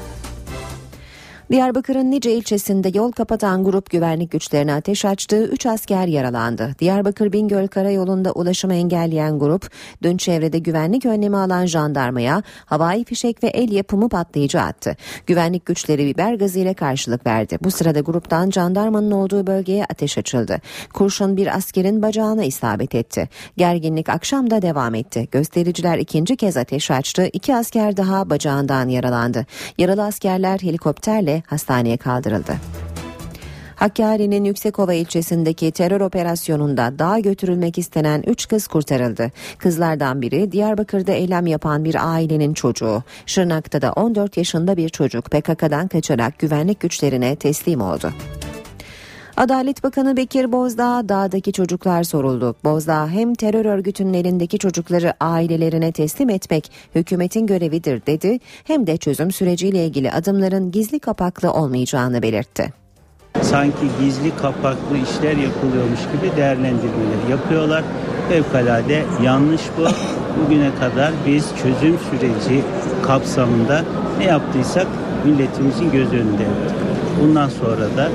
Diyarbakır'ın 1.51 2.11
Nice 2.11 2.31
ilçesinde 2.31 2.91
yol 2.93 3.11
kapatan 3.11 3.63
grup 3.63 3.89
güvenlik 3.89 4.31
güçlerine 4.31 4.73
ateş 4.73 5.05
açtı. 5.05 5.43
3 5.43 5.65
asker 5.65 6.07
yaralandı. 6.07 6.75
Diyarbakır 6.79 7.33
Bingöl 7.33 7.67
Karayolu'nda 7.67 8.31
ulaşımı 8.31 8.73
engelleyen 8.73 9.39
grup 9.39 9.71
dün 10.03 10.17
çevrede 10.17 10.59
güvenlik 10.59 11.05
önlemi 11.05 11.37
alan 11.37 11.65
jandarmaya 11.65 12.43
havai 12.65 13.03
fişek 13.03 13.43
ve 13.43 13.47
el 13.47 13.71
yapımı 13.71 14.09
patlayıcı 14.09 14.61
attı. 14.61 14.95
Güvenlik 15.27 15.65
güçleri 15.65 16.05
biber 16.05 16.33
gazıyla 16.33 16.73
karşılık 16.73 17.25
verdi. 17.25 17.57
Bu 17.63 17.71
sırada 17.71 17.99
gruptan 17.99 18.49
jandarmanın 18.49 19.11
olduğu 19.11 19.47
bölgeye 19.47 19.85
ateş 19.85 20.17
açıldı. 20.17 20.61
Kurşun 20.93 21.37
bir 21.37 21.55
askerin 21.57 22.01
bacağına 22.01 22.43
isabet 22.43 22.95
etti. 22.95 23.29
Gerginlik 23.57 24.09
akşamda 24.09 24.61
devam 24.61 24.95
etti. 24.95 25.27
Göstericiler 25.31 25.97
ikinci 25.97 26.37
kez 26.37 26.57
ateş 26.57 26.91
açtı. 26.91 27.29
İki 27.33 27.55
asker 27.55 27.97
daha 27.97 28.29
bacağından 28.29 28.87
yaralandı. 28.87 29.45
Yaralı 29.77 30.03
askerler 30.03 30.59
helikopterle 30.59 31.38
hastaneye 31.47 31.97
kaldırıldı. 31.97 32.53
Hakkari'nin 33.79 34.43
Yüksekova 34.43 34.93
ilçesindeki 34.93 35.71
terör 35.71 36.01
operasyonunda 36.01 36.99
dağa 36.99 37.19
götürülmek 37.19 37.77
istenen 37.77 38.23
3 38.27 38.47
kız 38.47 38.67
kurtarıldı. 38.67 39.31
Kızlardan 39.57 40.21
biri 40.21 40.51
Diyarbakır'da 40.51 41.11
eylem 41.11 41.47
yapan 41.47 41.85
bir 41.85 42.13
ailenin 42.13 42.53
çocuğu. 42.53 43.03
Şırnak'ta 43.25 43.81
da 43.81 43.93
14 43.93 44.37
yaşında 44.37 44.77
bir 44.77 44.89
çocuk 44.89 45.25
PKK'dan 45.25 45.87
kaçarak 45.87 46.39
güvenlik 46.39 46.79
güçlerine 46.79 47.35
teslim 47.35 47.81
oldu. 47.81 48.11
Adalet 49.39 49.83
Bakanı 49.83 50.17
Bekir 50.17 50.51
Bozdağ 50.51 51.09
dağdaki 51.09 51.53
çocuklar 51.53 52.03
soruldu. 52.03 52.55
Bozdağ 52.63 53.07
hem 53.07 53.35
terör 53.35 53.65
örgütünün 53.65 54.13
elindeki 54.13 54.59
çocukları 54.59 55.13
ailelerine 55.19 55.91
teslim 55.91 56.29
etmek 56.29 56.71
hükümetin 56.95 57.47
görevidir 57.47 58.05
dedi 58.05 58.39
hem 58.63 58.87
de 58.87 58.97
çözüm 58.97 59.31
süreciyle 59.31 59.85
ilgili 59.85 60.11
adımların 60.11 60.71
gizli 60.71 60.99
kapaklı 60.99 61.53
olmayacağını 61.53 62.21
belirtti. 62.21 62.73
Sanki 63.41 63.87
gizli 64.01 64.35
kapaklı 64.35 64.97
işler 64.97 65.37
yapılıyormuş 65.37 65.99
gibi 65.99 66.37
değerlendirmeler 66.37 67.29
yapıyorlar. 67.29 67.83
Fevkalade 68.29 69.03
yanlış 69.23 69.61
bu. 69.77 69.87
Bugüne 70.41 70.69
kadar 70.79 71.11
biz 71.27 71.45
çözüm 71.61 71.97
süreci 71.99 72.63
kapsamında 73.03 73.83
ne 74.17 74.25
yaptıysak 74.25 74.87
milletimizin 75.25 75.91
göz 75.91 76.13
önünde 76.13 76.43
yaptık. 76.43 76.75
Bundan 77.21 77.49
sonra 77.49 77.97
da 77.97 78.09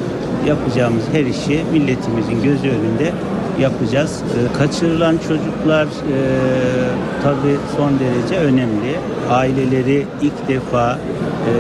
yapacağımız 0.47 1.05
her 1.13 1.25
işi 1.25 1.65
milletimizin 1.73 2.43
gözü 2.43 2.69
önünde 2.69 3.13
yapacağız. 3.61 4.23
E, 4.23 4.59
kaçırılan 4.59 5.19
çocuklar 5.29 5.85
e, 5.85 6.19
tabii 7.23 7.57
son 7.77 7.93
derece 7.99 8.39
önemli. 8.39 8.97
Aileleri 9.31 10.07
ilk 10.23 10.49
defa 10.49 10.93
e, 10.93 11.55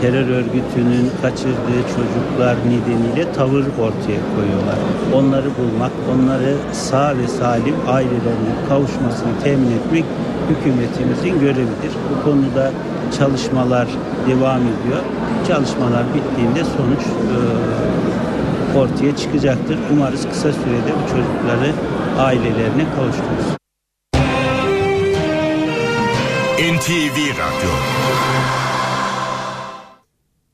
terör 0.00 0.28
örgütünün 0.28 1.10
kaçırdığı 1.22 1.80
çocuklar 1.96 2.56
nedeniyle 2.56 3.32
tavır 3.32 3.64
ortaya 3.64 4.20
koyuyorlar. 4.34 4.78
Onları 5.14 5.46
bulmak, 5.58 5.92
onları 6.14 6.54
sağ 6.72 7.18
ve 7.18 7.28
salim 7.28 7.74
ailelerine 7.88 8.54
kavuşmasını 8.68 9.32
temin 9.44 9.70
etmek 9.70 10.04
hükümetimizin 10.50 11.40
görevidir. 11.40 11.92
Bu 12.10 12.24
konuda 12.24 12.72
çalışmalar 13.18 13.88
devam 14.28 14.60
ediyor. 14.60 15.02
Çalışmalar 15.48 16.04
bittiğinde 16.14 16.64
sonuç 16.64 17.06
e, 17.06 18.78
ortaya 18.78 19.16
çıkacaktır. 19.16 19.78
Umarız 19.92 20.28
kısa 20.28 20.52
sürede 20.52 20.92
bu 21.04 21.10
çocukları 21.10 21.72
ailelerine 22.18 22.84
kavuştururuz. 22.96 23.56
NTV 26.58 27.18
Radyo 27.30 27.70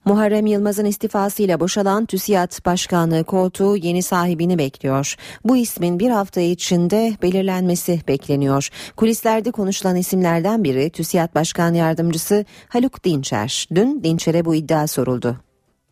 Muharrem 0.04 0.46
Yılmaz'ın 0.46 0.84
istifasıyla 0.84 1.60
boşalan 1.60 2.06
TÜSİAD 2.06 2.64
Başkanlığı 2.66 3.24
koltuğu 3.24 3.76
yeni 3.76 4.02
sahibini 4.02 4.58
bekliyor. 4.58 5.16
Bu 5.44 5.56
ismin 5.56 5.98
bir 5.98 6.10
hafta 6.10 6.40
içinde 6.40 7.16
belirlenmesi 7.22 8.00
bekleniyor. 8.08 8.68
Kulislerde 8.96 9.50
konuşulan 9.50 9.96
isimlerden 9.96 10.64
biri 10.64 10.90
TÜSİAD 10.90 11.34
Başkan 11.34 11.74
Yardımcısı 11.74 12.44
Haluk 12.68 13.04
Dinçer. 13.04 13.68
Dün 13.74 14.00
Dinçer'e 14.04 14.44
bu 14.44 14.54
iddia 14.54 14.86
soruldu. 14.86 15.36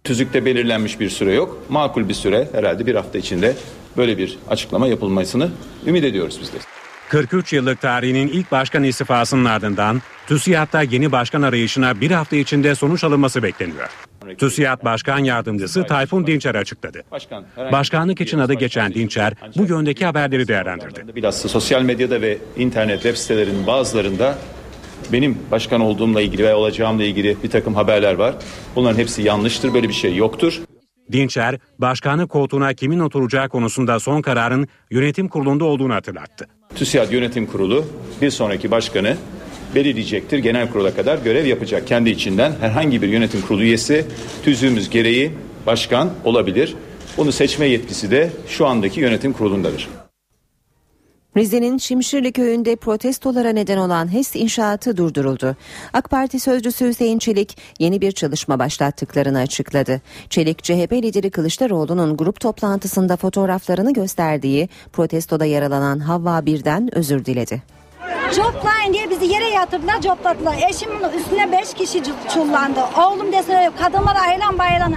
Tüzükte 0.04 0.44
belirlenmiş 0.44 1.00
bir 1.00 1.10
süre 1.10 1.34
yok. 1.34 1.66
Makul 1.68 2.08
bir 2.08 2.14
süre 2.14 2.48
herhalde 2.52 2.86
bir 2.86 2.94
hafta 2.94 3.18
içinde 3.18 3.56
böyle 3.96 4.18
bir 4.18 4.38
açıklama 4.48 4.86
yapılmasını 4.86 5.50
ümit 5.86 6.04
ediyoruz 6.04 6.38
biz 6.42 6.52
de. 6.52 6.79
43 7.10 7.52
yıllık 7.52 7.80
tarihinin 7.80 8.28
ilk 8.28 8.52
başkan 8.52 8.82
istifasının 8.82 9.44
ardından 9.44 10.02
TÜSİAD'da 10.26 10.82
yeni 10.82 11.12
başkan 11.12 11.42
arayışına 11.42 12.00
bir 12.00 12.10
hafta 12.10 12.36
içinde 12.36 12.74
sonuç 12.74 13.04
alınması 13.04 13.42
bekleniyor. 13.42 13.88
TÜSİAD 14.38 14.84
Başkan 14.84 15.18
Yardımcısı 15.18 15.84
Tayfun 15.84 16.26
Dinçer 16.26 16.54
açıkladı. 16.54 17.02
Başkanlık 17.72 18.20
için 18.20 18.38
adı 18.38 18.54
geçen 18.54 18.94
Dinçer 18.94 19.32
bu 19.56 19.64
yöndeki 19.64 20.06
haberleri 20.06 20.48
değerlendirdi. 20.48 21.16
Bilhassa 21.16 21.48
sosyal 21.48 21.82
medyada 21.82 22.20
ve 22.20 22.38
internet 22.56 23.02
web 23.02 23.16
sitelerinin 23.16 23.66
bazılarında 23.66 24.38
benim 25.12 25.38
başkan 25.50 25.80
olduğumla 25.80 26.20
ilgili 26.20 26.44
ve 26.44 26.54
olacağımla 26.54 27.04
ilgili 27.04 27.36
bir 27.42 27.50
takım 27.50 27.74
haberler 27.74 28.14
var. 28.14 28.34
Bunların 28.76 28.98
hepsi 28.98 29.22
yanlıştır. 29.22 29.74
Böyle 29.74 29.88
bir 29.88 29.94
şey 29.94 30.16
yoktur. 30.16 30.60
Dinçer, 31.12 31.58
başkanlık 31.78 32.30
koltuğuna 32.30 32.74
kimin 32.74 33.00
oturacağı 33.00 33.48
konusunda 33.48 34.00
son 34.00 34.22
kararın 34.22 34.68
yönetim 34.90 35.28
kurulunda 35.28 35.64
olduğunu 35.64 35.94
hatırlattı. 35.94 36.59
TÜSİAD 36.74 37.12
Yönetim 37.12 37.46
Kurulu 37.46 37.84
bir 38.22 38.30
sonraki 38.30 38.70
başkanı 38.70 39.16
belirleyecektir. 39.74 40.38
Genel 40.38 40.70
kurula 40.70 40.94
kadar 40.94 41.18
görev 41.18 41.46
yapacak. 41.46 41.86
Kendi 41.86 42.10
içinden 42.10 42.52
herhangi 42.60 43.02
bir 43.02 43.08
yönetim 43.08 43.40
kurulu 43.40 43.62
üyesi 43.62 44.04
tüzüğümüz 44.44 44.90
gereği 44.90 45.30
başkan 45.66 46.10
olabilir. 46.24 46.74
Bunu 47.16 47.32
seçme 47.32 47.66
yetkisi 47.66 48.10
de 48.10 48.30
şu 48.48 48.66
andaki 48.66 49.00
yönetim 49.00 49.32
kurulundadır. 49.32 49.88
Rize'nin 51.36 51.78
Şimşirli 51.78 52.32
köyünde 52.32 52.76
protestolara 52.76 53.50
neden 53.50 53.76
olan 53.76 54.12
HES 54.12 54.36
inşaatı 54.36 54.96
durduruldu. 54.96 55.56
AK 55.92 56.10
Parti 56.10 56.40
sözcüsü 56.40 56.88
Hüseyin 56.88 57.18
Çelik 57.18 57.58
yeni 57.78 58.00
bir 58.00 58.12
çalışma 58.12 58.58
başlattıklarını 58.58 59.38
açıkladı. 59.38 60.00
Çelik 60.30 60.62
CHP 60.62 60.92
lideri 60.92 61.30
Kılıçdaroğlu'nun 61.30 62.16
grup 62.16 62.40
toplantısında 62.40 63.16
fotoğraflarını 63.16 63.92
gösterdiği 63.92 64.68
protestoda 64.92 65.44
yaralanan 65.44 65.98
Havva 65.98 66.46
Bir'den 66.46 66.94
özür 66.94 67.24
diledi. 67.24 67.62
Coplayın 68.36 68.92
diye 68.92 69.10
bizi 69.10 69.24
yere 69.24 69.48
yatırdılar 69.48 70.00
copladılar. 70.00 70.54
Eşimin 70.70 71.18
üstüne 71.18 71.52
beş 71.52 71.74
kişi 71.74 72.02
çullandı. 72.34 72.80
Oğlum 72.98 73.32
desene 73.32 73.70
kadınlara 73.78 74.20
ayılan 74.20 74.58
bayılan. 74.58 74.94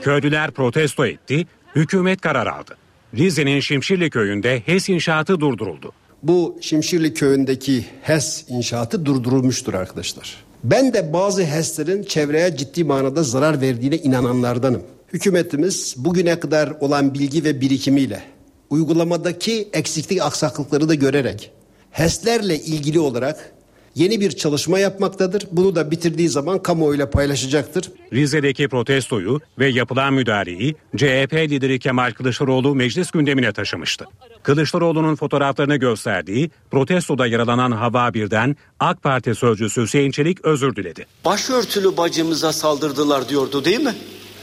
Köylüler 0.00 0.50
protesto 0.50 1.06
etti, 1.06 1.46
hükümet 1.76 2.20
karar 2.20 2.46
aldı. 2.46 2.79
Rize'nin 3.14 3.60
Şimşirli 3.60 4.10
köyünde 4.10 4.62
HES 4.66 4.88
inşaatı 4.88 5.40
durduruldu. 5.40 5.92
Bu 6.22 6.58
Şimşirli 6.60 7.14
köyündeki 7.14 7.84
HES 8.02 8.44
inşaatı 8.48 9.06
durdurulmuştur 9.06 9.74
arkadaşlar. 9.74 10.44
Ben 10.64 10.92
de 10.92 11.12
bazı 11.12 11.42
HES'lerin 11.42 12.02
çevreye 12.02 12.56
ciddi 12.56 12.84
manada 12.84 13.22
zarar 13.22 13.60
verdiğine 13.60 13.96
inananlardanım. 13.96 14.82
Hükümetimiz 15.12 15.94
bugüne 15.98 16.40
kadar 16.40 16.70
olan 16.80 17.14
bilgi 17.14 17.44
ve 17.44 17.60
birikimiyle 17.60 18.22
uygulamadaki 18.70 19.68
eksiklik 19.72 20.22
aksaklıkları 20.22 20.88
da 20.88 20.94
görerek 20.94 21.50
HES'lerle 21.90 22.58
ilgili 22.58 23.00
olarak 23.00 23.52
yeni 23.94 24.20
bir 24.20 24.30
çalışma 24.30 24.78
yapmaktadır. 24.78 25.46
Bunu 25.52 25.74
da 25.74 25.90
bitirdiği 25.90 26.28
zaman 26.28 26.62
kamuoyuyla 26.62 27.10
paylaşacaktır. 27.10 27.90
Rize'deki 28.12 28.68
protestoyu 28.68 29.40
ve 29.58 29.68
yapılan 29.68 30.14
müdahaleyi 30.14 30.74
CHP 30.96 31.34
lideri 31.34 31.78
Kemal 31.78 32.12
Kılıçdaroğlu 32.12 32.74
meclis 32.74 33.10
gündemine 33.10 33.52
taşımıştı. 33.52 34.06
Kılıçdaroğlu'nun 34.42 35.16
fotoğraflarını 35.16 35.76
gösterdiği 35.76 36.50
protestoda 36.70 37.26
yaralanan 37.26 37.72
Hava 37.72 38.14
Bir'den 38.14 38.56
AK 38.80 39.02
Parti 39.02 39.34
sözcüsü 39.34 39.82
Hüseyin 39.82 40.10
Çelik 40.10 40.44
özür 40.44 40.76
diledi. 40.76 41.06
Başörtülü 41.24 41.96
bacımıza 41.96 42.52
saldırdılar 42.52 43.28
diyordu 43.28 43.64
değil 43.64 43.80
mi? 43.80 43.94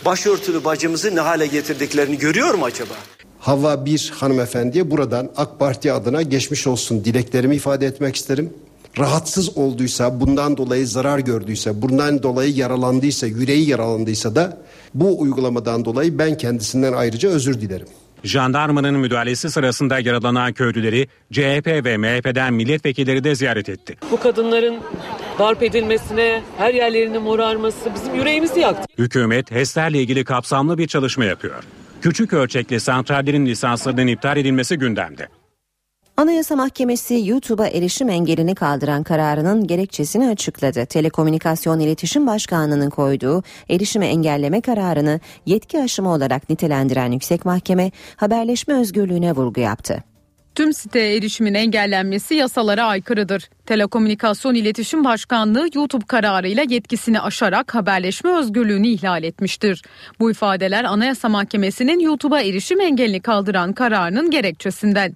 Başörtülü 0.06 0.64
bacımızı 0.64 1.16
ne 1.16 1.20
hale 1.20 1.48
getirdiklerini 1.48 2.18
görüyor 2.18 2.54
mu 2.54 2.66
acaba? 2.66 2.94
Hava 3.40 3.86
bir 3.86 4.14
hanımefendiye 4.16 4.92
buradan 4.92 5.32
AK 5.38 5.60
Parti 5.60 5.94
adına 5.94 6.22
geçmiş 6.22 6.68
olsun 6.68 7.06
dileklerimi 7.06 7.56
ifade 7.56 7.86
etmek 7.86 8.16
isterim 8.16 8.54
rahatsız 9.00 9.58
olduysa, 9.58 10.20
bundan 10.20 10.58
dolayı 10.58 10.88
zarar 10.88 11.20
gördüyse, 11.20 11.82
bundan 11.82 12.24
dolayı 12.24 12.54
yaralandıysa, 12.54 13.28
yüreği 13.28 13.70
yaralandıysa 13.70 14.36
da 14.36 14.58
bu 14.94 15.22
uygulamadan 15.22 15.86
dolayı 15.86 16.20
ben 16.20 16.38
kendisinden 16.38 16.94
ayrıca 16.94 17.30
özür 17.30 17.62
dilerim. 17.62 17.88
Jandarmanın 18.24 18.96
müdahalesi 18.96 19.52
sırasında 19.52 20.00
yaralanan 20.00 20.54
köylüleri 20.54 21.08
CHP 21.32 21.68
ve 21.68 21.98
MHP'den 21.98 22.54
milletvekilleri 22.54 23.24
de 23.24 23.36
ziyaret 23.36 23.70
etti. 23.70 23.98
Bu 24.12 24.20
kadınların 24.20 24.78
darp 25.40 25.64
edilmesine, 25.64 26.42
her 26.58 26.74
yerlerinin 26.74 27.22
morarması 27.22 27.90
bizim 27.96 28.16
yüreğimizi 28.16 28.60
yaktı. 28.60 28.84
Hükümet 28.98 29.52
HES'lerle 29.52 30.02
ilgili 30.02 30.24
kapsamlı 30.24 30.78
bir 30.78 30.88
çalışma 30.88 31.26
yapıyor. 31.26 31.64
Küçük 32.02 32.34
ölçekli 32.34 32.80
santrallerin 32.80 33.46
lisanslarının 33.46 34.08
iptal 34.08 34.38
edilmesi 34.38 34.78
gündemde. 34.78 35.28
Anayasa 36.18 36.56
Mahkemesi 36.56 37.22
YouTube'a 37.26 37.68
erişim 37.68 38.10
engelini 38.10 38.56
kaldıran 38.56 39.04
kararının 39.04 39.68
gerekçesini 39.68 40.30
açıkladı. 40.30 40.86
Telekomünikasyon 40.86 41.80
İletişim 41.80 42.28
Başkanlığı'nın 42.28 42.90
koyduğu 42.90 43.44
erişimi 43.70 44.06
engelleme 44.06 44.62
kararını 44.62 45.20
yetki 45.46 45.80
aşımı 45.80 46.14
olarak 46.14 46.50
nitelendiren 46.50 47.12
Yüksek 47.12 47.46
Mahkeme 47.46 47.92
haberleşme 48.16 48.74
özgürlüğüne 48.74 49.32
vurgu 49.32 49.60
yaptı. 49.60 50.04
Tüm 50.56 50.74
site 50.74 51.00
erişimin 51.00 51.54
engellenmesi 51.54 52.36
yasalara 52.36 52.86
aykırıdır. 52.86 53.50
Telekomünikasyon 53.66 54.56
İletişim 54.56 55.04
Başkanlığı 55.04 55.68
YouTube 55.76 56.06
kararıyla 56.06 56.64
yetkisini 56.70 57.22
aşarak 57.22 57.76
haberleşme 57.76 58.38
özgürlüğünü 58.38 58.88
ihlal 58.88 59.24
etmiştir. 59.24 59.84
Bu 60.20 60.32
ifadeler 60.32 60.84
Anayasa 60.84 61.30
Mahkemesi'nin 61.30 62.00
YouTube'a 62.00 62.42
erişim 62.42 62.82
engelini 62.82 63.22
kaldıran 63.22 63.74
kararının 63.74 64.32
gerekçesinden. 64.32 65.16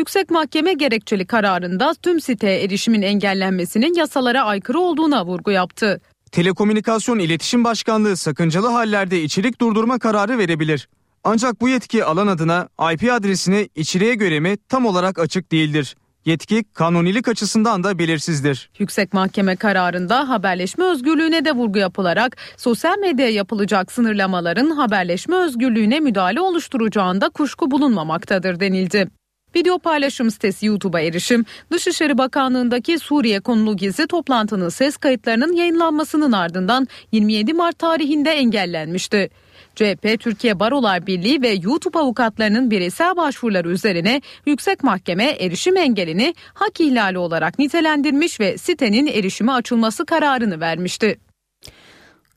Yüksek 0.00 0.30
Mahkeme 0.30 0.72
gerekçeli 0.72 1.26
kararında 1.26 1.94
tüm 2.02 2.20
siteye 2.20 2.62
erişimin 2.62 3.02
engellenmesinin 3.02 3.94
yasalara 3.94 4.42
aykırı 4.42 4.80
olduğuna 4.80 5.26
vurgu 5.26 5.50
yaptı. 5.50 6.00
Telekomünikasyon 6.32 7.18
İletişim 7.18 7.64
Başkanlığı 7.64 8.16
sakıncalı 8.16 8.68
hallerde 8.68 9.22
içerik 9.22 9.60
durdurma 9.60 9.98
kararı 9.98 10.38
verebilir. 10.38 10.88
Ancak 11.24 11.60
bu 11.60 11.68
yetki 11.68 12.04
alan 12.04 12.26
adına 12.26 12.68
IP 12.92 13.12
adresini 13.12 13.68
içeriğe 13.74 14.14
göre 14.14 14.40
mi 14.40 14.56
tam 14.68 14.86
olarak 14.86 15.18
açık 15.18 15.52
değildir. 15.52 15.96
Yetki 16.24 16.64
kanunilik 16.74 17.28
açısından 17.28 17.84
da 17.84 17.98
belirsizdir. 17.98 18.70
Yüksek 18.78 19.12
Mahkeme 19.12 19.56
kararında 19.56 20.28
haberleşme 20.28 20.84
özgürlüğüne 20.84 21.44
de 21.44 21.52
vurgu 21.52 21.78
yapılarak 21.78 22.36
sosyal 22.56 22.98
medyaya 22.98 23.32
yapılacak 23.32 23.92
sınırlamaların 23.92 24.70
haberleşme 24.70 25.36
özgürlüğüne 25.36 26.00
müdahale 26.00 26.40
oluşturacağında 26.40 27.28
kuşku 27.28 27.70
bulunmamaktadır 27.70 28.60
denildi. 28.60 29.19
Video 29.56 29.78
paylaşım 29.78 30.30
sitesi 30.30 30.66
YouTube'a 30.66 31.00
erişim, 31.00 31.44
Dışişleri 31.72 32.18
Bakanlığı'ndaki 32.18 32.98
Suriye 32.98 33.40
konulu 33.40 33.76
gizli 33.76 34.06
toplantının 34.06 34.68
ses 34.68 34.96
kayıtlarının 34.96 35.52
yayınlanmasının 35.52 36.32
ardından 36.32 36.88
27 37.12 37.52
Mart 37.52 37.78
tarihinde 37.78 38.30
engellenmişti. 38.30 39.30
CHP 39.74 40.20
Türkiye 40.20 40.60
Barolar 40.60 41.06
Birliği 41.06 41.42
ve 41.42 41.48
YouTube 41.62 41.98
avukatlarının 41.98 42.70
bireysel 42.70 43.16
başvuruları 43.16 43.70
üzerine 43.70 44.20
Yüksek 44.46 44.84
Mahkeme 44.84 45.24
erişim 45.24 45.76
engelini 45.76 46.34
hak 46.54 46.80
ihlali 46.80 47.18
olarak 47.18 47.58
nitelendirmiş 47.58 48.40
ve 48.40 48.58
sitenin 48.58 49.06
erişime 49.06 49.52
açılması 49.52 50.06
kararını 50.06 50.60
vermişti. 50.60 51.18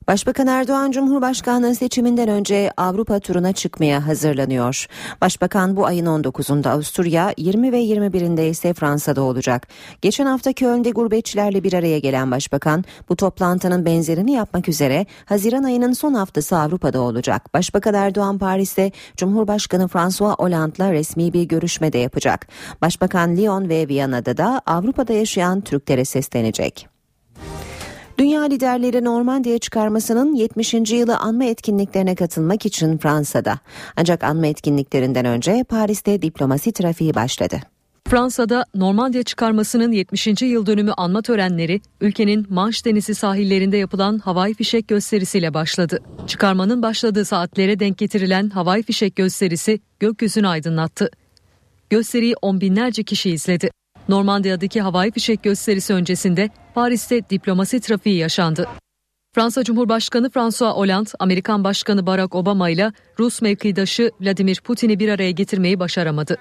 Başbakan 0.07 0.47
Erdoğan 0.47 0.91
Cumhurbaşkanlığı 0.91 1.75
seçiminden 1.75 2.29
önce 2.29 2.71
Avrupa 2.77 3.19
turuna 3.19 3.53
çıkmaya 3.53 4.07
hazırlanıyor. 4.07 4.87
Başbakan 5.21 5.75
bu 5.75 5.85
ayın 5.85 6.05
19'unda 6.05 6.69
Avusturya, 6.69 7.33
20 7.37 7.71
ve 7.71 7.83
21'inde 7.83 8.49
ise 8.49 8.73
Fransa'da 8.73 9.21
olacak. 9.21 9.67
Geçen 10.01 10.25
hafta 10.25 10.53
Köln'de 10.53 10.91
gurbetçilerle 10.91 11.63
bir 11.63 11.73
araya 11.73 11.99
gelen 11.99 12.31
başbakan 12.31 12.83
bu 13.09 13.15
toplantının 13.15 13.85
benzerini 13.85 14.31
yapmak 14.31 14.69
üzere 14.69 15.05
Haziran 15.25 15.63
ayının 15.63 15.93
son 15.93 16.13
haftası 16.13 16.57
Avrupa'da 16.57 17.01
olacak. 17.01 17.53
Başbakan 17.53 17.93
Erdoğan 17.93 18.37
Paris'te 18.37 18.91
Cumhurbaşkanı 19.17 19.87
François 19.87 20.35
Hollande'la 20.39 20.93
resmi 20.93 21.33
bir 21.33 21.43
görüşme 21.43 21.93
de 21.93 21.97
yapacak. 21.97 22.47
Başbakan 22.81 23.37
Lyon 23.37 23.69
ve 23.69 23.87
Viyana'da 23.87 24.37
da 24.37 24.61
Avrupa'da 24.65 25.13
yaşayan 25.13 25.61
Türklere 25.61 26.05
seslenecek. 26.05 26.92
Dünya 28.23 28.41
liderleri 28.41 29.05
Normandiya 29.05 29.57
çıkarmasının 29.57 30.35
70. 30.35 30.73
yılı 30.73 31.17
anma 31.17 31.43
etkinliklerine 31.43 32.15
katılmak 32.15 32.65
için 32.65 32.97
Fransa'da. 32.97 33.59
Ancak 33.97 34.23
anma 34.23 34.47
etkinliklerinden 34.47 35.25
önce 35.25 35.63
Paris'te 35.69 36.21
diplomasi 36.21 36.71
trafiği 36.71 37.15
başladı. 37.15 37.59
Fransa'da 38.07 38.65
Normandiya 38.75 39.23
çıkarmasının 39.23 39.91
70. 39.91 40.41
yıl 40.41 40.65
dönümü 40.65 40.91
anma 40.91 41.21
törenleri 41.21 41.81
ülkenin 42.01 42.45
Manş 42.49 42.85
Denizi 42.85 43.15
sahillerinde 43.15 43.77
yapılan 43.77 44.19
havai 44.19 44.53
fişek 44.53 44.87
gösterisiyle 44.87 45.53
başladı. 45.53 45.99
Çıkarmanın 46.27 46.81
başladığı 46.81 47.25
saatlere 47.25 47.79
denk 47.79 47.97
getirilen 47.97 48.49
havai 48.49 48.83
fişek 48.83 49.15
gösterisi 49.15 49.79
gökyüzünü 49.99 50.47
aydınlattı. 50.47 51.09
Gösteriyi 51.89 52.35
on 52.41 52.61
binlerce 52.61 53.03
kişi 53.03 53.29
izledi. 53.29 53.69
Normandiya'daki 54.09 54.81
havai 54.81 55.11
fişek 55.11 55.43
gösterisi 55.43 55.93
öncesinde 55.93 56.49
Paris'te 56.75 57.29
diplomasi 57.29 57.79
trafiği 57.79 58.17
yaşandı. 58.17 58.67
Fransa 59.35 59.63
Cumhurbaşkanı 59.63 60.29
François 60.29 60.75
Hollande, 60.75 61.09
Amerikan 61.19 61.63
Başkanı 61.63 62.05
Barack 62.05 62.35
Obama 62.35 62.69
ile 62.69 62.91
Rus 63.19 63.41
mevkidaşı 63.41 64.11
Vladimir 64.21 64.61
Putin'i 64.63 64.99
bir 64.99 65.09
araya 65.09 65.31
getirmeyi 65.31 65.79
başaramadı. 65.79 66.37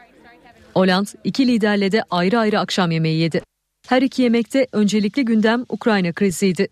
Hollande 0.74 1.10
iki 1.24 1.46
liderle 1.46 1.92
de 1.92 2.02
ayrı 2.10 2.38
ayrı 2.38 2.60
akşam 2.60 2.90
yemeği 2.90 3.20
yedi. 3.20 3.42
Her 3.88 4.02
iki 4.02 4.22
yemekte 4.22 4.66
öncelikli 4.72 5.24
gündem 5.24 5.64
Ukrayna 5.68 6.12
kriziydi. 6.12 6.68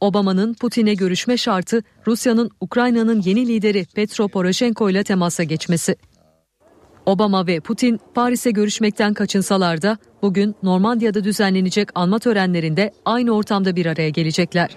Obama'nın 0.00 0.54
Putin'e 0.54 0.94
görüşme 0.94 1.36
şartı 1.36 1.82
Rusya'nın 2.06 2.50
Ukrayna'nın 2.60 3.22
yeni 3.22 3.46
lideri 3.48 3.86
Petro 3.94 4.28
Poroshenko 4.28 4.90
ile 4.90 5.04
temasa 5.04 5.42
geçmesi. 5.44 5.96
Obama 7.08 7.46
ve 7.46 7.60
Putin 7.60 8.00
Paris'e 8.14 8.50
görüşmekten 8.50 9.14
kaçınsalar 9.14 9.82
da 9.82 9.98
bugün 10.22 10.54
Normandiya'da 10.62 11.24
düzenlenecek 11.24 11.88
anma 11.94 12.18
törenlerinde 12.18 12.92
aynı 13.04 13.30
ortamda 13.30 13.76
bir 13.76 13.86
araya 13.86 14.08
gelecekler. 14.08 14.70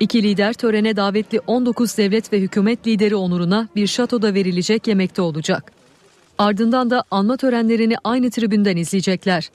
İki 0.00 0.22
lider 0.22 0.52
törene 0.52 0.96
davetli 0.96 1.40
19 1.46 1.98
devlet 1.98 2.32
ve 2.32 2.40
hükümet 2.40 2.86
lideri 2.86 3.16
onuruna 3.16 3.68
bir 3.76 3.86
şatoda 3.86 4.34
verilecek 4.34 4.86
yemekte 4.86 5.22
olacak. 5.22 5.72
Ardından 6.38 6.90
da 6.90 7.04
anma 7.10 7.36
törenlerini 7.36 7.94
aynı 8.04 8.30
tribünden 8.30 8.76
izleyecekler. 8.76 9.50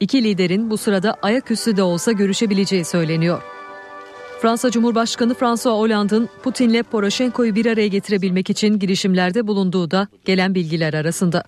İki 0.00 0.24
liderin 0.24 0.70
bu 0.70 0.76
sırada 0.76 1.16
ayaküstü 1.22 1.76
de 1.76 1.82
olsa 1.82 2.12
görüşebileceği 2.12 2.84
söyleniyor. 2.84 3.57
Fransa 4.40 4.70
Cumhurbaşkanı 4.70 5.34
François 5.34 5.78
Hollande'ın 5.78 6.28
Putin'le 6.42 6.82
Poroshenko'yu 6.82 7.54
bir 7.54 7.66
araya 7.66 7.88
getirebilmek 7.88 8.50
için 8.50 8.78
girişimlerde 8.78 9.46
bulunduğu 9.46 9.90
da 9.90 10.08
gelen 10.24 10.54
bilgiler 10.54 10.94
arasında. 10.94 11.44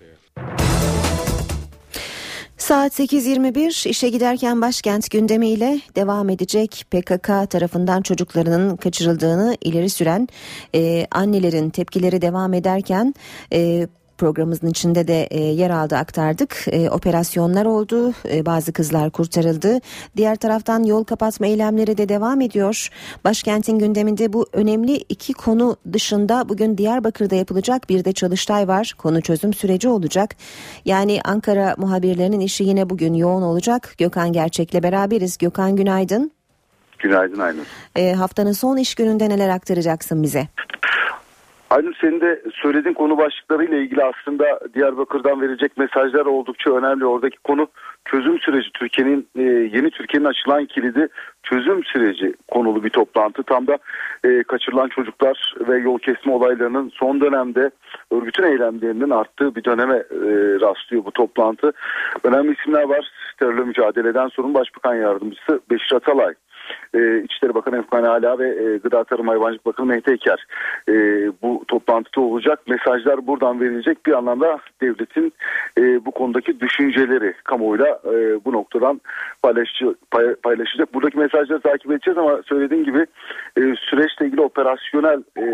Saat 2.57 2.99
8.21 2.99 3.89
işe 3.89 4.09
giderken 4.09 4.61
başkent 4.61 5.11
gündemiyle 5.11 5.81
devam 5.95 6.29
edecek 6.29 6.85
PKK 6.91 7.49
tarafından 7.49 8.01
çocuklarının 8.01 8.75
kaçırıldığını 8.75 9.57
ileri 9.61 9.89
süren 9.89 10.27
e, 10.75 11.07
annelerin 11.11 11.69
tepkileri 11.69 12.21
devam 12.21 12.53
ederken 12.53 13.13
e, 13.53 13.87
programımızın 14.21 14.67
içinde 14.67 15.07
de 15.07 15.23
e, 15.23 15.39
yer 15.39 15.69
aldı 15.69 15.95
aktardık. 15.95 16.65
E, 16.67 16.89
operasyonlar 16.89 17.65
oldu. 17.65 18.13
E, 18.29 18.45
bazı 18.45 18.73
kızlar 18.73 19.09
kurtarıldı. 19.09 19.79
Diğer 20.17 20.35
taraftan 20.35 20.83
yol 20.83 21.03
kapatma 21.03 21.47
eylemleri 21.47 21.97
de 21.97 22.09
devam 22.09 22.41
ediyor. 22.41 22.89
Başkentin 23.23 23.79
gündeminde 23.79 24.33
bu 24.33 24.45
önemli 24.53 24.95
iki 24.95 25.33
konu 25.33 25.77
dışında 25.93 26.49
bugün 26.49 26.77
Diyarbakır'da 26.77 27.35
yapılacak 27.35 27.89
bir 27.89 28.05
de 28.05 28.13
çalıştay 28.13 28.67
var. 28.67 28.93
Konu 28.97 29.21
çözüm 29.21 29.53
süreci 29.53 29.89
olacak. 29.89 30.35
Yani 30.85 31.19
Ankara 31.25 31.75
muhabirlerinin 31.77 32.39
işi 32.39 32.63
yine 32.63 32.89
bugün 32.89 33.13
yoğun 33.13 33.41
olacak. 33.41 33.95
Gökhan 33.97 34.33
Gerçek'le 34.33 34.83
beraberiz. 34.83 35.37
Gökhan 35.37 35.75
günaydın. 35.75 36.31
Günaydın 36.99 37.39
Aynur. 37.39 37.65
E, 37.95 38.13
haftanın 38.13 38.51
son 38.51 38.77
iş 38.77 38.95
gününde 38.95 39.29
neler 39.29 39.49
aktaracaksın 39.49 40.23
bize? 40.23 40.47
Aynur 41.71 41.93
senin 42.01 42.21
de 42.21 42.41
söylediğin 42.53 42.93
konu 42.93 43.17
başlıklarıyla 43.17 43.77
ilgili 43.77 44.03
aslında 44.03 44.59
Diyarbakır'dan 44.73 45.41
verecek 45.41 45.77
mesajlar 45.77 46.25
oldukça 46.25 46.71
önemli. 46.71 47.05
Oradaki 47.05 47.37
konu 47.37 47.67
çözüm 48.05 48.39
süreci 48.39 48.69
Türkiye'nin 48.73 49.27
e, 49.35 49.41
yeni 49.43 49.89
Türkiye'nin 49.89 50.25
açılan 50.25 50.65
kilidi 50.65 51.07
çözüm 51.43 51.83
süreci 51.83 52.33
konulu 52.47 52.83
bir 52.83 52.89
toplantı. 52.89 53.43
Tam 53.43 53.67
da 53.67 53.77
e, 54.23 54.43
kaçırılan 54.43 54.87
çocuklar 54.87 55.55
ve 55.67 55.77
yol 55.77 55.99
kesme 55.99 56.31
olaylarının 56.31 56.91
son 56.93 57.21
dönemde 57.21 57.71
örgütün 58.11 58.43
eylemlerinin 58.43 59.09
arttığı 59.09 59.55
bir 59.55 59.63
döneme 59.63 59.95
e, 59.95 60.29
rastlıyor 60.61 61.05
bu 61.05 61.11
toplantı. 61.11 61.71
Önemli 62.23 62.55
isimler 62.59 62.83
var. 62.83 63.11
Terörle 63.39 63.61
mücadeleden 63.61 64.27
sorun 64.27 64.53
Başbakan 64.53 64.95
Yardımcısı 64.95 65.59
Beşir 65.69 65.95
Atalay 65.95 66.33
e, 66.93 67.23
İçişleri 67.23 67.53
Bakanı 67.53 67.77
Efkan 67.77 68.03
Ala 68.03 68.39
ve 68.39 68.49
e, 68.49 68.77
Gıda 68.77 69.03
Tarım 69.03 69.27
Hayvancılık 69.27 69.65
Bakanı 69.65 69.85
Mehdi 69.85 70.11
Eker 70.11 70.45
e, 70.89 70.93
bu 71.41 71.63
toplantıda 71.67 72.21
olacak. 72.21 72.59
Mesajlar 72.67 73.27
buradan 73.27 73.61
verilecek 73.61 74.05
bir 74.05 74.13
anlamda 74.13 74.59
devletin 74.81 75.33
e, 75.77 76.05
bu 76.05 76.11
konudaki 76.11 76.59
düşünceleri 76.59 77.33
kamuoyuyla 77.43 77.99
e, 78.05 78.45
bu 78.45 78.53
noktadan 78.53 79.01
paylaşacak, 79.43 79.95
paylaşacak. 80.43 80.93
Buradaki 80.93 81.17
mesajları 81.17 81.59
takip 81.59 81.91
edeceğiz 81.91 82.17
ama 82.17 82.41
söylediğim 82.45 82.83
gibi 82.83 83.05
e, 83.57 83.61
süreçle 83.75 84.25
ilgili 84.25 84.41
operasyonel 84.41 85.23
e, 85.37 85.45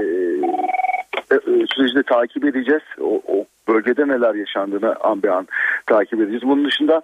e, 1.32 1.36
e 1.36 1.66
süreci 1.76 1.96
de 1.96 2.04
takip 2.04 2.46
edeceğiz. 2.46 2.84
O, 3.02 3.22
o 3.28 3.46
bölgede 3.68 4.08
neler 4.08 4.36
yaşandığını 4.36 4.96
an 4.96 5.24
be 5.24 5.32
an 5.32 5.48
takip 5.86 6.22
edeceğiz. 6.22 6.44
Bunun 6.44 6.66
dışında 6.66 7.02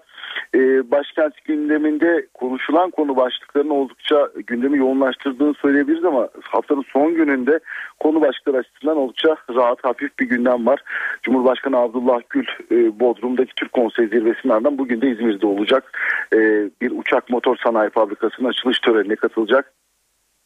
e, 0.56 0.92
başkent 0.92 1.44
gündeminde 1.46 2.28
konuşulan 2.34 2.92
konu 2.92 3.16
başlıklarının 3.16 3.70
oldukça 3.70 4.30
gündemi 4.48 4.78
yoğunlaştırdığını 4.78 5.54
söyleyebiliriz 5.54 6.06
ama 6.06 6.30
haftanın 6.42 6.86
son 6.94 7.16
gününde 7.16 7.60
konu 8.00 8.22
başlıkları 8.22 8.58
açısından 8.58 8.98
oldukça 8.98 9.36
rahat 9.56 9.84
hafif 9.84 10.20
bir 10.20 10.30
gündem 10.30 10.66
var. 10.66 10.80
Cumhurbaşkanı 11.24 11.78
Abdullah 11.78 12.22
Gül 12.30 12.46
e, 12.72 13.00
Bodrum'daki 13.00 13.56
Türk 13.56 13.72
Konseyi 13.72 14.08
zirvesinden 14.08 14.78
bugün 14.78 15.02
de 15.02 15.10
İzmir'de 15.10 15.48
olacak. 15.48 16.00
E, 16.34 16.38
bir 16.82 16.92
uçak 16.92 17.30
motor 17.30 17.58
sanayi 17.64 17.90
fabrikasının 17.90 18.50
açılış 18.50 18.80
törenine 18.80 19.16
katılacak. 19.16 19.74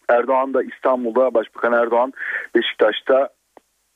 Erdoğan 0.10 0.54
da 0.54 0.64
İstanbul'da 0.64 1.34
Başbakan 1.34 1.74
Erdoğan 1.74 2.14
Beşiktaş'ta 2.56 3.30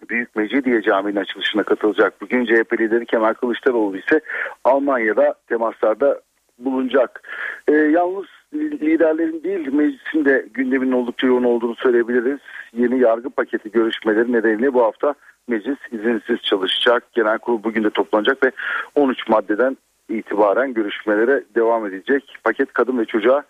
Büyük 0.10 0.36
Mecidiye 0.36 0.82
Camii'nin 0.82 1.20
açılışına 1.20 1.64
katılacak. 1.64 2.22
Bugün 2.22 2.46
CHP 2.46 2.80
lideri 2.80 3.06
Kemal 3.06 3.34
Kılıçdaroğlu 3.34 3.98
ise 3.98 4.22
Almanya'da 4.64 5.36
temaslarda 5.48 6.22
bulunacak. 6.60 7.22
E, 7.68 7.74
yalnız 7.74 8.26
liderlerin 8.54 9.44
değil 9.44 9.74
meclisin 9.74 10.26
de 10.26 10.46
gündeminin 10.54 10.92
oldukça 10.92 11.28
yoğun 11.28 11.44
olduğunu 11.44 11.76
söyleyebiliriz. 11.76 12.40
Yeni 12.74 13.00
yargı 13.00 13.30
paketi 13.30 13.72
görüşmeleri 13.72 14.32
nedeniyle 14.32 14.74
bu 14.74 14.84
hafta 14.84 15.14
meclis 15.48 15.78
izinsiz 15.92 16.42
çalışacak. 16.42 17.04
Genel 17.14 17.38
kurul 17.38 17.64
bugün 17.64 17.84
de 17.84 17.90
toplanacak 17.90 18.46
ve 18.46 18.52
13 18.96 19.28
maddeden 19.28 19.78
itibaren 20.10 20.74
görüşmelere 20.74 21.44
devam 21.56 21.86
edecek. 21.86 22.38
Paket 22.44 22.74
kadın 22.74 22.98
ve 22.98 23.06
çocuğa 23.06 23.44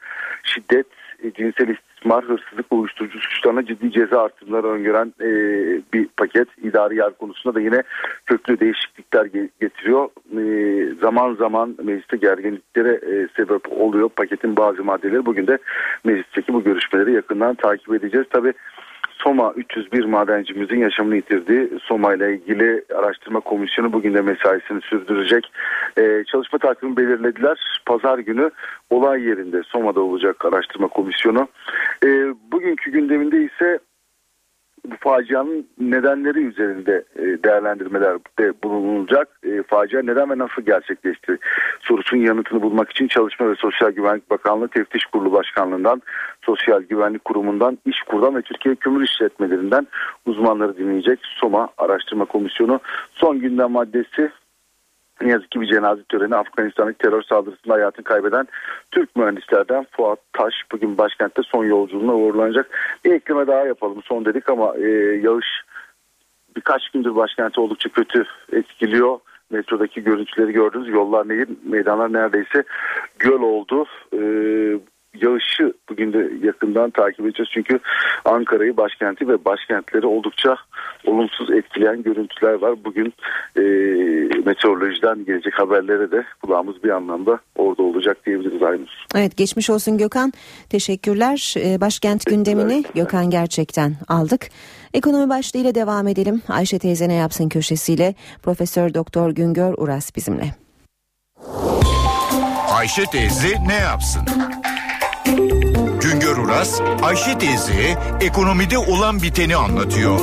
şiddet, 0.44 0.88
cinsel 1.36 1.68
istismar, 1.68 2.24
hırsızlık, 2.24 2.66
uyuşturucu 2.72 3.20
suçlarına 3.20 3.66
ciddi 3.66 3.92
ceza 3.92 4.22
artırımları 4.22 4.68
öngören 4.68 5.14
e, 5.22 5.30
bir 5.94 6.08
paket. 6.08 6.48
İdari 6.64 6.96
yargı 6.96 7.18
konusunda 7.18 7.56
da 7.56 7.62
yine 7.62 7.84
köklü 8.26 8.60
değişiklikler 8.60 9.26
getiriyor. 9.62 10.10
E, 10.38 10.44
zaman 11.02 11.36
zaman 11.36 11.76
mecliste 11.84 12.18
gerginliklere 12.18 12.94
e, 12.94 13.28
sebep 13.36 13.72
oluyor 13.72 14.10
paketin 14.10 14.58
bazı 14.58 14.84
maddeleri. 14.84 15.26
Bugün 15.26 15.48
de 15.48 15.58
meclisteki 16.04 16.54
bu 16.54 16.64
görüşmeleri 16.64 17.14
yakından 17.14 17.56
takip 17.56 17.94
edeceğiz. 17.94 18.28
Tabii 18.30 18.54
Soma 19.24 19.54
301 19.56 20.06
madencimizin 20.06 20.80
yaşamını 20.80 21.16
yitirdiği 21.16 21.70
Soma 21.84 22.14
ile 22.14 22.34
ilgili 22.34 22.86
araştırma 22.96 23.40
komisyonu 23.40 23.94
bugün 23.94 24.14
de 24.14 24.22
mesaisini 24.22 24.82
sürdürecek. 24.82 25.52
Ee, 25.98 26.24
çalışma 26.32 26.60
takvimi 26.60 26.98
belirlediler. 26.98 27.82
Pazar 27.86 28.20
günü 28.20 28.52
olay 28.90 29.22
yerinde 29.22 29.64
Soma'da 29.64 30.02
olacak 30.02 30.46
araştırma 30.46 30.88
komisyonu. 30.88 31.48
Ee, 32.06 32.08
bugünkü 32.52 32.92
gündeminde 32.92 33.44
ise 33.44 33.80
bu 34.86 34.96
facianın 35.00 35.68
nedenleri 35.80 36.40
üzerinde 36.40 37.04
e, 37.16 37.44
değerlendirmelerde 37.44 38.54
bulunulacak. 38.64 39.28
E, 39.44 39.64
facia 39.64 40.02
neden 40.02 40.30
ve 40.30 40.38
nasıl 40.38 40.62
gerçekleşti 40.62 41.38
sorusunun 41.82 42.22
yanıtını 42.22 42.62
bulmak 42.62 42.92
için 42.92 43.08
Çalışma 43.08 43.50
ve 43.50 43.56
Sosyal 43.56 43.92
Güvenlik 43.92 44.30
Bakanlığı 44.30 44.68
Teftiş 44.68 45.06
Kurulu 45.06 45.34
Başkanlığından, 45.34 46.02
Sosyal 46.46 46.82
Güvenlik 46.82 47.26
Kurumu'ndan, 47.26 47.78
İşkur'dan 47.86 48.36
ve 48.36 48.42
Türkiye 48.42 48.76
Kömür 48.76 49.04
İşletmelerinden 49.04 49.88
uzmanları 50.26 50.78
dinleyecek 50.78 51.20
SOMA 51.24 51.70
Araştırma 51.78 52.26
Komisyonu. 52.26 52.80
Son 53.12 53.40
gündem 53.40 53.72
maddesi 53.72 54.32
ne 55.22 55.32
yazık 55.32 55.52
ki 55.52 55.62
bir 55.62 55.68
cenaze 55.68 56.04
töreni 56.04 56.36
Afganistan'daki 56.36 56.98
terör 56.98 57.22
saldırısında 57.22 57.74
hayatını 57.74 58.04
kaybeden 58.04 58.48
Türk 58.92 59.16
mühendislerden 59.16 59.86
Fuat 59.92 60.20
Taş 60.34 60.54
bugün 60.72 60.98
başkentte 60.98 61.42
son 61.46 61.66
yolculuğuna 61.66 62.16
uğurlanacak. 62.16 62.70
Bir 63.06 63.12
ekleme 63.12 63.48
daha 63.48 63.66
yapalım 63.66 64.02
son 64.04 64.26
dedik 64.26 64.50
ama 64.50 64.76
e, 64.78 64.90
yağış 65.24 65.48
birkaç 66.56 66.90
gündür 66.90 67.16
başkenti 67.16 67.60
oldukça 67.62 67.90
kötü 67.90 68.26
etkiliyor. 68.52 69.20
Metrodaki 69.50 70.04
görüntüleri 70.04 70.52
gördünüz. 70.52 70.88
Yollar 70.88 71.30
nehir, 71.30 71.50
meydanlar 71.64 72.14
neredeyse 72.14 72.64
göl 73.20 73.42
oldu. 73.42 73.86
Ee, 74.14 74.80
yağışı 75.16 75.74
bugün 75.90 76.14
de 76.14 76.32
yakından 76.48 76.90
takip 76.90 77.20
edeceğiz. 77.20 77.50
Çünkü 77.54 77.80
Ankara'yı 78.26 78.78
başkenti 78.78 79.28
ve 79.28 79.46
başkentleri 79.46 80.06
oldukça 80.06 80.56
olumsuz 81.06 81.52
etkileyen 81.52 82.04
görüntüler 82.04 82.54
var. 82.54 82.76
Bugün 82.86 83.14
e, 83.58 83.62
meteorolojiden 84.46 85.26
gelecek 85.26 85.54
haberlere 85.60 86.12
de 86.12 86.26
kulağımız 86.42 86.84
bir 86.84 86.90
anlamda 86.90 87.40
orada 87.56 87.84
olacak 87.84 88.26
diyebiliriz 88.26 88.64
Aynur. 88.64 89.06
Evet 89.16 89.38
geçmiş 89.38 89.70
olsun 89.70 89.98
Gökhan. 89.98 90.34
Teşekkürler. 90.70 91.56
E, 91.58 91.82
başkent 91.82 92.26
gündemini 92.26 92.84
Gökhan 92.96 93.30
gerçekten 93.30 93.94
aldık. 94.08 94.50
Ekonomi 94.94 95.30
başlığıyla 95.30 95.76
devam 95.76 96.08
edelim. 96.08 96.42
Ayşe 96.50 96.80
teyze 96.80 97.10
ne 97.10 97.14
yapsın 97.14 97.50
köşesiyle 97.50 98.16
Profesör 98.44 98.94
Doktor 98.94 99.32
Güngör 99.32 99.74
Uras 99.78 100.16
bizimle. 100.16 100.46
Ayşe 102.78 103.04
teyze 103.06 103.48
ne 103.68 103.76
yapsın? 103.76 104.22
Uras, 106.44 106.82
Ayşe 107.02 107.38
teyze 107.38 107.98
ekonomide 108.22 108.78
olan 108.78 109.22
biteni 109.22 109.56
anlatıyor. 109.56 110.20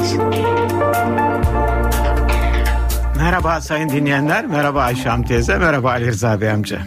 Merhaba 3.17 3.61
sayın 3.61 3.89
dinleyenler, 3.89 4.47
merhaba 4.47 4.83
Ayşe 4.83 5.11
teyze, 5.29 5.59
merhaba 5.59 5.91
Ali 5.91 6.07
Rıza 6.07 6.41
Bey 6.41 6.51
amca. 6.51 6.81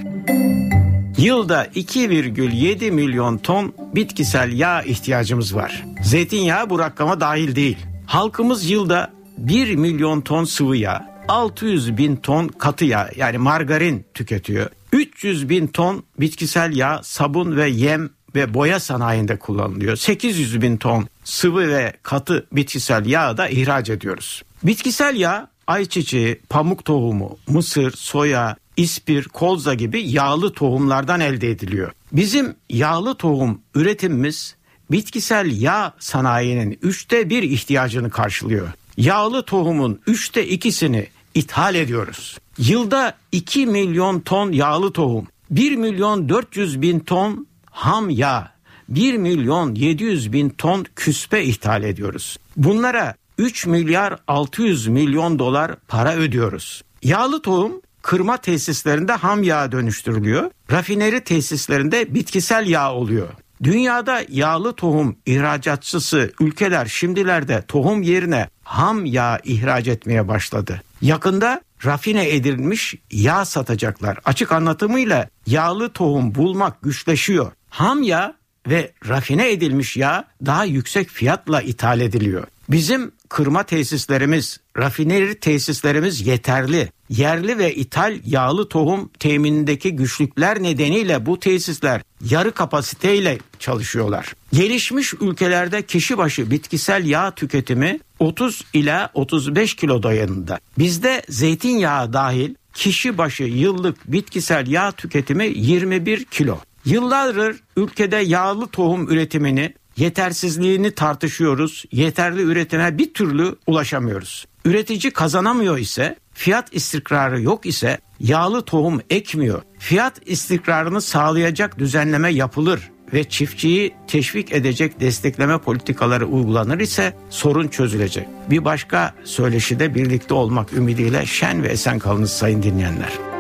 Yılda 1.18 1.66
2,7 1.66 2.92
milyon 2.92 3.38
ton 3.38 3.74
bitkisel 3.96 4.52
yağ 4.52 4.82
ihtiyacımız 4.82 5.56
var. 5.56 5.86
Zeytinyağı 6.04 6.70
bu 6.70 6.80
rakama 6.80 7.20
dahil 7.20 7.56
değil. 7.56 7.78
Halkımız 8.06 8.70
yılda 8.70 9.12
1 9.38 9.76
milyon 9.76 10.22
ton 10.22 10.44
sıvı 10.44 10.78
yağ, 10.78 11.24
600 11.28 11.98
bin 11.98 12.16
ton 12.16 12.48
katı 12.48 12.86
yağ 12.86 13.10
yani 13.16 13.38
margarin 13.38 14.06
tüketiyor. 14.14 14.70
300 14.92 15.50
bin 15.50 15.68
ton 15.68 16.04
bitkisel 16.20 16.76
yağ, 16.76 17.00
sabun 17.04 17.56
ve 17.56 17.70
yem 17.70 18.10
ve 18.36 18.54
boya 18.54 18.80
sanayinde 18.80 19.40
kullanılıyor. 19.40 19.96
800 19.96 20.62
bin 20.62 20.78
ton 20.78 21.08
sıvı 21.24 21.68
ve 21.68 21.94
katı 22.04 22.46
bitkisel 22.52 23.06
yağ 23.06 23.38
da 23.38 23.48
ihraç 23.48 23.90
ediyoruz. 23.90 24.44
Bitkisel 24.64 25.16
yağ 25.16 25.48
ayçiçeği, 25.68 26.42
pamuk 26.50 26.86
tohumu, 26.86 27.38
mısır, 27.48 27.92
soya, 27.92 28.56
ispir, 28.78 29.24
kolza 29.24 29.74
gibi 29.74 30.10
yağlı 30.10 30.54
tohumlardan 30.54 31.20
elde 31.20 31.50
ediliyor. 31.50 31.92
Bizim 32.12 32.56
yağlı 32.70 33.16
tohum 33.16 33.62
üretimimiz 33.76 34.56
bitkisel 34.92 35.62
yağ 35.62 35.94
sanayinin 36.00 36.80
üçte 36.82 37.30
bir 37.30 37.44
ihtiyacını 37.44 38.10
karşılıyor. 38.10 38.68
Yağlı 38.98 39.46
tohumun 39.46 40.00
üçte 40.08 40.48
ikisini 40.48 41.08
ithal 41.34 41.76
ediyoruz. 41.76 42.38
Yılda 42.58 43.18
2 43.32 43.66
milyon 43.66 44.20
ton 44.20 44.52
yağlı 44.52 44.94
tohum, 44.94 45.28
1 45.50 45.76
milyon 45.76 46.30
400 46.30 46.82
bin 46.82 47.00
ton 47.00 47.48
ham 47.72 48.10
yağ, 48.10 48.52
1 48.90 49.18
milyon 49.18 49.76
700 49.76 50.34
bin 50.34 50.50
ton 50.50 50.86
küspe 50.96 51.44
ithal 51.44 51.84
ediyoruz. 51.84 52.38
Bunlara 52.58 53.16
3 53.38 53.66
milyar 53.66 54.18
600 54.28 54.88
milyon 54.88 55.40
dolar 55.40 55.76
para 55.88 56.16
ödüyoruz. 56.16 56.82
Yağlı 57.04 57.42
tohum 57.42 57.82
kırma 58.02 58.38
tesislerinde 58.38 59.12
ham 59.14 59.44
yağ 59.44 59.72
dönüştürülüyor. 59.72 60.52
Rafineri 60.72 61.22
tesislerinde 61.24 62.14
bitkisel 62.14 62.68
yağ 62.68 62.94
oluyor. 62.94 63.30
Dünyada 63.64 64.22
yağlı 64.30 64.74
tohum 64.74 65.18
ihracatçısı 65.26 66.32
ülkeler 66.40 66.86
şimdilerde 66.86 67.64
tohum 67.68 68.02
yerine 68.02 68.50
ham 68.64 69.06
yağ 69.06 69.40
ihraç 69.44 69.88
etmeye 69.88 70.28
başladı. 70.28 70.82
Yakında 71.02 71.62
rafine 71.86 72.30
edilmiş 72.30 72.96
yağ 73.12 73.46
satacaklar. 73.46 74.18
Açık 74.26 74.52
anlatımıyla 74.52 75.30
yağlı 75.48 75.90
tohum 75.90 76.36
bulmak 76.36 76.82
güçleşiyor. 76.82 77.52
Ham 77.72 78.04
yağ 78.04 78.36
ve 78.68 78.92
rafine 79.08 79.52
edilmiş 79.52 79.98
yağ 79.98 80.26
daha 80.46 80.66
yüksek 80.66 81.10
fiyatla 81.10 81.62
ithal 81.62 82.00
ediliyor. 82.00 82.48
Bizim 82.70 83.12
kırma 83.30 83.64
tesislerimiz, 83.64 84.60
rafineri 84.78 85.40
tesislerimiz 85.40 86.28
yeterli. 86.28 86.90
Yerli 87.10 87.58
ve 87.58 87.76
ithal 87.76 88.20
yağlı 88.26 88.70
tohum 88.70 89.10
teminindeki 89.20 89.96
güçlükler 89.96 90.64
nedeniyle 90.64 91.26
bu 91.26 91.40
tesisler 91.40 92.02
yarı 92.30 92.52
kapasiteyle 92.52 93.38
çalışıyorlar. 93.60 94.34
Gelişmiş 94.54 95.14
ülkelerde 95.14 95.82
kişi 95.82 96.18
başı 96.18 96.52
bitkisel 96.52 97.06
yağ 97.06 97.32
tüketimi 97.32 98.00
30 98.20 98.62
ila 98.74 99.10
35 99.14 99.76
kilo 99.76 100.04
dayanında. 100.04 100.60
Bizde 100.78 101.22
zeytinyağı 101.30 102.14
dahil 102.14 102.56
kişi 102.74 103.18
başı 103.18 103.44
yıllık 103.44 104.12
bitkisel 104.12 104.68
yağ 104.68 104.92
tüketimi 104.92 105.46
21 105.56 106.26
kilo. 106.26 106.60
Yıllardır 106.86 107.64
ülkede 107.78 108.18
yağlı 108.18 108.68
tohum 108.68 109.10
üretimini 109.10 109.74
yetersizliğini 109.98 110.92
tartışıyoruz. 110.92 111.86
Yeterli 111.92 112.42
üretime 112.42 112.98
bir 112.98 113.14
türlü 113.14 113.56
ulaşamıyoruz. 113.68 114.46
Üretici 114.66 115.14
kazanamıyor 115.14 115.78
ise, 115.78 116.16
fiyat 116.34 116.76
istikrarı 116.76 117.42
yok 117.42 117.66
ise 117.66 117.98
yağlı 118.20 118.62
tohum 118.62 119.02
ekmiyor. 119.10 119.62
Fiyat 119.80 120.22
istikrarını 120.26 121.02
sağlayacak 121.02 121.80
düzenleme 121.80 122.30
yapılır 122.30 122.92
ve 123.14 123.24
çiftçiyi 123.24 123.94
teşvik 124.08 124.52
edecek 124.52 125.00
destekleme 125.00 125.58
politikaları 125.58 126.26
uygulanır 126.26 126.80
ise 126.80 127.14
sorun 127.30 127.68
çözülecek. 127.68 128.28
Bir 128.50 128.66
başka 128.66 129.14
söyleşide 129.24 129.96
birlikte 129.96 130.34
olmak 130.34 130.74
ümidiyle 130.74 131.26
şen 131.26 131.64
ve 131.64 131.68
esen 131.68 132.00
kalınız 132.00 132.32
sayın 132.32 132.64
dinleyenler. 132.64 133.31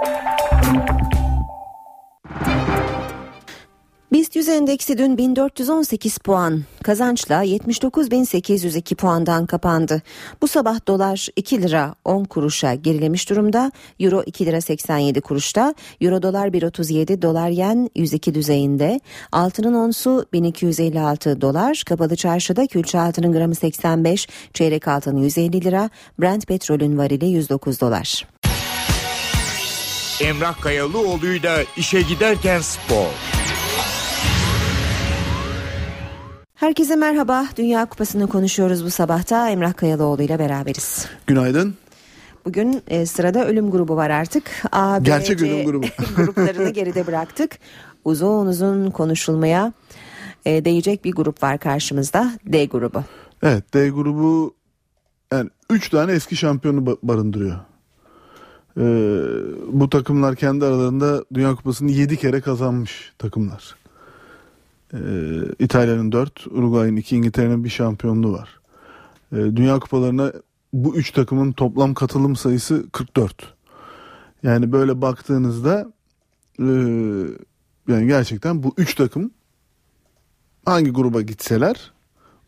BIST 4.12 4.36
100 4.36 4.50
endeksi 4.50 4.98
dün 4.98 5.18
1418 5.18 6.18
puan 6.18 6.64
kazançla 6.84 7.46
79.802 7.46 8.96
puandan 8.96 9.46
kapandı. 9.46 10.02
Bu 10.42 10.48
sabah 10.48 10.88
dolar 10.88 11.28
2 11.36 11.62
lira 11.62 11.96
10 12.06 12.24
kuruşa 12.24 12.74
gerilemiş 12.74 13.30
durumda. 13.30 13.72
Euro 14.00 14.24
2 14.26 14.46
lira 14.46 14.62
87 14.62 15.22
kuruşta. 15.22 15.74
Euro 16.02 16.22
dolar 16.22 16.48
1.37 16.48 17.22
dolar 17.22 17.50
yen 17.50 17.90
102 17.96 18.34
düzeyinde. 18.36 19.00
Altının 19.32 19.74
onsu 19.74 20.26
1256 20.34 21.42
dolar. 21.42 21.84
Kapalı 21.86 22.16
çarşıda 22.16 22.68
külçe 22.68 23.00
altının 23.00 23.32
gramı 23.32 23.56
85, 23.56 24.28
çeyrek 24.54 24.88
altın 24.88 25.18
150 25.18 25.64
lira. 25.64 25.90
Brent 26.20 26.48
petrolün 26.48 26.98
varili 26.98 27.26
109 27.26 27.82
dolar. 27.82 28.28
Emrah 30.22 30.62
Kayalıoğlu'yla 30.62 31.64
işe 31.78 32.02
giderken 32.02 32.62
spor. 32.62 33.37
Herkese 36.58 36.96
merhaba. 36.96 37.46
Dünya 37.58 37.86
Kupası'nı 37.86 38.28
konuşuyoruz 38.28 38.86
bu 38.86 38.90
sabahta. 38.90 39.50
Emrah 39.50 39.74
Kayalıoğlu 39.74 40.22
ile 40.22 40.40
beraberiz. 40.40 41.06
Günaydın. 41.28 41.76
Bugün 42.46 42.82
e, 42.88 43.06
sırada 43.06 43.46
ölüm 43.48 43.72
grubu 43.72 43.96
var 43.96 44.10
artık. 44.10 44.44
A, 44.72 45.00
B, 45.00 45.04
Gerçek 45.04 45.40
C 45.40 45.46
ölüm 45.46 45.66
grubu. 45.66 45.86
gruplarını 46.16 46.70
geride 46.70 47.08
bıraktık. 47.08 47.60
Uzun 48.06 48.46
uzun 48.48 48.92
konuşulmaya 48.92 49.74
e, 50.46 50.66
değecek 50.66 51.06
bir 51.06 51.12
grup 51.12 51.44
var 51.44 51.58
karşımızda. 51.58 52.32
D 52.46 52.66
grubu. 52.66 53.04
Evet 53.44 53.74
D 53.74 53.90
grubu 53.90 54.56
yani 55.34 55.50
3 55.70 55.90
tane 55.90 56.12
eski 56.12 56.36
şampiyonu 56.36 56.80
ba- 56.80 56.98
barındırıyor. 57.04 57.58
Ee, 58.78 58.84
bu 59.68 59.90
takımlar 59.90 60.36
kendi 60.36 60.66
aralarında 60.66 61.24
Dünya 61.34 61.56
Kupası'nı 61.56 61.92
7 61.92 62.18
kere 62.18 62.42
kazanmış 62.42 63.14
takımlar. 63.20 63.76
Ee, 64.94 64.98
İtalya'nın 65.60 66.12
4, 66.12 66.48
Uruguay'ın 66.48 66.96
2, 66.96 67.16
İngiltere'nin 67.16 67.64
bir 67.64 67.70
şampiyonluğu 67.70 68.34
var. 68.34 68.60
Ee, 69.32 69.36
Dünya 69.36 69.80
Kupalarına 69.80 70.34
bu 70.74 70.96
3 70.96 71.12
takımın 71.12 71.52
toplam 71.52 71.94
katılım 71.94 72.36
sayısı 72.36 72.90
44. 72.90 73.54
Yani 74.44 74.72
böyle 74.72 75.02
baktığınızda 75.02 75.92
e, 76.60 76.66
yani 77.88 78.08
gerçekten 78.08 78.64
bu 78.64 78.74
3 78.78 78.96
takım 78.96 79.32
hangi 80.66 80.92
gruba 80.92 81.22
gitseler 81.22 81.92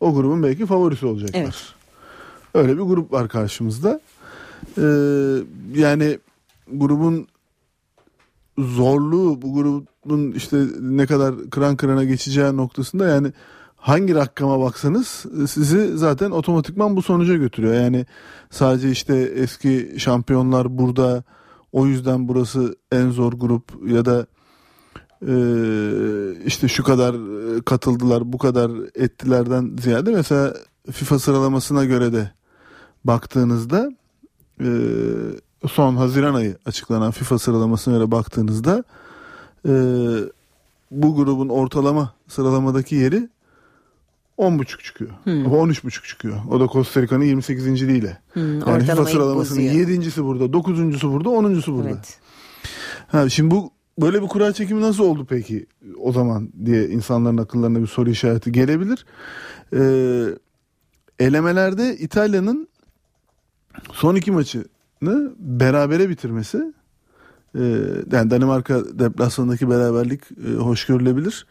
o 0.00 0.14
grubun 0.14 0.42
belki 0.42 0.66
favorisi 0.66 1.06
olacaklar. 1.06 1.40
Evet. 1.40 1.74
Öyle 2.54 2.72
bir 2.72 2.82
grup 2.82 3.12
var 3.12 3.28
karşımızda. 3.28 4.00
Ee, 4.78 4.82
yani 5.74 6.18
grubun 6.72 7.28
zorluğu 8.58 9.42
bu 9.42 9.54
grubun 10.04 10.32
işte 10.32 10.66
ne 10.80 11.06
kadar 11.06 11.34
kıran 11.50 11.76
kırana 11.76 12.04
geçeceği 12.04 12.56
noktasında 12.56 13.06
yani 13.06 13.32
hangi 13.76 14.14
rakama 14.14 14.60
baksanız 14.60 15.06
sizi 15.48 15.98
zaten 15.98 16.30
otomatikman 16.30 16.96
bu 16.96 17.02
sonuca 17.02 17.36
götürüyor. 17.36 17.74
Yani 17.74 18.06
sadece 18.50 18.90
işte 18.90 19.16
eski 19.16 19.94
şampiyonlar 19.98 20.78
burada 20.78 21.24
o 21.72 21.86
yüzden 21.86 22.28
burası 22.28 22.76
en 22.92 23.10
zor 23.10 23.32
grup 23.32 23.62
ya 23.86 24.04
da 24.04 24.26
e, 25.28 25.34
işte 26.46 26.68
şu 26.68 26.84
kadar 26.84 27.14
e, 27.14 27.60
katıldılar 27.60 28.32
bu 28.32 28.38
kadar 28.38 28.70
ettilerden 28.94 29.76
ziyade 29.80 30.10
mesela 30.10 30.54
FIFA 30.90 31.18
sıralamasına 31.18 31.84
göre 31.84 32.12
de 32.12 32.30
baktığınızda 33.04 33.90
e, 34.60 34.68
son 35.68 35.96
Haziran 35.96 36.34
ayı 36.34 36.58
açıklanan 36.66 37.10
FIFA 37.10 37.38
sıralamasına 37.38 37.94
göre 37.94 38.10
baktığınızda 38.10 38.84
e, 39.68 39.72
bu 40.90 41.16
grubun 41.16 41.48
ortalama 41.48 42.14
sıralamadaki 42.28 42.94
yeri 42.94 43.28
10.5 44.38 44.84
çıkıyor. 44.84 45.10
Hmm. 45.24 45.44
13.5 45.44 46.08
çıkıyor. 46.08 46.36
O 46.50 46.60
da 46.60 46.66
Costa 46.66 47.02
Rica'nın 47.02 47.24
28. 47.24 47.82
ile. 47.82 48.18
Hmm, 48.32 48.60
yani 48.60 48.84
FIFA 48.84 49.04
sıralamasının 49.04 49.64
bozuyor. 49.64 49.88
7.si 49.88 50.24
burada, 50.24 50.44
9.sü 50.44 51.12
burada, 51.12 51.28
10.sü 51.28 51.72
burada. 51.72 51.88
Evet. 51.88 52.18
Ha, 53.08 53.28
şimdi 53.28 53.50
bu 53.50 53.70
böyle 53.98 54.22
bir 54.22 54.28
kura 54.28 54.52
çekimi 54.52 54.80
nasıl 54.80 55.04
oldu 55.04 55.26
peki 55.28 55.66
o 55.98 56.12
zaman 56.12 56.50
diye 56.64 56.88
insanların 56.88 57.36
akıllarına 57.36 57.82
bir 57.82 57.86
soru 57.86 58.10
işareti 58.10 58.52
gelebilir. 58.52 59.06
Ee, 59.72 60.26
elemelerde 61.18 61.96
İtalya'nın 61.96 62.68
son 63.92 64.14
iki 64.14 64.32
maçını 64.32 65.32
berabere 65.38 66.08
bitirmesi 66.08 66.72
e, 67.54 67.62
yani 68.12 68.30
Danimarka 68.30 68.98
deplasmanındaki 68.98 69.70
beraberlik 69.70 70.22
e, 70.46 70.52
hoş 70.54 70.86
görülebilir. 70.86 71.46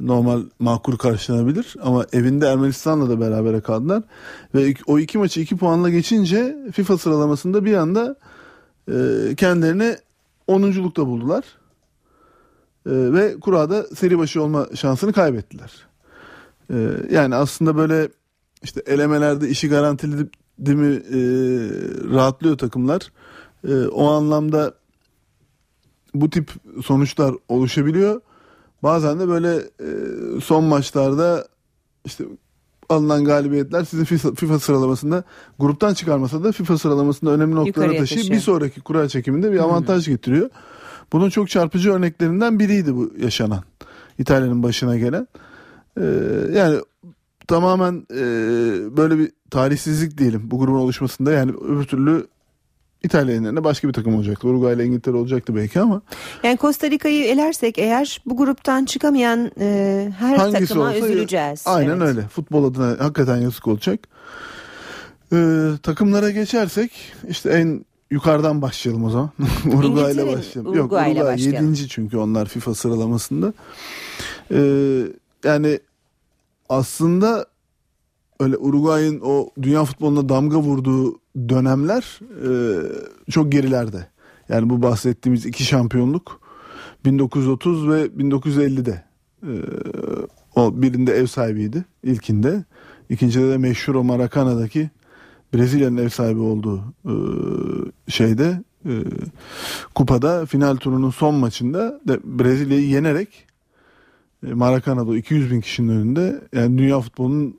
normal 0.00 0.42
makul 0.58 0.96
karşılanabilir 0.96 1.76
ama 1.82 2.06
evinde 2.12 2.46
Ermenistan'la 2.46 3.08
da 3.08 3.20
berabere 3.20 3.60
kaldılar 3.60 4.02
ve 4.54 4.74
o 4.86 4.98
iki 4.98 5.18
maçı 5.18 5.40
iki 5.40 5.56
puanla 5.56 5.90
geçince 5.90 6.56
FIFA 6.72 6.98
sıralamasında 6.98 7.64
bir 7.64 7.74
anda 7.74 8.16
e, 8.88 8.94
kendilerini 9.36 9.96
10'unculukta 10.48 11.06
buldular 11.06 11.44
e, 12.86 12.90
ve 12.90 13.40
kurada 13.40 13.82
seri 13.82 14.18
başı 14.18 14.42
olma 14.42 14.66
şansını 14.74 15.12
kaybettiler. 15.12 15.72
E, 16.70 16.76
yani 17.10 17.34
aslında 17.34 17.76
böyle 17.76 18.08
işte 18.62 18.82
elemelerde 18.86 19.48
işi 19.48 19.68
garantili 19.68 20.26
değil 20.58 20.78
mi 20.78 20.94
e, 20.94 21.18
rahatlıyor 22.14 22.58
takımlar. 22.58 23.12
E, 23.68 23.86
o 23.86 24.10
anlamda 24.10 24.74
bu 26.20 26.30
tip 26.30 26.50
sonuçlar 26.84 27.34
oluşabiliyor. 27.48 28.20
Bazen 28.82 29.20
de 29.20 29.28
böyle 29.28 29.56
e, 29.56 29.88
son 30.40 30.64
maçlarda 30.64 31.48
işte 32.04 32.24
alınan 32.88 33.24
galibiyetler 33.24 33.84
sizi 33.84 34.04
FIFA, 34.34 34.58
sıralamasında 34.58 35.24
gruptan 35.58 35.94
çıkarmasa 35.94 36.44
da 36.44 36.52
FIFA 36.52 36.78
sıralamasında 36.78 37.30
önemli 37.30 37.54
noktalara 37.54 37.96
taşıyıp 37.96 38.30
bir 38.30 38.40
sonraki 38.40 38.80
kura 38.80 39.08
çekiminde 39.08 39.52
bir 39.52 39.58
avantaj 39.58 40.06
hmm. 40.06 40.14
getiriyor. 40.14 40.50
Bunun 41.12 41.30
çok 41.30 41.50
çarpıcı 41.50 41.92
örneklerinden 41.92 42.58
biriydi 42.58 42.96
bu 42.96 43.12
yaşanan. 43.18 43.62
İtalya'nın 44.18 44.62
başına 44.62 44.96
gelen. 44.96 45.28
Ee, 46.00 46.04
yani 46.52 46.80
tamamen 47.48 48.06
e, 48.10 48.22
böyle 48.96 49.18
bir 49.18 49.32
tarihsizlik 49.50 50.18
diyelim 50.18 50.50
bu 50.50 50.58
grubun 50.58 50.78
oluşmasında 50.78 51.32
yani 51.32 51.52
öbür 51.52 51.84
türlü 51.84 52.26
İtalya 53.02 53.34
yerine 53.34 53.64
başka 53.64 53.88
bir 53.88 53.92
takım 53.92 54.14
olacaktı. 54.14 54.48
Uruguay 54.48 54.74
ile 54.74 54.84
İngiltere 54.84 55.16
olacaktı 55.16 55.56
belki 55.56 55.80
ama. 55.80 56.02
Yani 56.42 56.58
Costa 56.58 56.90
Rica'yı 56.90 57.24
elersek 57.24 57.78
eğer 57.78 58.20
bu 58.26 58.36
gruptan 58.36 58.84
çıkamayan 58.84 59.50
e, 59.60 60.08
her 60.18 60.36
Hangisi 60.36 60.60
takıma 60.60 60.84
olsa, 60.84 60.98
üzüleceğiz. 60.98 61.62
Aynen 61.66 61.96
evet. 61.96 62.02
öyle. 62.02 62.22
Futbol 62.22 62.64
adına 62.64 63.04
hakikaten 63.04 63.36
yazık 63.36 63.66
olacak. 63.66 64.00
Ee, 65.32 65.70
takımlara 65.82 66.30
geçersek 66.30 66.92
işte 67.28 67.50
en 67.50 67.84
yukarıdan 68.10 68.62
başlayalım 68.62 69.04
o 69.04 69.10
zaman. 69.10 69.30
Uruguay 69.74 70.12
ile 70.12 70.26
başlayalım. 70.26 70.72
Uruguay 70.72 71.10
Yok 71.10 71.16
Uruguay 71.16 71.34
başlayalım. 71.34 71.74
7. 71.74 71.88
çünkü 71.88 72.16
onlar 72.16 72.46
FIFA 72.46 72.74
sıralamasında. 72.74 73.52
Ee, 74.50 75.02
yani 75.44 75.80
aslında 76.68 77.46
öyle 78.40 78.56
Uruguay'ın 78.56 79.20
o 79.24 79.50
dünya 79.62 79.84
futboluna 79.84 80.28
damga 80.28 80.58
vurduğu 80.58 81.18
dönemler 81.48 82.20
e, 82.46 82.50
çok 83.30 83.52
gerilerde. 83.52 84.06
Yani 84.48 84.70
bu 84.70 84.82
bahsettiğimiz 84.82 85.46
iki 85.46 85.64
şampiyonluk 85.64 86.40
1930 87.04 87.88
ve 87.88 88.06
1950'de 88.06 89.04
e, 89.42 89.52
o 90.56 90.82
birinde 90.82 91.12
ev 91.12 91.26
sahibiydi 91.26 91.84
ilkinde. 92.02 92.64
İkincide 93.10 93.50
de 93.50 93.58
meşhur 93.58 93.94
o 93.94 94.04
Maracana'daki 94.04 94.90
Brezilya'nın 95.54 95.96
ev 95.96 96.08
sahibi 96.08 96.40
olduğu 96.40 96.82
e, 97.04 97.14
şeyde 98.10 98.62
e, 98.86 98.92
kupada 99.94 100.46
final 100.46 100.76
turunun 100.76 101.10
son 101.10 101.34
maçında 101.34 102.00
Brezilya'yı 102.24 102.88
yenerek 102.88 103.46
Maracana'da 104.42 105.16
200 105.16 105.50
bin 105.50 105.60
kişinin 105.60 105.88
önünde 105.88 106.40
yani 106.52 106.78
dünya 106.78 107.00
futbolunun 107.00 107.58